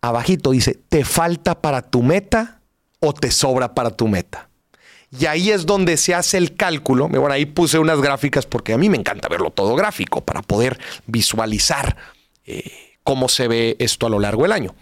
abajito 0.00 0.50
dice, 0.50 0.74
¿te 0.88 1.04
falta 1.04 1.60
para 1.60 1.82
tu 1.82 2.02
meta 2.02 2.60
o 3.00 3.12
te 3.12 3.30
sobra 3.30 3.74
para 3.74 3.90
tu 3.90 4.08
meta? 4.08 4.48
Y 5.18 5.26
ahí 5.26 5.50
es 5.50 5.66
donde 5.66 5.96
se 5.96 6.14
hace 6.14 6.36
el 6.36 6.56
cálculo. 6.56 7.08
Bueno, 7.08 7.32
ahí 7.32 7.46
puse 7.46 7.78
unas 7.78 8.00
gráficas 8.00 8.44
porque 8.44 8.72
a 8.72 8.78
mí 8.78 8.88
me 8.88 8.96
encanta 8.96 9.28
verlo 9.28 9.50
todo 9.50 9.74
gráfico 9.76 10.22
para 10.22 10.42
poder 10.42 10.78
visualizar 11.06 11.96
eh, 12.44 12.96
cómo 13.02 13.28
se 13.28 13.48
ve 13.48 13.76
esto 13.78 14.06
a 14.06 14.10
lo 14.10 14.18
largo 14.18 14.42
del 14.42 14.52
año. 14.52 14.74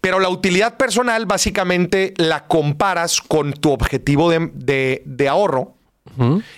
Pero 0.00 0.20
la 0.20 0.28
utilidad 0.28 0.76
personal 0.76 1.26
básicamente 1.26 2.14
la 2.16 2.46
comparas 2.46 3.20
con 3.20 3.52
tu 3.52 3.72
objetivo 3.72 4.30
de, 4.30 4.50
de- 4.54 5.02
de 5.04 5.28
ahorro 5.28 5.74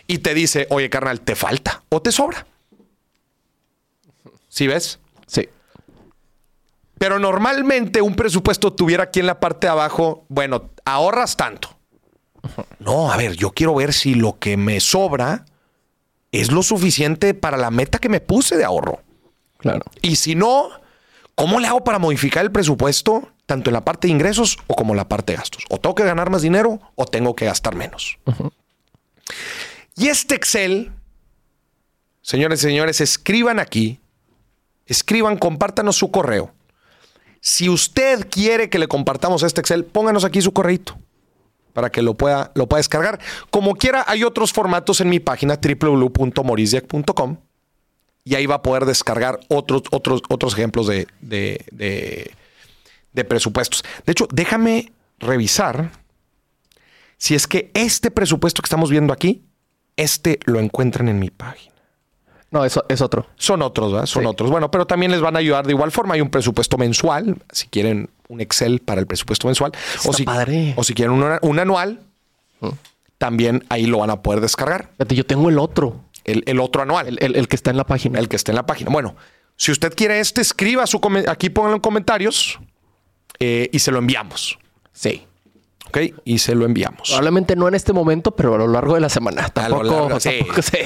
y 0.07 0.18
te 0.18 0.35
dice, 0.35 0.66
oye 0.70 0.89
carnal, 0.91 1.20
¿te 1.20 1.35
falta 1.37 1.83
o 1.91 2.01
te 2.03 2.11
sobra? 2.11 2.47
¿Sí 4.49 4.66
ves? 4.66 4.99
Sí. 5.27 5.49
Pero 6.99 7.18
normalmente 7.18 8.01
un 8.03 8.14
presupuesto 8.14 8.73
tuviera 8.73 9.05
aquí 9.05 9.20
en 9.20 9.27
la 9.27 9.41
parte 9.41 9.66
de 9.66 9.73
abajo, 9.73 10.25
bueno, 10.29 10.70
ahorras 10.85 11.37
tanto. 11.37 11.77
No, 12.79 13.12
a 13.12 13.16
ver, 13.16 13.35
yo 13.37 13.51
quiero 13.53 13.75
ver 13.75 13.93
si 13.93 14.14
lo 14.14 14.39
que 14.39 14.57
me 14.57 14.81
sobra 14.81 15.45
es 16.33 16.51
lo 16.51 16.62
suficiente 16.62 17.35
para 17.35 17.57
la 17.57 17.70
meta 17.70 17.99
que 17.99 18.09
me 18.09 18.20
puse 18.20 18.57
de 18.57 18.64
ahorro. 18.64 19.01
Claro. 19.59 19.83
Y 20.01 20.16
si 20.16 20.35
no, 20.35 20.70
¿cómo 21.35 21.61
le 21.61 21.66
hago 21.66 21.85
para 21.85 21.99
modificar 21.99 22.45
el 22.45 22.53
presupuesto, 22.53 23.28
tanto 23.47 23.70
en 23.70 23.74
la 23.74 23.85
parte 23.85 24.09
de 24.09 24.12
ingresos 24.12 24.59
o 24.66 24.74
como 24.74 24.93
en 24.93 24.99
la 24.99 25.09
parte 25.09 25.33
de 25.33 25.39
gastos? 25.39 25.64
O 25.70 25.78
tengo 25.78 25.95
que 25.95 26.05
ganar 26.05 26.30
más 26.30 26.43
dinero 26.43 26.80
o 26.95 27.07
tengo 27.07 27.35
que 27.35 27.47
gastar 27.47 27.74
menos. 27.74 28.18
Y 29.97 30.09
este 30.09 30.35
Excel, 30.35 30.93
señores 32.22 32.61
y 32.61 32.62
señores, 32.62 33.01
escriban 33.01 33.59
aquí, 33.59 34.01
escriban, 34.87 35.37
compártanos 35.37 35.97
su 35.97 36.11
correo. 36.11 36.53
Si 37.41 37.68
usted 37.68 38.28
quiere 38.30 38.70
que 38.70 38.78
le 38.78 38.89
compartamos 38.89 39.43
este 39.43 39.61
Excel, 39.61 39.85
pónganos 39.85 40.24
aquí 40.24 40.41
su 40.41 40.53
correito 40.53 40.97
para 41.72 41.91
que 41.91 42.03
lo 42.03 42.14
pueda, 42.14 42.53
lo 42.55 42.68
pueda 42.68 42.78
descargar. 42.78 43.18
Como 43.51 43.74
quiera, 43.74 44.05
hay 44.07 44.24
otros 44.24 44.53
formatos 44.53 45.01
en 45.01 45.09
mi 45.09 45.20
página 45.20 45.59
www.morisdiac.com 45.61 47.37
y 48.25 48.35
ahí 48.37 48.47
va 48.47 48.57
a 48.57 48.62
poder 48.62 48.85
descargar 48.87 49.41
otros, 49.49 49.83
otros, 49.91 50.23
otros 50.29 50.53
ejemplos 50.55 50.87
de, 50.87 51.07
de, 51.20 51.64
de- 51.73 52.31
de 53.12 53.25
presupuestos. 53.25 53.85
De 54.07 54.12
hecho, 54.12 54.27
déjame 54.33 54.93
revisar 55.18 55.91
si 57.18 57.35
es 57.35 57.47
que 57.47 57.70
este 57.75 58.11
presupuesto 58.11 58.62
que 58.62 58.66
estamos 58.66 58.91
viendo 58.91 59.12
aquí, 59.12 59.43
este 59.97 60.39
lo 60.47 60.59
encuentran 60.61 61.09
en 61.09 61.18
mi 61.18 61.31
página. 61.31 61.73
No, 62.51 62.64
eso 62.64 62.85
es 62.89 63.01
otro. 63.01 63.27
Son 63.37 63.62
otros, 63.62 63.93
¿verdad? 63.93 64.07
Son 64.07 64.23
Sí. 64.23 64.29
otros. 64.29 64.51
Bueno, 64.51 64.70
pero 64.70 64.87
también 64.87 65.11
les 65.12 65.20
van 65.20 65.37
a 65.37 65.39
ayudar 65.39 65.66
de 65.66 65.73
igual 65.73 65.91
forma. 65.91 66.14
Hay 66.14 66.20
un 66.20 66.31
presupuesto 66.31 66.77
mensual, 66.79 67.37
si 67.51 67.66
quieren 67.68 68.11
un 68.29 68.41
Excel 68.41 68.81
para 68.81 69.01
el 69.01 69.07
presupuesto 69.07 69.47
mensual. 69.47 69.73
o 69.73 70.11
Está 70.11 70.12
si, 70.12 70.25
padre. 70.25 70.75
O 70.77 70.85
si 70.85 70.93
quieren 70.95 71.12
un, 71.14 71.25
un 71.43 71.59
anual, 71.59 72.01
también 73.18 73.64
ahí 73.68 73.87
lo 73.87 73.99
van 73.99 74.11
a 74.11 74.23
poder 74.23 74.41
descargar. 74.41 74.91
Yo 75.09 75.25
tengo 75.25 75.49
el 75.49 75.59
otro. 75.59 76.01
El, 76.25 76.43
el 76.47 76.61
otro 76.61 76.83
anual. 76.83 77.09
El, 77.09 77.18
el- 77.20 77.37
el 77.37 77.49
que 77.49 77.57
está 77.57 77.70
en 77.70 77.77
la 77.77 77.85
página. 77.85 78.18
el 78.18 78.29
que 78.29 78.37
esté 78.37 78.53
en 78.53 78.57
la 78.57 78.66
página. 78.66 78.91
Bueno, 78.91 79.16
si 79.57 79.70
usted 79.73 79.93
quiere 79.95 80.20
este, 80.20 80.41
escriba 80.41 80.87
su 80.87 81.01
aquí 81.29 81.51
pónganlo 81.51 81.77
en 81.77 81.81
comentarios 81.83 82.59
eh, 83.39 83.68
y 83.73 83.79
se 83.79 83.91
lo 83.91 83.99
enviamos. 83.99 84.59
sí. 84.93 85.27
¿Ok? 85.89 85.99
Y 86.25 86.39
se 86.39 86.55
lo 86.55 86.64
enviamos. 86.64 87.09
Probablemente 87.09 87.55
no 87.55 87.68
en 87.68 87.75
este 87.75 87.93
momento, 87.93 88.31
pero 88.35 88.55
a 88.55 88.59
lo 88.59 88.66
largo 88.66 88.95
de 88.95 89.01
la 89.03 89.11
semana. 89.11 89.51
Tampoco, 89.51 89.83
largo- 89.85 90.20
sí. 90.20 90.39
tampoco 90.39 90.62
sí. 90.62 90.79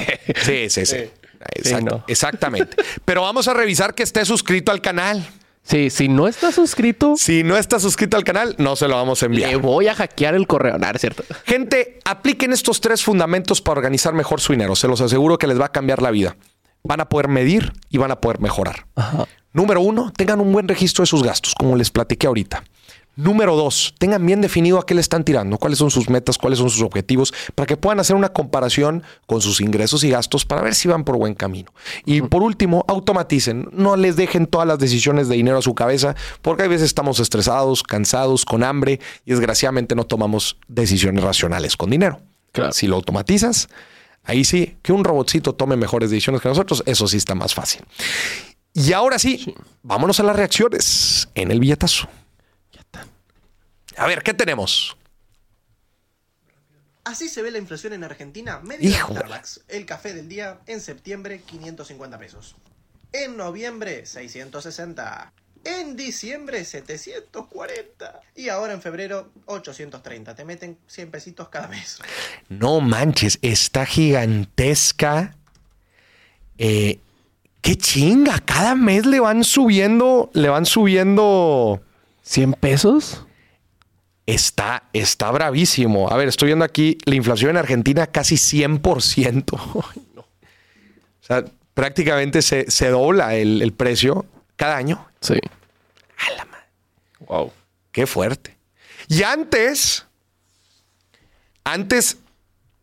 Sí, 0.43 0.69
sí, 0.69 0.85
sí. 0.85 1.75
No. 1.81 2.03
Exactamente. 2.09 2.75
Pero 3.05 3.21
vamos 3.21 3.47
a 3.47 3.53
revisar 3.53 3.95
que 3.95 4.03
esté 4.03 4.25
suscrito 4.25 4.73
al 4.73 4.81
canal. 4.81 5.25
Sí, 5.67 5.89
si 5.89 6.07
no 6.07 6.29
está 6.29 6.53
suscrito, 6.53 7.15
Si 7.17 7.43
no 7.43 7.57
está 7.57 7.77
suscrito 7.79 8.15
al 8.15 8.23
canal, 8.23 8.55
no 8.57 8.77
se 8.77 8.87
lo 8.87 8.95
vamos 8.95 9.21
a 9.21 9.25
enviar. 9.25 9.49
le 9.49 9.57
voy 9.57 9.87
a 9.87 9.95
hackear 9.95 10.33
el 10.33 10.47
correo. 10.47 10.77
No, 10.77 10.87
es 10.89 11.01
cierto. 11.01 11.23
Gente, 11.45 11.99
apliquen 12.05 12.53
estos 12.53 12.79
tres 12.79 13.03
fundamentos 13.03 13.61
para 13.61 13.79
organizar 13.79 14.13
mejor 14.13 14.39
su 14.39 14.53
dinero. 14.53 14.77
Se 14.77 14.87
los 14.87 15.01
aseguro 15.01 15.37
que 15.37 15.45
les 15.45 15.59
va 15.59 15.65
a 15.65 15.71
cambiar 15.73 16.01
la 16.01 16.11
vida. 16.11 16.37
Van 16.83 17.01
a 17.01 17.09
poder 17.09 17.27
medir 17.27 17.73
y 17.89 17.97
van 17.97 18.11
a 18.11 18.21
poder 18.21 18.39
mejorar. 18.39 18.85
Número 19.51 19.81
uno, 19.81 20.13
tengan 20.15 20.39
un 20.39 20.53
buen 20.53 20.69
registro 20.69 21.01
de 21.01 21.07
sus 21.07 21.21
gastos, 21.21 21.53
como 21.53 21.75
les 21.75 21.91
platiqué 21.91 22.27
ahorita. 22.27 22.63
Número 23.17 23.55
dos, 23.55 23.95
tengan 23.97 24.23
bien 24.23 24.41
definido 24.41 24.77
a 24.77 24.85
qué 24.85 24.93
le 24.93 25.01
están 25.01 25.23
tirando, 25.23 25.57
cuáles 25.57 25.79
son 25.79 25.89
sus 25.89 26.07
metas, 26.07 26.37
cuáles 26.37 26.59
son 26.59 26.69
sus 26.69 26.83
objetivos, 26.83 27.33
para 27.55 27.65
que 27.65 27.75
puedan 27.75 27.99
hacer 27.99 28.15
una 28.15 28.29
comparación 28.29 29.01
con 29.25 29.41
sus 29.41 29.59
ingresos 29.59 30.03
y 30.03 30.11
gastos 30.11 30.45
para 30.45 30.61
ver 30.61 30.75
si 30.75 30.87
van 30.87 31.03
por 31.03 31.17
buen 31.17 31.33
camino. 31.33 31.73
Y 32.05 32.21
por 32.21 32.43
último, 32.43 32.85
automaticen, 32.87 33.69
no 33.71 33.95
les 33.95 34.17
dejen 34.17 34.45
todas 34.45 34.67
las 34.67 34.77
decisiones 34.77 35.29
de 35.29 35.35
dinero 35.35 35.57
a 35.57 35.63
su 35.63 35.73
cabeza, 35.73 36.15
porque 36.43 36.61
a 36.61 36.67
veces 36.67 36.85
estamos 36.85 37.19
estresados, 37.19 37.81
cansados, 37.81 38.45
con 38.45 38.63
hambre 38.63 38.99
y 39.25 39.31
desgraciadamente 39.31 39.95
no 39.95 40.03
tomamos 40.03 40.57
decisiones 40.67 41.23
racionales 41.23 41.75
con 41.75 41.89
dinero. 41.89 42.21
Claro. 42.51 42.71
Si 42.71 42.85
lo 42.85 42.97
automatizas, 42.97 43.67
ahí 44.25 44.45
sí, 44.45 44.77
que 44.83 44.93
un 44.93 45.03
robotcito 45.03 45.55
tome 45.55 45.75
mejores 45.75 46.11
decisiones 46.11 46.39
que 46.39 46.49
nosotros, 46.49 46.83
eso 46.85 47.07
sí 47.07 47.17
está 47.17 47.33
más 47.33 47.55
fácil. 47.55 47.81
Y 48.75 48.93
ahora 48.93 49.17
sí, 49.17 49.55
vámonos 49.81 50.19
a 50.19 50.23
las 50.23 50.35
reacciones 50.35 51.29
en 51.33 51.49
el 51.49 51.59
billetazo. 51.59 52.07
A 53.97 54.05
ver, 54.05 54.21
¿qué 54.21 54.33
tenemos? 54.33 54.95
Así 57.03 57.29
se 57.29 57.41
ve 57.41 57.51
la 57.51 57.57
inflación 57.57 57.93
en 57.93 58.03
Argentina. 58.03 58.59
Medio. 58.59 58.91
Starbucks. 58.91 59.61
El 59.69 59.85
café 59.85 60.13
del 60.13 60.27
día 60.27 60.59
en 60.67 60.81
septiembre 60.81 61.41
550 61.45 62.19
pesos. 62.19 62.55
En 63.13 63.37
noviembre 63.37 64.05
660. 64.05 65.33
En 65.63 65.95
diciembre 65.95 66.63
740. 66.63 68.21
Y 68.35 68.49
ahora 68.49 68.73
en 68.73 68.81
febrero 68.81 69.31
830. 69.45 70.35
Te 70.35 70.45
meten 70.45 70.77
100 70.87 71.11
pesitos 71.11 71.49
cada 71.49 71.67
mes. 71.67 71.99
No 72.49 72.81
manches, 72.81 73.39
está 73.41 73.85
gigantesca. 73.85 75.35
Eh, 76.57 76.99
qué 77.61 77.77
chinga, 77.77 78.39
cada 78.39 78.75
mes 78.75 79.05
le 79.05 79.19
van 79.19 79.43
subiendo, 79.43 80.29
le 80.33 80.49
van 80.49 80.65
subiendo. 80.65 81.81
¿100 82.25 82.57
pesos? 82.57 83.26
Está, 84.27 84.83
está 84.93 85.31
bravísimo. 85.31 86.11
A 86.11 86.17
ver, 86.17 86.27
estoy 86.27 86.47
viendo 86.47 86.65
aquí 86.65 86.97
la 87.05 87.15
inflación 87.15 87.49
en 87.51 87.57
Argentina 87.57 88.05
casi 88.07 88.35
100%. 88.35 89.83
Ay, 89.95 90.03
no. 90.13 90.21
O 90.21 90.27
sea, 91.21 91.43
prácticamente 91.73 92.41
se, 92.41 92.69
se 92.69 92.89
dobla 92.89 93.35
el, 93.35 93.61
el 93.61 93.71
precio 93.73 94.25
cada 94.55 94.75
año. 94.77 95.07
Sí. 95.21 95.39
A 96.27 96.31
la 96.35 96.45
madre. 96.45 96.65
Wow. 97.27 97.51
Qué 97.91 98.05
fuerte. 98.05 98.57
Y 99.07 99.23
antes, 99.23 100.05
antes 101.63 102.17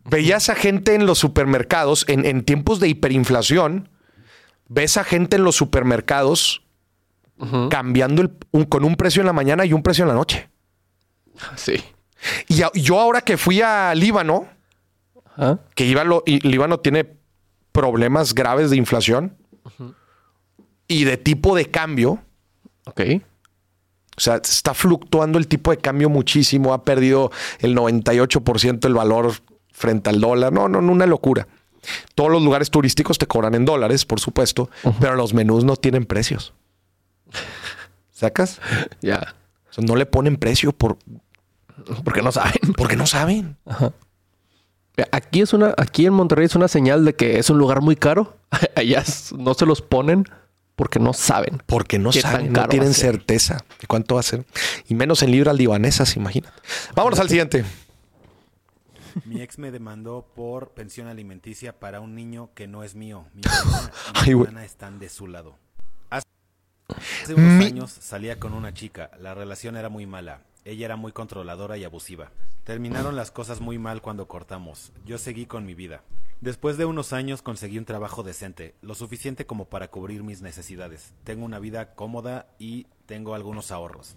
veías 0.05 0.49
a 0.49 0.55
gente 0.55 0.95
en 0.95 1.07
los 1.07 1.19
supermercados, 1.19 2.05
en, 2.09 2.25
en 2.25 2.43
tiempos 2.45 2.81
de 2.81 2.89
hiperinflación, 2.89 3.89
ves 4.69 4.97
a 4.97 5.05
gente 5.05 5.37
en 5.37 5.45
los 5.45 5.57
supermercados 5.57 6.63
cambiando 7.69 8.23
el- 8.23 8.33
un- 8.53 8.65
con 8.65 8.85
un 8.85 8.97
precio 8.97 9.21
en 9.21 9.27
la 9.27 9.33
mañana 9.35 9.67
y 9.67 9.73
un 9.75 9.83
precio 9.83 10.05
en 10.05 10.09
la 10.09 10.15
noche. 10.15 10.49
Sí. 11.57 11.83
Y 12.49 12.63
yo 12.81 13.01
ahora 13.01 13.21
que 13.21 13.37
fui 13.37 13.61
a 13.61 13.95
Líbano, 13.95 14.49
¿Ah? 15.37 15.59
que 15.75 15.85
Líbano 15.85 16.81
tiene 16.81 17.19
problemas 17.73 18.35
graves 18.35 18.71
de 18.71 18.77
inflación 18.77 19.37
y 20.89 21.05
de 21.05 21.19
tipo 21.19 21.55
de 21.55 21.67
cambio, 21.71 22.21
Ok. 22.87 23.01
O 24.17 24.21
sea, 24.21 24.37
está 24.37 24.75
fluctuando 24.75 25.39
el 25.39 25.49
tipo 25.49 25.71
de 25.71 25.79
cambio 25.79 26.09
muchísimo. 26.09 26.73
Ha 26.73 26.85
perdido 26.85 27.33
el 27.59 27.75
98% 27.77 28.79
del 28.79 28.95
valor 28.95 29.33
frente 29.73 30.11
al 30.11 30.21
dólar. 30.21 30.53
No, 30.53 30.69
no, 30.69 30.81
no, 30.81 30.93
una 30.93 31.07
locura. 31.07 31.49
Todos 32.15 32.31
los 32.31 32.43
lugares 32.43 32.71
turísticos 32.71 33.19
te 33.19 33.27
cobran 33.27 33.55
en 33.55 33.65
dólares, 33.65 34.07
por 34.07 34.21
supuesto, 34.21 34.71
pero 35.01 35.17
los 35.17 35.35
menús 35.35 35.65
no 35.65 35.77
tienen 35.77 36.07
precios. 36.07 36.55
¿Sacas? 38.13 38.61
Ya. 39.03 39.35
O 39.69 39.73
sea, 39.73 39.85
no 39.85 39.97
le 39.97 40.07
ponen 40.07 40.37
precio 40.37 40.73
por, 40.73 40.97
Porque 42.05 42.23
no 42.23 42.33
saben. 42.33 42.53
porque 42.77 42.97
no 42.97 43.07
saben. 43.07 43.57
Aquí 45.11 45.41
es 45.41 45.53
una, 45.53 45.75
aquí 45.77 46.07
en 46.07 46.13
Monterrey 46.13 46.47
es 46.47 46.55
una 46.55 46.69
señal 46.69 47.05
de 47.05 47.15
que 47.15 47.39
es 47.39 47.51
un 47.51 47.59
lugar 47.59 47.81
muy 47.81 47.97
caro. 47.97 48.37
Allá 48.77 49.03
no 49.37 49.55
se 49.55 49.67
los 49.67 49.83
ponen 49.83 50.25
porque 50.77 51.01
no 51.01 51.13
saben. 51.13 51.63
Porque 51.67 51.99
no 51.99 52.11
¿Qué 52.11 52.23
tan 52.23 52.33
saben, 52.33 52.53
no 52.53 52.69
tienen 52.69 52.95
certeza 52.95 53.65
de 53.81 53.87
cuánto 53.89 54.15
va 54.15 54.21
a 54.21 54.25
ser. 54.25 54.45
Y 54.89 54.95
menos 54.95 55.23
en 55.23 55.33
libras 55.33 55.57
libanesas, 55.57 56.17
imagínate. 56.17 56.55
Vámonos 56.95 57.19
al 57.19 57.29
siguiente. 57.29 57.65
Mi 59.25 59.41
ex 59.43 59.59
me 59.59 59.71
demandó 59.71 60.27
por 60.35 60.71
pensión 60.71 61.07
alimenticia 61.09 61.79
para 61.79 62.01
un 62.01 62.15
niño 62.17 62.51
que 62.55 62.67
no 62.67 62.83
es 62.85 62.95
mío. 62.95 63.27
Mi 63.35 63.43
hermana 63.45 63.91
y 64.15 64.19
Ay, 64.19 64.35
mi 64.35 64.41
hermana 64.43 64.65
están 64.65 64.99
de 65.01 65.09
su 65.09 65.27
lado. 65.29 65.57
Hace 66.11 66.27
hace 67.23 67.35
unos 67.35 67.53
Mi- 67.55 67.65
años 67.67 67.91
salía 68.01 68.39
con 68.39 68.53
una 68.55 68.73
chica. 68.75 69.11
La 69.21 69.35
relación 69.35 69.77
era 69.77 69.89
muy 69.89 70.07
mala. 70.07 70.41
Ella 70.65 70.87
era 70.87 70.97
muy 70.97 71.13
controladora 71.13 71.77
y 71.77 71.85
abusiva. 71.85 72.31
Terminaron 72.65 73.17
las 73.17 73.31
cosas 73.31 73.61
muy 73.61 73.79
mal 73.79 74.01
cuando 74.01 74.27
cortamos. 74.27 74.93
Yo 75.05 75.19
seguí 75.19 75.45
con 75.45 75.67
mi 75.67 75.75
vida. 75.75 76.01
Después 76.41 76.79
de 76.79 76.87
unos 76.87 77.13
años 77.13 77.43
conseguí 77.43 77.77
un 77.77 77.85
trabajo 77.85 78.23
decente, 78.23 78.75
lo 78.81 78.95
suficiente 78.95 79.45
como 79.45 79.67
para 79.67 79.89
cubrir 79.89 80.23
mis 80.23 80.41
necesidades. 80.41 81.13
Tengo 81.23 81.45
una 81.45 81.59
vida 81.59 81.95
cómoda 81.95 82.47
y 82.59 82.87
tengo 83.05 83.35
algunos 83.35 83.71
ahorros. 83.71 84.17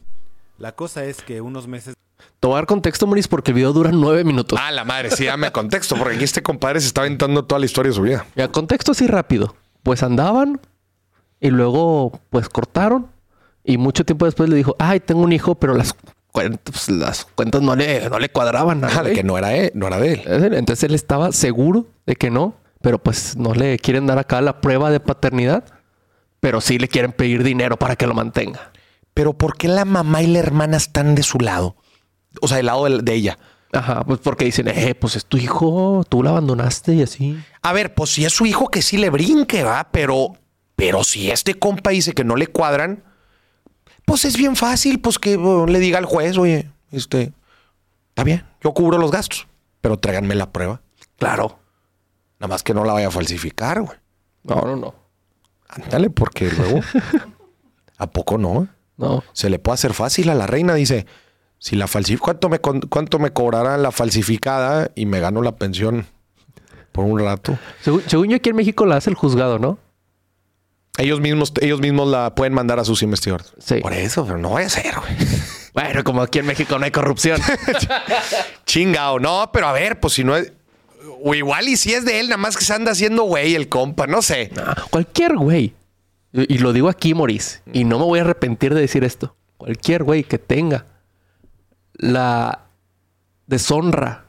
La 0.58 0.72
cosa 0.72 1.04
es 1.04 1.22
que 1.22 1.42
unos 1.42 1.68
meses 1.68 1.96
dar 2.42 2.66
contexto, 2.66 3.06
Maurice, 3.06 3.28
porque 3.28 3.52
el 3.52 3.56
video 3.56 3.74
dura 3.74 3.92
nueve 3.92 4.24
minutos. 4.24 4.58
Ah, 4.62 4.72
la 4.72 4.86
madre, 4.86 5.12
sí, 5.12 5.26
dame 5.26 5.52
contexto, 5.52 5.96
porque 5.96 6.16
aquí 6.16 6.24
este 6.24 6.42
compadre 6.42 6.80
se 6.80 6.88
está 6.88 7.02
aventando 7.02 7.44
toda 7.44 7.60
la 7.60 7.66
historia 7.66 7.90
de 7.90 7.96
su 7.96 8.02
vida. 8.02 8.26
Mira, 8.36 8.48
contexto 8.48 8.94
así 8.94 9.06
rápido. 9.06 9.56
Pues 9.84 10.02
andaban 10.02 10.62
y 11.40 11.50
luego 11.50 12.20
pues 12.30 12.48
cortaron 12.48 13.12
y 13.64 13.78
mucho 13.78 14.06
tiempo 14.06 14.26
después 14.26 14.50
le 14.50 14.56
dijo, 14.56 14.76
ay, 14.80 15.02
tengo 15.02 15.22
un 15.22 15.34
hijo, 15.34 15.56
pero 15.56 15.74
las, 15.74 15.94
pues, 16.32 16.90
las 16.90 17.26
cuentas 17.26 17.62
no 17.62 17.76
le, 17.76 18.10
no 18.10 18.20
le 18.20 18.30
cuadraban. 18.30 18.84
Ah, 18.84 18.88
de 18.88 19.02
güey". 19.02 19.16
que 19.16 19.24
no 19.24 19.38
era 19.38 19.56
él, 19.56 19.72
no 19.74 19.88
era 19.88 20.00
de 20.00 20.14
él. 20.14 20.54
Entonces 20.54 20.84
él 20.84 20.96
estaba 20.96 21.32
seguro 21.32 21.88
de 22.06 22.16
que 22.16 22.30
no, 22.30 22.56
pero 22.82 23.00
pues 23.00 23.36
no 23.36 23.54
le 23.54 23.80
quieren 23.80 24.08
dar 24.08 24.20
acá 24.20 24.42
la 24.42 24.62
prueba 24.62 24.92
de 24.92 25.00
paternidad, 25.00 25.64
pero 26.40 26.62
sí 26.62 26.78
le 26.78 26.88
quieren 26.88 27.12
pedir 27.12 27.44
dinero 27.44 27.78
para 27.78 27.96
que 27.96 28.08
lo 28.08 28.14
mantenga. 28.14 28.72
Pero 29.14 29.34
¿por 29.34 29.58
qué 29.58 29.68
la 29.68 29.86
mamá 29.86 30.22
y 30.22 30.28
la 30.28 30.40
hermana 30.40 30.78
están 30.78 31.16
de 31.16 31.24
su 31.24 31.40
lado? 31.40 31.76
O 32.42 32.48
sea, 32.48 32.58
del 32.58 32.68
lado 32.68 32.86
de, 32.86 33.02
de 33.02 33.14
ella. 33.14 33.40
Ajá, 33.74 34.04
pues 34.06 34.20
porque 34.20 34.46
dicen, 34.46 34.68
eh, 34.68 34.96
pues 34.96 35.16
es 35.16 35.26
tu 35.26 35.38
hijo, 35.38 36.04
tú 36.08 36.24
lo 36.24 36.30
abandonaste 36.30 36.94
y 36.94 37.02
así. 37.02 37.38
A 37.62 37.74
ver, 37.74 37.94
pues 37.94 38.12
si 38.12 38.26
es 38.26 38.34
su 38.34 38.46
hijo 38.46 38.70
que 38.70 38.82
sí 38.82 38.98
le 38.98 39.10
brinque, 39.10 39.64
va, 39.64 39.90
pero, 39.92 40.34
pero 40.76 41.04
si 41.04 41.32
este 41.32 41.56
compa 41.56 41.90
dice 41.90 42.14
que 42.14 42.24
no 42.24 42.36
le 42.36 42.48
cuadran, 42.48 43.04
pues 44.08 44.24
es 44.24 44.38
bien 44.38 44.56
fácil, 44.56 45.02
pues 45.02 45.20
que 45.20 45.38
le 45.38 45.80
diga 45.80 45.98
al 45.98 46.06
juez, 46.06 46.38
oye, 46.38 46.72
este, 46.92 47.34
está 48.08 48.24
bien, 48.24 48.46
yo 48.64 48.74
cubro 48.74 48.98
los 48.98 49.12
gastos, 49.12 49.48
pero 49.82 50.00
tráiganme 50.00 50.34
la 50.34 50.50
prueba. 50.50 50.80
Claro. 51.18 51.60
Nada 52.40 52.48
más 52.48 52.64
que 52.64 52.74
no 52.74 52.86
la 52.86 52.94
vaya 52.94 53.10
a 53.10 53.12
falsificar, 53.12 53.82
güey. 53.82 53.98
No, 54.44 54.62
no, 54.62 54.78
no. 54.78 54.96
Ándale, 55.68 56.10
porque 56.10 56.50
luego, 56.50 56.80
¿a 57.98 58.08
poco 58.08 58.38
no? 58.38 58.70
No. 58.96 59.26
Se 59.34 59.50
le 59.50 59.60
puede 59.60 59.74
hacer 59.74 59.94
fácil 59.94 60.30
a 60.30 60.36
la 60.36 60.48
reina, 60.48 60.74
dice, 60.74 61.06
si 61.60 61.76
la 61.76 61.88
falsifico, 61.88 62.24
¿cuánto 62.24 62.48
me, 62.48 62.60
¿cuánto 62.60 63.20
me 63.20 63.34
cobrará 63.34 63.78
la 63.78 63.92
falsificada 63.92 64.90
y 64.96 65.06
me 65.06 65.20
gano 65.20 65.42
la 65.42 65.58
pensión 65.58 66.06
por 66.94 67.04
un 67.04 67.20
rato? 67.20 67.60
Según, 67.82 68.04
según 68.08 68.30
yo 68.30 68.38
aquí 68.38 68.52
en 68.52 68.56
México 68.56 68.86
la 68.86 68.96
hace 68.96 69.10
el 69.10 69.18
juzgado, 69.18 69.60
¿no? 69.60 69.80
Ellos 70.98 71.22
mismos, 71.22 71.54
ellos 71.62 71.80
mismos 71.80 72.08
la 72.10 72.34
pueden 72.34 72.54
mandar 72.54 72.80
a 72.80 72.86
sus 72.86 73.04
investigadores. 73.04 73.54
Sí. 73.60 73.76
Por 73.82 73.94
eso, 73.94 74.26
pero 74.26 74.38
no 74.38 74.52
vaya 74.52 74.68
a 74.68 74.70
ser, 74.70 74.96
güey. 74.96 75.16
Bueno, 75.74 76.04
como 76.04 76.24
aquí 76.24 76.40
en 76.40 76.48
México 76.48 76.80
no 76.80 76.86
hay 76.86 76.90
corrupción. 76.92 77.40
Chingao. 78.66 79.20
No, 79.20 79.52
pero 79.54 79.68
a 79.68 79.74
ver, 79.74 80.00
pues 80.00 80.14
si 80.14 80.24
no 80.24 80.36
es. 80.36 80.52
O 81.24 81.36
igual 81.36 81.68
y 81.68 81.78
si 81.78 81.94
es 81.94 82.04
de 82.04 82.20
él, 82.20 82.30
nada 82.30 82.38
más 82.38 82.58
que 82.58 82.66
se 82.66 82.74
anda 82.74 82.94
haciendo 82.94 83.24
güey 83.24 83.54
el 83.54 83.70
compa, 83.70 84.08
no 84.08 84.24
sé. 84.24 84.50
Ah, 84.58 84.76
Cualquier 84.90 85.36
güey, 85.38 85.76
y 86.34 86.58
lo 86.58 86.74
digo 86.74 86.90
aquí, 86.90 87.14
Maurice, 87.14 87.62
y 87.74 87.84
no 87.84 88.00
me 88.00 88.06
voy 88.06 88.18
a 88.18 88.24
arrepentir 88.24 88.74
de 88.74 88.82
decir 88.82 89.04
esto. 89.04 89.36
Cualquier 89.58 90.04
güey 90.04 90.24
que 90.24 90.40
tenga 90.40 90.86
la 91.94 92.66
deshonra 93.46 94.26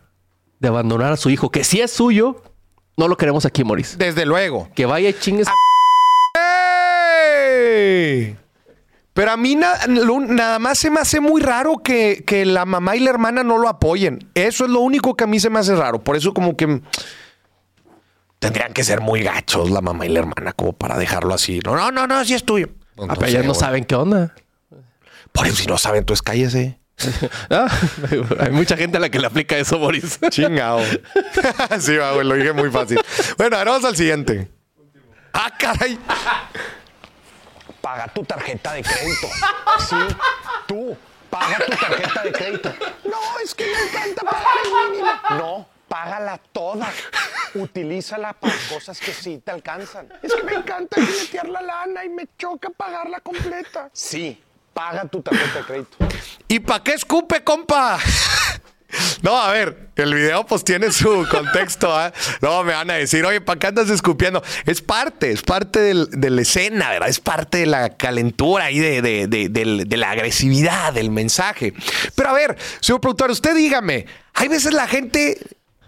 de 0.61 0.69
abandonar 0.69 1.13
a 1.13 1.17
su 1.17 1.31
hijo, 1.31 1.51
que 1.51 1.65
si 1.65 1.81
es 1.81 1.91
suyo, 1.91 2.43
no 2.99 3.09
lo 3.09 3.17
queremos 3.17 3.45
aquí, 3.47 3.65
Maurice. 3.65 3.97
Desde 3.97 4.27
luego. 4.27 4.69
Que 4.75 4.87
vaya 4.87 5.09
y 5.09 5.15
chingues. 5.15 5.49
Pero 9.13 9.31
a 9.33 9.37
mí 9.37 9.57
na- 9.57 9.87
lo- 9.89 10.21
nada 10.21 10.59
más 10.61 10.79
se 10.79 10.91
me 10.91 11.01
hace 11.01 11.21
muy 11.21 11.41
raro 11.43 11.79
que, 11.79 12.23
que 12.27 12.45
la 12.45 12.65
mamá 12.65 12.95
y 12.95 13.01
la 13.01 13.11
hermana 13.11 13.43
no 13.43 13.59
lo 13.59 13.69
apoyen. 13.69 14.31
Eso 14.35 14.65
es 14.65 14.71
lo 14.71 14.81
único 14.81 15.17
que 15.17 15.25
a 15.25 15.27
mí 15.27 15.41
se 15.41 15.51
me 15.51 15.59
hace 15.59 15.75
raro. 15.75 16.03
Por 16.05 16.15
eso 16.17 16.33
como 16.33 16.57
que 16.57 16.81
tendrían 18.39 18.73
que 18.73 18.85
ser 18.85 19.01
muy 19.01 19.23
gachos 19.23 19.71
la 19.71 19.81
mamá 19.81 20.07
y 20.07 20.11
la 20.11 20.21
hermana 20.21 20.53
como 20.53 20.73
para 20.73 20.97
dejarlo 20.99 21.35
así. 21.35 21.61
No, 21.65 21.75
no, 21.75 21.91
no, 21.91 22.07
no, 22.07 22.25
sí 22.25 22.35
es 22.35 22.45
tuyo. 22.45 22.69
Pues 22.95 23.09
Ah, 23.11 23.15
pero 23.17 23.27
sé, 23.27 23.33
ellas 23.33 23.45
no 23.47 23.53
güey. 23.55 23.61
saben 23.61 23.85
qué 23.85 23.95
onda. 23.97 24.35
Por 25.33 25.47
eso 25.47 25.57
si 25.57 25.67
no 25.67 25.79
saben, 25.79 25.99
entonces 26.01 26.23
cállese. 26.23 26.79
Ah, 27.51 27.69
hay 28.41 28.51
mucha 28.51 28.77
gente 28.77 28.97
a 28.97 29.01
la 29.01 29.09
que 29.09 29.19
le 29.21 29.27
aplica 29.27 29.57
eso, 29.57 29.79
Maurice. 29.79 30.19
Chingado. 30.31 30.81
sí, 31.81 31.97
va, 31.97 32.13
güey, 32.13 32.27
lo 32.27 32.35
dije 32.35 32.53
muy 32.53 32.71
fácil. 32.71 33.01
Bueno, 33.37 33.57
ahora 33.57 33.73
vamos 33.73 33.85
al 33.87 33.97
siguiente. 33.97 34.49
Ah, 35.33 35.53
caray. 35.59 35.99
Paga 37.89 38.07
tu 38.09 38.23
tarjeta 38.23 38.75
de 38.75 38.83
crédito. 38.83 39.29
Sí, 39.89 39.97
tú. 40.67 40.95
Paga 41.31 41.57
tu 41.65 41.73
tarjeta 41.75 42.23
de 42.23 42.33
crédito. 42.33 42.75
No, 43.05 43.39
es 43.43 43.55
que 43.55 43.65
me 43.65 43.81
encanta 43.89 44.23
pagar 44.23 44.57
el 44.63 44.91
mínimo. 44.91 45.11
No, 45.31 45.67
págala 45.89 46.39
toda. 46.53 46.93
Utilízala 47.55 48.35
para 48.35 48.53
cosas 48.69 49.01
que 49.01 49.15
sí 49.15 49.39
te 49.39 49.53
alcanzan. 49.53 50.13
Es 50.23 50.35
que 50.35 50.43
me 50.43 50.55
encanta 50.57 51.01
jinetear 51.01 51.49
la 51.49 51.63
lana 51.63 52.05
y 52.05 52.11
me 52.11 52.29
choca 52.37 52.69
pagarla 52.69 53.21
completa. 53.21 53.89
Sí, 53.95 54.43
paga 54.75 55.07
tu 55.07 55.23
tarjeta 55.23 55.61
de 55.61 55.65
crédito. 55.65 55.97
¿Y 56.47 56.61
para 56.61 56.85
qué 56.85 56.93
escupe, 56.93 57.43
compa? 57.43 57.99
No, 59.23 59.37
a 59.39 59.53
ver, 59.53 59.89
el 59.97 60.15
video 60.15 60.47
pues 60.47 60.65
tiene 60.65 60.91
su 60.93 61.27
contexto. 61.31 61.95
¿ah? 61.95 62.13
No, 62.41 62.65
me 62.65 62.73
van 62.73 62.91
a 62.91 62.95
decir, 62.95 63.25
oye, 63.27 63.41
¿para 63.41 63.59
qué 63.59 63.67
andas 63.67 63.91
escupiendo? 63.91 64.43
Es 64.65 64.81
parte, 64.81 65.31
es 65.31 65.43
parte 65.43 65.81
del- 65.81 66.09
de 66.11 66.31
la 66.31 66.43
escena, 66.43 66.89
¿verdad? 66.91 67.09
Es 67.09 67.21
parte 67.21 67.59
de 67.59 67.67
la 67.67 67.97
calentura 67.97 68.71
y 68.71 68.79
de, 68.79 69.03
de- 69.03 69.27
de- 69.49 69.97
la 69.97 70.11
agresividad 70.11 70.93
del 70.93 71.11
mensaje. 71.11 71.75
Pero 72.15 72.31
a 72.31 72.33
ver, 72.33 72.57
señor 72.81 73.01
productor, 73.01 73.31
usted 73.31 73.55
dígame, 73.55 74.07
hay 74.35 74.49
veces 74.49 74.73
la 74.73 74.87
gente 74.87 75.39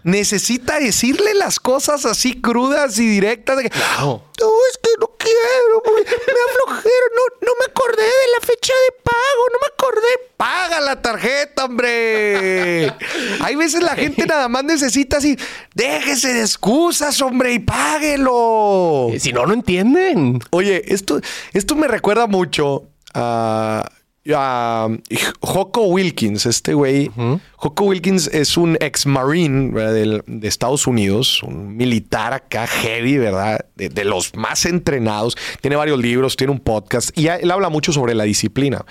necesita 0.03 0.79
decirle 0.79 1.33
las 1.35 1.59
cosas 1.59 2.05
así 2.05 2.41
crudas 2.41 2.97
y 2.99 3.07
directas. 3.07 3.57
De 3.57 3.63
que, 3.69 3.77
no, 3.99 4.23
es 4.39 4.77
que 4.81 4.89
no 4.99 5.11
quiero. 5.17 5.80
Me 6.15 6.33
aflojero, 6.49 7.05
no, 7.15 7.47
no 7.47 7.51
me 7.59 7.65
acordé 7.65 8.03
de 8.03 8.31
la 8.39 8.45
fecha 8.45 8.73
de 8.73 9.01
pago, 9.03 9.43
no 9.51 9.59
me 9.59 9.73
acordé. 9.73 10.07
Paga 10.37 10.81
la 10.81 11.01
tarjeta, 11.01 11.65
hombre. 11.65 12.93
Hay 13.41 13.55
veces 13.55 13.83
la 13.83 13.95
gente 13.95 14.25
nada 14.25 14.47
más 14.47 14.63
necesita 14.63 15.17
así, 15.17 15.37
déjese 15.75 16.33
de 16.33 16.41
excusas, 16.41 17.21
hombre, 17.21 17.53
y 17.53 17.59
páguelo. 17.59 19.09
Si 19.19 19.31
no, 19.33 19.45
no 19.45 19.53
entienden. 19.53 20.39
Oye, 20.51 20.83
esto, 20.93 21.21
esto 21.53 21.75
me 21.75 21.87
recuerda 21.87 22.27
mucho 22.27 22.87
a, 23.13 23.89
a 24.35 24.87
Jocko 25.41 25.87
Wilkins, 25.87 26.45
este 26.45 26.73
güey. 26.73 27.11
Jocko 27.55 27.85
Wilkins 27.85 28.27
es 28.27 28.55
un 28.57 28.77
ex 28.79 29.05
marine 29.05 29.71
de 29.71 30.47
Estados 30.47 30.85
Unidos, 30.85 31.41
un 31.43 31.75
militar 31.75 32.33
acá 32.33 32.67
heavy, 32.67 33.17
¿verdad? 33.17 33.65
De, 33.75 33.89
de 33.89 34.05
los 34.05 34.35
más 34.35 34.65
entrenados. 34.65 35.35
Tiene 35.61 35.75
varios 35.75 35.99
libros, 35.99 36.35
tiene 36.37 36.53
un 36.53 36.59
podcast 36.59 37.17
y 37.17 37.27
él 37.27 37.49
habla 37.49 37.69
mucho 37.69 37.91
sobre 37.91 38.13
la 38.13 38.23
disciplina. 38.23 38.85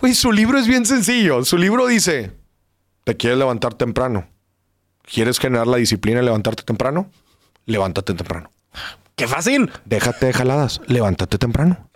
Güey, 0.00 0.14
su 0.14 0.30
libro 0.30 0.58
es 0.58 0.68
bien 0.68 0.86
sencillo. 0.86 1.44
Su 1.44 1.58
libro 1.58 1.86
dice, 1.86 2.30
¿te 3.04 3.16
quieres 3.16 3.38
levantar 3.38 3.74
temprano? 3.74 4.28
¿Quieres 5.02 5.38
generar 5.40 5.66
la 5.66 5.78
disciplina 5.78 6.20
y 6.22 6.24
levantarte 6.24 6.62
temprano? 6.62 7.10
Levántate 7.66 8.14
temprano. 8.14 8.52
¡Qué 9.16 9.26
fácil! 9.26 9.72
Déjate 9.84 10.26
de 10.26 10.32
jaladas. 10.32 10.80
Levántate 10.86 11.38
temprano. 11.38 11.90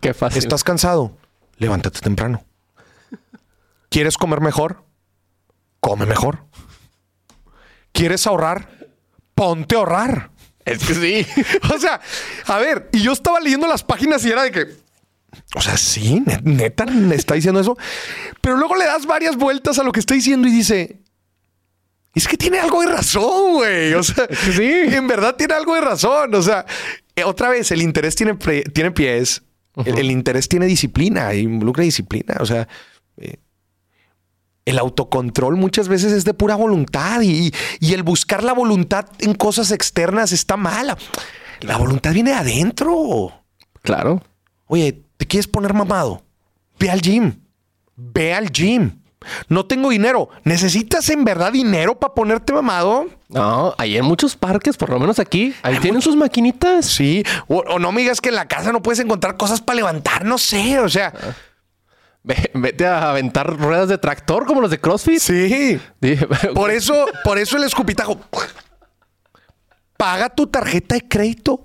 ¡Qué 0.00 0.14
fácil! 0.14 0.38
¿Estás 0.38 0.62
cansado? 0.62 1.16
Levántate 1.58 2.00
temprano. 2.00 2.44
¿Quieres 3.88 4.16
comer 4.16 4.40
mejor? 4.40 4.84
Come 5.80 6.06
mejor. 6.06 6.44
¿Quieres 7.92 8.26
ahorrar? 8.26 8.68
Ponte 9.34 9.74
a 9.74 9.78
ahorrar. 9.78 10.30
Es 10.64 10.84
que 10.84 10.94
sí. 10.94 11.26
O 11.74 11.78
sea, 11.78 12.00
a 12.46 12.58
ver, 12.58 12.88
y 12.92 13.00
yo 13.02 13.12
estaba 13.12 13.40
leyendo 13.40 13.66
las 13.66 13.82
páginas 13.82 14.24
y 14.24 14.30
era 14.30 14.42
de 14.42 14.50
que, 14.50 14.66
o 15.54 15.60
sea, 15.60 15.76
sí, 15.76 16.20
ne- 16.26 16.40
neta, 16.42 16.86
me 16.86 17.14
está 17.14 17.34
diciendo 17.34 17.60
eso. 17.60 17.76
Pero 18.40 18.56
luego 18.56 18.74
le 18.76 18.86
das 18.86 19.06
varias 19.06 19.36
vueltas 19.36 19.78
a 19.78 19.84
lo 19.84 19.92
que 19.92 20.00
está 20.00 20.14
diciendo 20.14 20.48
y 20.48 20.52
dice, 20.52 21.00
Es 22.14 22.28
que 22.28 22.36
tiene 22.36 22.58
algo 22.60 22.80
de 22.80 22.86
razón, 22.88 23.54
güey. 23.54 23.92
O 23.94 24.02
sea, 24.02 24.26
Sí. 24.52 24.62
en 24.62 25.06
verdad 25.08 25.34
tiene 25.36 25.54
algo 25.54 25.74
de 25.74 25.80
razón. 25.80 26.32
O 26.34 26.42
sea, 26.42 26.64
eh, 27.16 27.24
otra 27.24 27.48
vez, 27.48 27.70
el 27.72 27.82
interés 27.82 28.14
tiene, 28.16 28.34
tiene 28.34 28.90
pies. 28.92 29.42
El, 29.84 29.98
el 29.98 30.10
interés 30.10 30.48
tiene 30.48 30.66
disciplina, 30.66 31.34
involucra 31.34 31.84
disciplina. 31.84 32.36
O 32.40 32.46
sea, 32.46 32.68
eh, 33.16 33.36
el 34.64 34.78
autocontrol 34.78 35.56
muchas 35.56 35.88
veces 35.88 36.12
es 36.12 36.24
de 36.24 36.34
pura 36.34 36.56
voluntad 36.56 37.20
y, 37.22 37.52
y 37.80 37.92
el 37.92 38.02
buscar 38.02 38.42
la 38.42 38.52
voluntad 38.52 39.06
en 39.18 39.34
cosas 39.34 39.70
externas 39.70 40.32
está 40.32 40.56
mala. 40.56 40.96
La 41.60 41.76
voluntad 41.76 42.12
viene 42.12 42.30
de 42.30 42.36
adentro. 42.36 43.32
Claro. 43.82 44.22
Oye, 44.66 45.04
¿te 45.16 45.26
quieres 45.26 45.46
poner 45.46 45.74
mamado? 45.74 46.24
Ve 46.78 46.90
al 46.90 47.00
gym. 47.00 47.40
Ve 47.96 48.34
al 48.34 48.50
gym. 48.50 49.02
No 49.48 49.66
tengo 49.66 49.90
dinero. 49.90 50.28
¿Necesitas 50.44 51.08
en 51.10 51.24
verdad 51.24 51.52
dinero 51.52 51.98
para 51.98 52.14
ponerte 52.14 52.52
mamado? 52.52 53.06
No, 53.28 53.74
hay 53.78 53.96
en 53.96 54.04
muchos 54.04 54.36
parques, 54.36 54.76
por 54.76 54.90
lo 54.90 54.98
menos 55.00 55.18
aquí. 55.18 55.54
Ahí 55.62 55.78
tienen 55.78 56.02
sus 56.02 56.16
maquinitas. 56.16 56.86
Sí. 56.86 57.24
O, 57.48 57.58
o 57.58 57.78
no 57.78 57.92
me 57.92 58.02
digas 58.02 58.20
que 58.20 58.28
en 58.30 58.36
la 58.36 58.46
casa 58.48 58.72
no 58.72 58.82
puedes 58.82 59.00
encontrar 59.00 59.36
cosas 59.36 59.60
para 59.60 59.76
levantar. 59.76 60.24
No 60.24 60.38
sé. 60.38 60.78
O 60.80 60.88
sea, 60.88 61.12
Ve- 62.22 62.50
Vete 62.54 62.86
a 62.86 63.10
aventar 63.10 63.54
ruedas 63.58 63.88
de 63.88 63.98
tractor 63.98 64.46
como 64.46 64.60
los 64.60 64.70
de 64.70 64.80
CrossFit. 64.80 65.18
sí. 65.20 65.80
Sí. 66.02 66.16
Por 66.54 66.70
eso, 66.70 67.06
por 67.24 67.38
eso 67.38 67.56
el 67.56 67.64
escupitajo. 67.64 68.18
Paga 69.96 70.28
tu 70.28 70.46
tarjeta 70.46 70.94
de 70.96 71.06
crédito. 71.08 71.62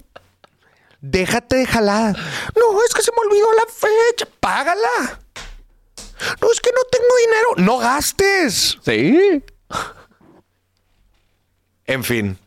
Déjate 1.01 1.55
de 1.57 1.65
jalada. 1.65 2.11
No, 2.11 2.83
es 2.85 2.93
que 2.93 3.01
se 3.01 3.11
me 3.11 3.17
olvidó 3.27 3.47
la 3.53 3.71
fecha. 3.71 4.27
Págala. 4.39 5.19
No, 6.41 6.51
es 6.51 6.59
que 6.59 6.71
no 6.71 6.81
tengo 6.91 7.15
dinero. 7.25 7.67
No 7.67 7.77
gastes. 7.77 8.77
Sí. 8.83 9.43
En 11.85 12.03
fin. 12.03 12.37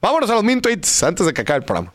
Vámonos 0.00 0.30
a 0.30 0.34
los 0.34 0.44
min 0.44 0.60
tweets 0.60 1.02
antes 1.02 1.26
de 1.26 1.32
que 1.32 1.40
acabe 1.42 1.58
el 1.58 1.64
programa. 1.64 1.92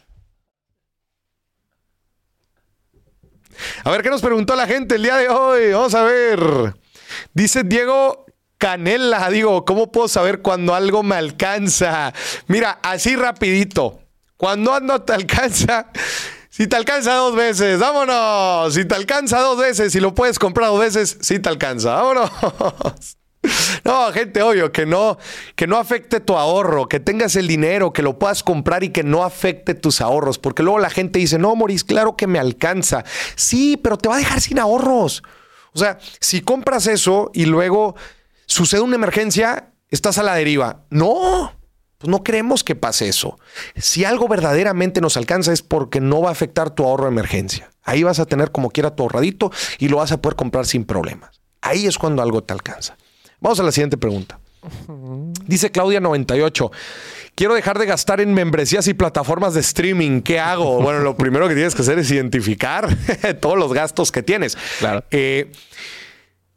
A 3.84 3.92
ver 3.92 4.02
qué 4.02 4.10
nos 4.10 4.22
preguntó 4.22 4.56
la 4.56 4.68
gente 4.68 4.96
el 4.96 5.04
día 5.04 5.18
de 5.18 5.30
hoy. 5.30 5.72
Vamos 5.72 5.94
a 5.94 6.04
ver. 6.04 6.74
Dice 7.34 7.64
Diego 7.64 8.26
Canela. 8.58 9.30
Digo, 9.30 9.66
¿cómo 9.66 9.92
puedo 9.92 10.08
saber 10.08 10.42
cuando 10.42 10.74
algo 10.74 11.04
me 11.04 11.16
alcanza? 11.16 12.14
Mira, 12.48 12.80
así 12.82 13.16
rapidito. 13.16 14.00
Cuando 14.38 14.74
ando 14.74 15.02
te 15.02 15.14
alcanza. 15.14 15.92
Si 16.56 16.68
te 16.68 16.76
alcanza 16.76 17.16
dos 17.16 17.36
veces, 17.36 17.80
vámonos. 17.80 18.76
Si 18.76 18.86
te 18.86 18.94
alcanza 18.94 19.40
dos 19.40 19.58
veces, 19.58 19.92
si 19.92 20.00
lo 20.00 20.14
puedes 20.14 20.38
comprar 20.38 20.70
dos 20.70 20.82
veces, 20.82 21.18
si 21.20 21.40
te 21.40 21.50
alcanza, 21.50 21.96
vámonos. 21.96 22.30
No, 23.84 24.10
gente, 24.14 24.42
obvio, 24.42 24.72
que 24.72 24.86
no, 24.86 25.18
que 25.58 25.68
no 25.68 25.76
afecte 25.76 26.22
tu 26.22 26.38
ahorro, 26.38 26.88
que 26.88 27.02
tengas 27.02 27.36
el 27.36 27.46
dinero, 27.46 27.92
que 27.92 28.02
lo 28.02 28.18
puedas 28.18 28.42
comprar 28.42 28.86
y 28.86 28.90
que 28.92 29.04
no 29.04 29.26
afecte 29.26 29.74
tus 29.74 30.00
ahorros, 30.00 30.40
porque 30.40 30.64
luego 30.64 30.80
la 30.80 30.90
gente 30.90 31.20
dice, 31.20 31.38
no, 31.38 31.54
Moris, 31.54 31.84
claro 31.84 32.16
que 32.16 32.26
me 32.26 32.40
alcanza. 32.40 33.04
Sí, 33.36 33.76
pero 33.76 33.98
te 33.98 34.08
va 34.08 34.16
a 34.16 34.20
dejar 34.20 34.40
sin 34.40 34.60
ahorros. 34.60 35.24
O 35.74 35.80
sea, 35.80 35.98
si 36.22 36.40
compras 36.40 36.88
eso 36.88 37.32
y 37.34 37.48
luego 37.48 37.96
sucede 38.46 38.80
una 38.80 38.96
emergencia, 38.96 39.74
estás 39.90 40.18
a 40.20 40.24
la 40.24 40.36
deriva. 40.36 40.86
No, 40.90 41.52
pues 42.04 42.12
no 42.12 42.22
queremos 42.22 42.66
que 42.66 42.76
pase 42.76 43.08
eso. 43.08 43.40
Si 43.78 44.04
algo 44.04 44.28
verdaderamente 44.28 45.00
nos 45.00 45.16
alcanza 45.16 45.54
es 45.54 45.62
porque 45.62 46.02
no 46.02 46.20
va 46.20 46.28
a 46.28 46.32
afectar 46.34 46.70
tu 46.70 46.84
ahorro 46.84 47.06
de 47.06 47.12
emergencia. 47.12 47.72
Ahí 47.82 48.04
vas 48.04 48.20
a 48.20 48.26
tener 48.26 48.52
como 48.52 48.72
quiera 48.72 48.94
tu 48.94 49.04
ahorradito 49.04 49.54
y 49.80 49.88
lo 49.88 49.98
vas 49.98 50.12
a 50.12 50.22
poder 50.22 50.36
comprar 50.36 50.66
sin 50.66 50.84
problemas. 50.84 51.40
Ahí 51.62 51.86
es 51.86 51.98
cuando 51.98 52.22
algo 52.22 52.44
te 52.44 52.52
alcanza. 52.52 52.98
Vamos 53.40 53.58
a 53.62 53.64
la 53.64 53.72
siguiente 53.72 53.96
pregunta. 53.96 54.38
Dice 55.46 55.72
Claudia 55.72 56.02
98. 56.02 56.72
Quiero 57.36 57.54
dejar 57.54 57.80
de 57.80 57.86
gastar 57.86 58.20
en 58.20 58.34
membresías 58.34 58.86
y 58.90 58.94
plataformas 58.94 59.54
de 59.54 59.62
streaming. 59.62 60.20
¿Qué 60.24 60.42
hago? 60.42 60.82
Bueno, 60.84 61.00
lo 61.00 61.16
primero 61.16 61.48
que 61.48 61.54
tienes 61.54 61.74
que 61.74 61.84
hacer 61.84 62.00
es 62.00 62.12
identificar 62.12 62.90
todos 63.40 63.58
los 63.58 63.72
gastos 63.72 64.12
que 64.12 64.24
tienes. 64.24 64.58
Claro. 64.80 65.06
Eh, 65.10 65.54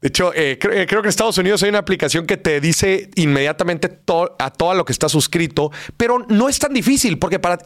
de 0.01 0.09
hecho, 0.09 0.32
eh, 0.34 0.59
cre- 0.59 0.82
eh, 0.82 0.86
creo 0.86 1.01
que 1.03 1.07
en 1.07 1.11
Estados 1.11 1.38
Unidos 1.38 1.62
hay 1.62 1.70
una 1.70 1.78
aplicación 1.78 2.26
que 2.26 2.36
te 2.36 2.61
dice 2.61 3.11
inmediatamente 3.16 3.99
a 4.38 4.51
todo 4.51 4.74
lo 4.74 4.84
que 4.84 4.92
está 4.92 5.09
suscrito, 5.09 5.72
pero 5.97 6.18
no 6.28 6.49
es 6.49 6.59
tan 6.59 6.72
difícil 6.74 7.18
porque 7.18 7.38
para, 7.38 7.59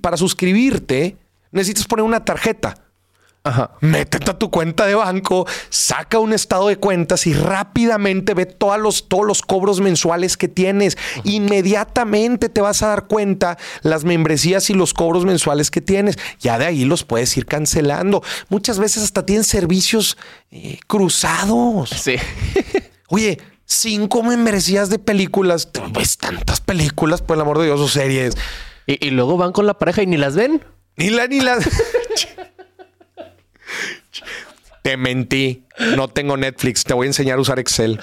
para 0.00 0.16
suscribirte 0.16 1.16
necesitas 1.50 1.86
poner 1.86 2.04
una 2.04 2.24
tarjeta. 2.24 2.81
Ajá. 3.44 3.72
Métete 3.80 4.30
a 4.30 4.38
tu 4.38 4.50
cuenta 4.50 4.86
de 4.86 4.94
banco, 4.94 5.46
saca 5.68 6.20
un 6.20 6.32
estado 6.32 6.68
de 6.68 6.76
cuentas 6.76 7.26
y 7.26 7.34
rápidamente 7.34 8.34
ve 8.34 8.46
todos 8.46 8.78
los, 8.78 9.08
todos 9.08 9.26
los 9.26 9.42
cobros 9.42 9.80
mensuales 9.80 10.36
que 10.36 10.46
tienes. 10.46 10.96
Inmediatamente 11.24 12.48
te 12.48 12.60
vas 12.60 12.82
a 12.84 12.88
dar 12.88 13.08
cuenta 13.08 13.58
las 13.82 14.04
membresías 14.04 14.70
y 14.70 14.74
los 14.74 14.94
cobros 14.94 15.24
mensuales 15.24 15.72
que 15.72 15.80
tienes. 15.80 16.18
Ya 16.38 16.56
de 16.56 16.66
ahí 16.66 16.84
los 16.84 17.02
puedes 17.02 17.36
ir 17.36 17.46
cancelando. 17.46 18.22
Muchas 18.48 18.78
veces 18.78 19.02
hasta 19.02 19.26
tienen 19.26 19.44
servicios 19.44 20.16
eh, 20.52 20.78
cruzados. 20.86 21.90
Sí. 21.90 22.16
Oye, 23.08 23.40
cinco 23.64 24.22
membresías 24.22 24.88
de 24.88 25.00
películas. 25.00 25.68
Ves 25.90 26.16
tantas 26.16 26.60
películas, 26.60 27.22
por 27.22 27.36
el 27.36 27.40
amor 27.40 27.58
de 27.58 27.66
Dios, 27.66 27.80
o 27.80 27.88
series. 27.88 28.36
Y, 28.86 29.04
y 29.04 29.10
luego 29.10 29.36
van 29.36 29.50
con 29.50 29.66
la 29.66 29.74
pareja 29.74 30.02
y 30.02 30.06
ni 30.06 30.16
las 30.16 30.36
ven. 30.36 30.62
Ni 30.96 31.10
la 31.10 31.26
ni 31.26 31.40
la. 31.40 31.58
Te 34.82 34.96
mentí. 34.96 35.64
No 35.96 36.08
tengo 36.08 36.36
Netflix. 36.36 36.84
Te 36.84 36.92
voy 36.92 37.06
a 37.06 37.10
enseñar 37.10 37.38
a 37.38 37.40
usar 37.40 37.58
Excel. 37.58 38.00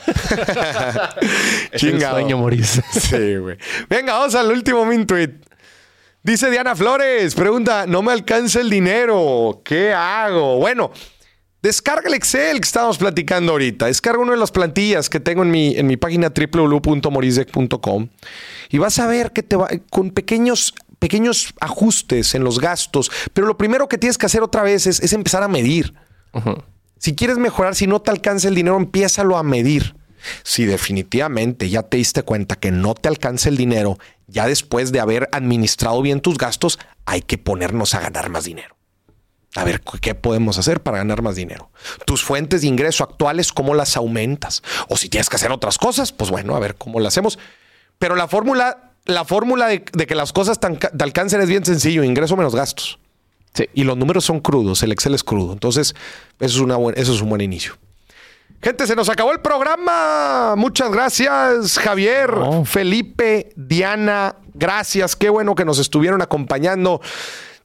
Chingado. 1.75 2.15
sueño, 2.15 2.37
Moris. 2.37 2.81
Sí, 2.91 3.35
güey. 3.35 3.57
Venga, 3.89 4.13
vamos 4.13 4.35
al 4.35 4.49
último 4.51 4.85
min 4.85 5.05
tweet. 5.05 5.31
Dice 6.21 6.51
Diana 6.51 6.75
Flores, 6.75 7.33
pregunta, 7.33 7.85
no 7.87 8.01
me 8.01 8.11
alcanza 8.11 8.59
el 8.59 8.69
dinero, 8.69 9.61
¿qué 9.63 9.93
hago? 9.93 10.57
Bueno, 10.57 10.91
descarga 11.61 12.09
el 12.09 12.13
Excel 12.13 12.59
que 12.59 12.65
estábamos 12.65 12.97
platicando 12.97 13.53
ahorita, 13.53 13.85
descarga 13.85 14.21
una 14.21 14.33
de 14.33 14.37
las 14.37 14.51
plantillas 14.51 15.09
que 15.09 15.21
tengo 15.21 15.43
en 15.43 15.51
mi, 15.51 15.77
en 15.77 15.87
mi 15.87 15.95
página 15.95 16.29
www.morisdec.com 16.29 18.09
y 18.69 18.77
vas 18.77 18.99
a 18.99 19.07
ver 19.07 19.31
que 19.31 19.43
te 19.43 19.55
va 19.55 19.69
con 19.89 20.11
pequeños, 20.11 20.73
pequeños 20.99 21.53
ajustes 21.59 22.35
en 22.35 22.43
los 22.43 22.59
gastos, 22.59 23.09
pero 23.33 23.47
lo 23.47 23.57
primero 23.57 23.87
que 23.87 23.97
tienes 23.97 24.17
que 24.17 24.25
hacer 24.25 24.43
otra 24.43 24.61
vez 24.63 24.85
es, 24.87 24.99
es 24.99 25.13
empezar 25.13 25.41
a 25.43 25.47
medir. 25.47 25.93
Si 26.97 27.15
quieres 27.15 27.37
mejorar, 27.37 27.75
si 27.75 27.87
no 27.87 28.01
te 28.01 28.11
alcanza 28.11 28.47
el 28.49 28.55
dinero, 28.55 28.75
empiézalo 28.77 29.37
a 29.37 29.43
medir. 29.43 29.95
Si 30.43 30.65
definitivamente 30.65 31.69
ya 31.69 31.83
te 31.83 31.95
diste 31.97 32.23
cuenta 32.23 32.55
que 32.57 32.71
no 32.71 32.93
te 32.93 33.07
alcanza 33.07 33.47
el 33.47 33.55
dinero, 33.55 33.97
ya 34.27 34.47
después 34.47 34.91
de 34.91 34.99
haber 34.99 35.29
administrado 35.31 36.01
bien 36.01 36.19
tus 36.19 36.37
gastos, 36.37 36.77
hay 37.05 37.21
que 37.21 37.37
ponernos 37.37 37.93
a 37.95 38.01
ganar 38.01 38.29
más 38.29 38.43
dinero. 38.43 38.75
A 39.55 39.63
ver, 39.63 39.79
¿qué- 39.81 39.99
¿qué 39.99 40.15
podemos 40.15 40.57
hacer 40.59 40.83
para 40.83 40.97
ganar 40.97 41.21
más 41.21 41.35
dinero? 41.37 41.71
Tus 42.05 42.21
fuentes 42.23 42.61
de 42.61 42.67
ingreso 42.67 43.03
actuales, 43.05 43.51
¿cómo 43.53 43.73
las 43.73 43.95
aumentas? 43.97 44.61
O 44.89 44.97
si 44.97 45.07
tienes 45.09 45.29
que 45.29 45.37
hacer 45.37 45.51
otras 45.51 45.77
cosas, 45.77 46.11
pues 46.11 46.29
bueno, 46.29 46.55
a 46.55 46.59
ver 46.59 46.75
cómo 46.75 46.99
las 46.99 47.13
hacemos. 47.13 47.39
Pero 47.97 48.15
la 48.15 48.27
fórmula, 48.27 48.88
la 49.09 49.25
fórmula 49.25 49.67
de, 49.67 49.83
de 49.93 50.07
que 50.07 50.15
las 50.15 50.31
cosas 50.33 50.59
tan- 50.59 50.77
te 50.77 51.03
alcancen 51.03 51.41
es 51.41 51.49
bien 51.49 51.65
sencillo, 51.65 52.03
ingreso 52.03 52.35
menos 52.37 52.55
gastos. 52.55 52.99
Sí. 53.53 53.65
Y 53.73 53.83
los 53.83 53.97
números 53.97 54.23
son 54.25 54.39
crudos, 54.39 54.83
el 54.83 54.91
Excel 54.91 55.13
es 55.15 55.23
crudo. 55.23 55.53
Entonces, 55.53 55.95
eso 56.39 56.55
es, 56.55 56.59
una 56.59 56.75
buen- 56.77 56.97
eso 56.97 57.13
es 57.13 57.21
un 57.21 57.29
buen 57.29 57.41
inicio. 57.41 57.73
Gente, 58.61 58.85
se 58.85 58.95
nos 58.95 59.09
acabó 59.09 59.31
el 59.31 59.39
programa. 59.39 60.55
Muchas 60.57 60.91
gracias, 60.91 61.77
Javier. 61.79 62.29
Felipe, 62.65 63.51
Diana. 63.55 64.35
Gracias. 64.53 65.15
Qué 65.15 65.29
bueno 65.29 65.55
que 65.55 65.63
nos 65.65 65.79
estuvieron 65.79 66.21
acompañando. 66.21 66.99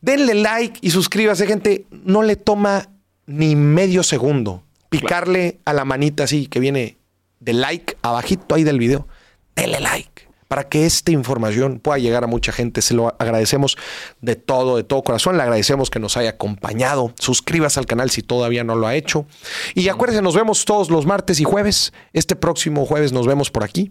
Denle 0.00 0.34
like 0.34 0.78
y 0.82 0.90
suscríbase, 0.90 1.46
gente. 1.46 1.86
No 1.90 2.22
le 2.22 2.36
toma 2.36 2.88
ni 3.26 3.56
medio 3.56 4.02
segundo 4.04 4.62
picarle 4.88 5.58
a 5.64 5.72
la 5.72 5.84
manita 5.84 6.24
así 6.24 6.46
que 6.46 6.60
viene 6.60 6.98
de 7.40 7.52
like 7.54 7.96
abajito 8.02 8.54
ahí 8.54 8.62
del 8.62 8.78
video. 8.78 9.08
Denle 9.56 9.80
like 9.80 10.13
para 10.54 10.68
que 10.68 10.86
esta 10.86 11.10
información 11.10 11.80
pueda 11.80 11.98
llegar 11.98 12.22
a 12.22 12.28
mucha 12.28 12.52
gente. 12.52 12.80
Se 12.80 12.94
lo 12.94 13.08
agradecemos 13.18 13.76
de 14.20 14.36
todo, 14.36 14.76
de 14.76 14.84
todo 14.84 15.02
corazón. 15.02 15.36
Le 15.36 15.42
agradecemos 15.42 15.90
que 15.90 15.98
nos 15.98 16.16
haya 16.16 16.30
acompañado. 16.30 17.12
Suscríbase 17.18 17.80
al 17.80 17.86
canal 17.86 18.08
si 18.08 18.22
todavía 18.22 18.62
no 18.62 18.76
lo 18.76 18.86
ha 18.86 18.94
hecho. 18.94 19.26
Y 19.74 19.88
acuérdense, 19.88 20.22
nos 20.22 20.36
vemos 20.36 20.64
todos 20.64 20.90
los 20.90 21.06
martes 21.06 21.40
y 21.40 21.44
jueves. 21.44 21.92
Este 22.12 22.36
próximo 22.36 22.86
jueves 22.86 23.10
nos 23.10 23.26
vemos 23.26 23.50
por 23.50 23.64
aquí. 23.64 23.90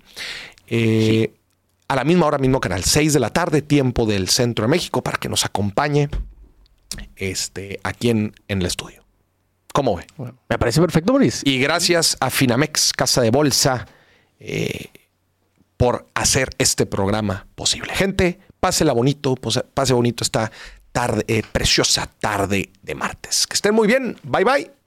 Eh, 0.67 1.33
A 1.89 1.97
la 1.97 2.05
misma 2.05 2.27
hora, 2.27 2.37
mismo 2.37 2.61
canal, 2.61 2.81
6 2.81 3.11
de 3.11 3.19
la 3.19 3.29
tarde, 3.31 3.61
tiempo 3.61 4.05
del 4.05 4.29
centro 4.29 4.63
de 4.63 4.69
México, 4.69 5.03
para 5.03 5.17
que 5.17 5.27
nos 5.27 5.43
acompañe 5.43 6.07
este, 7.17 7.81
aquí 7.83 8.09
en, 8.09 8.33
en 8.47 8.61
el 8.61 8.67
estudio. 8.67 9.03
¿Cómo 9.73 9.97
ve? 9.97 10.07
Bueno, 10.15 10.37
me 10.47 10.57
parece 10.57 10.79
perfecto, 10.79 11.11
Moris. 11.11 11.41
Y 11.43 11.59
gracias 11.59 12.15
a 12.21 12.29
Finamex, 12.29 12.93
Casa 12.93 13.21
de 13.21 13.31
Bolsa, 13.31 13.85
eh, 14.39 14.85
por 15.77 16.07
hacer 16.13 16.49
este 16.57 16.85
programa 16.85 17.47
posible. 17.55 17.93
Gente, 17.93 18.39
pásela 18.59 18.93
bonito, 18.93 19.35
pase 19.73 19.93
bonito 19.93 20.23
esta 20.23 20.51
tarde, 20.91 21.25
eh, 21.27 21.43
preciosa 21.51 22.09
tarde 22.19 22.71
de 22.81 22.95
martes. 22.95 23.47
Que 23.47 23.55
estén 23.55 23.73
muy 23.73 23.87
bien. 23.87 24.17
Bye 24.23 24.43
bye. 24.43 24.82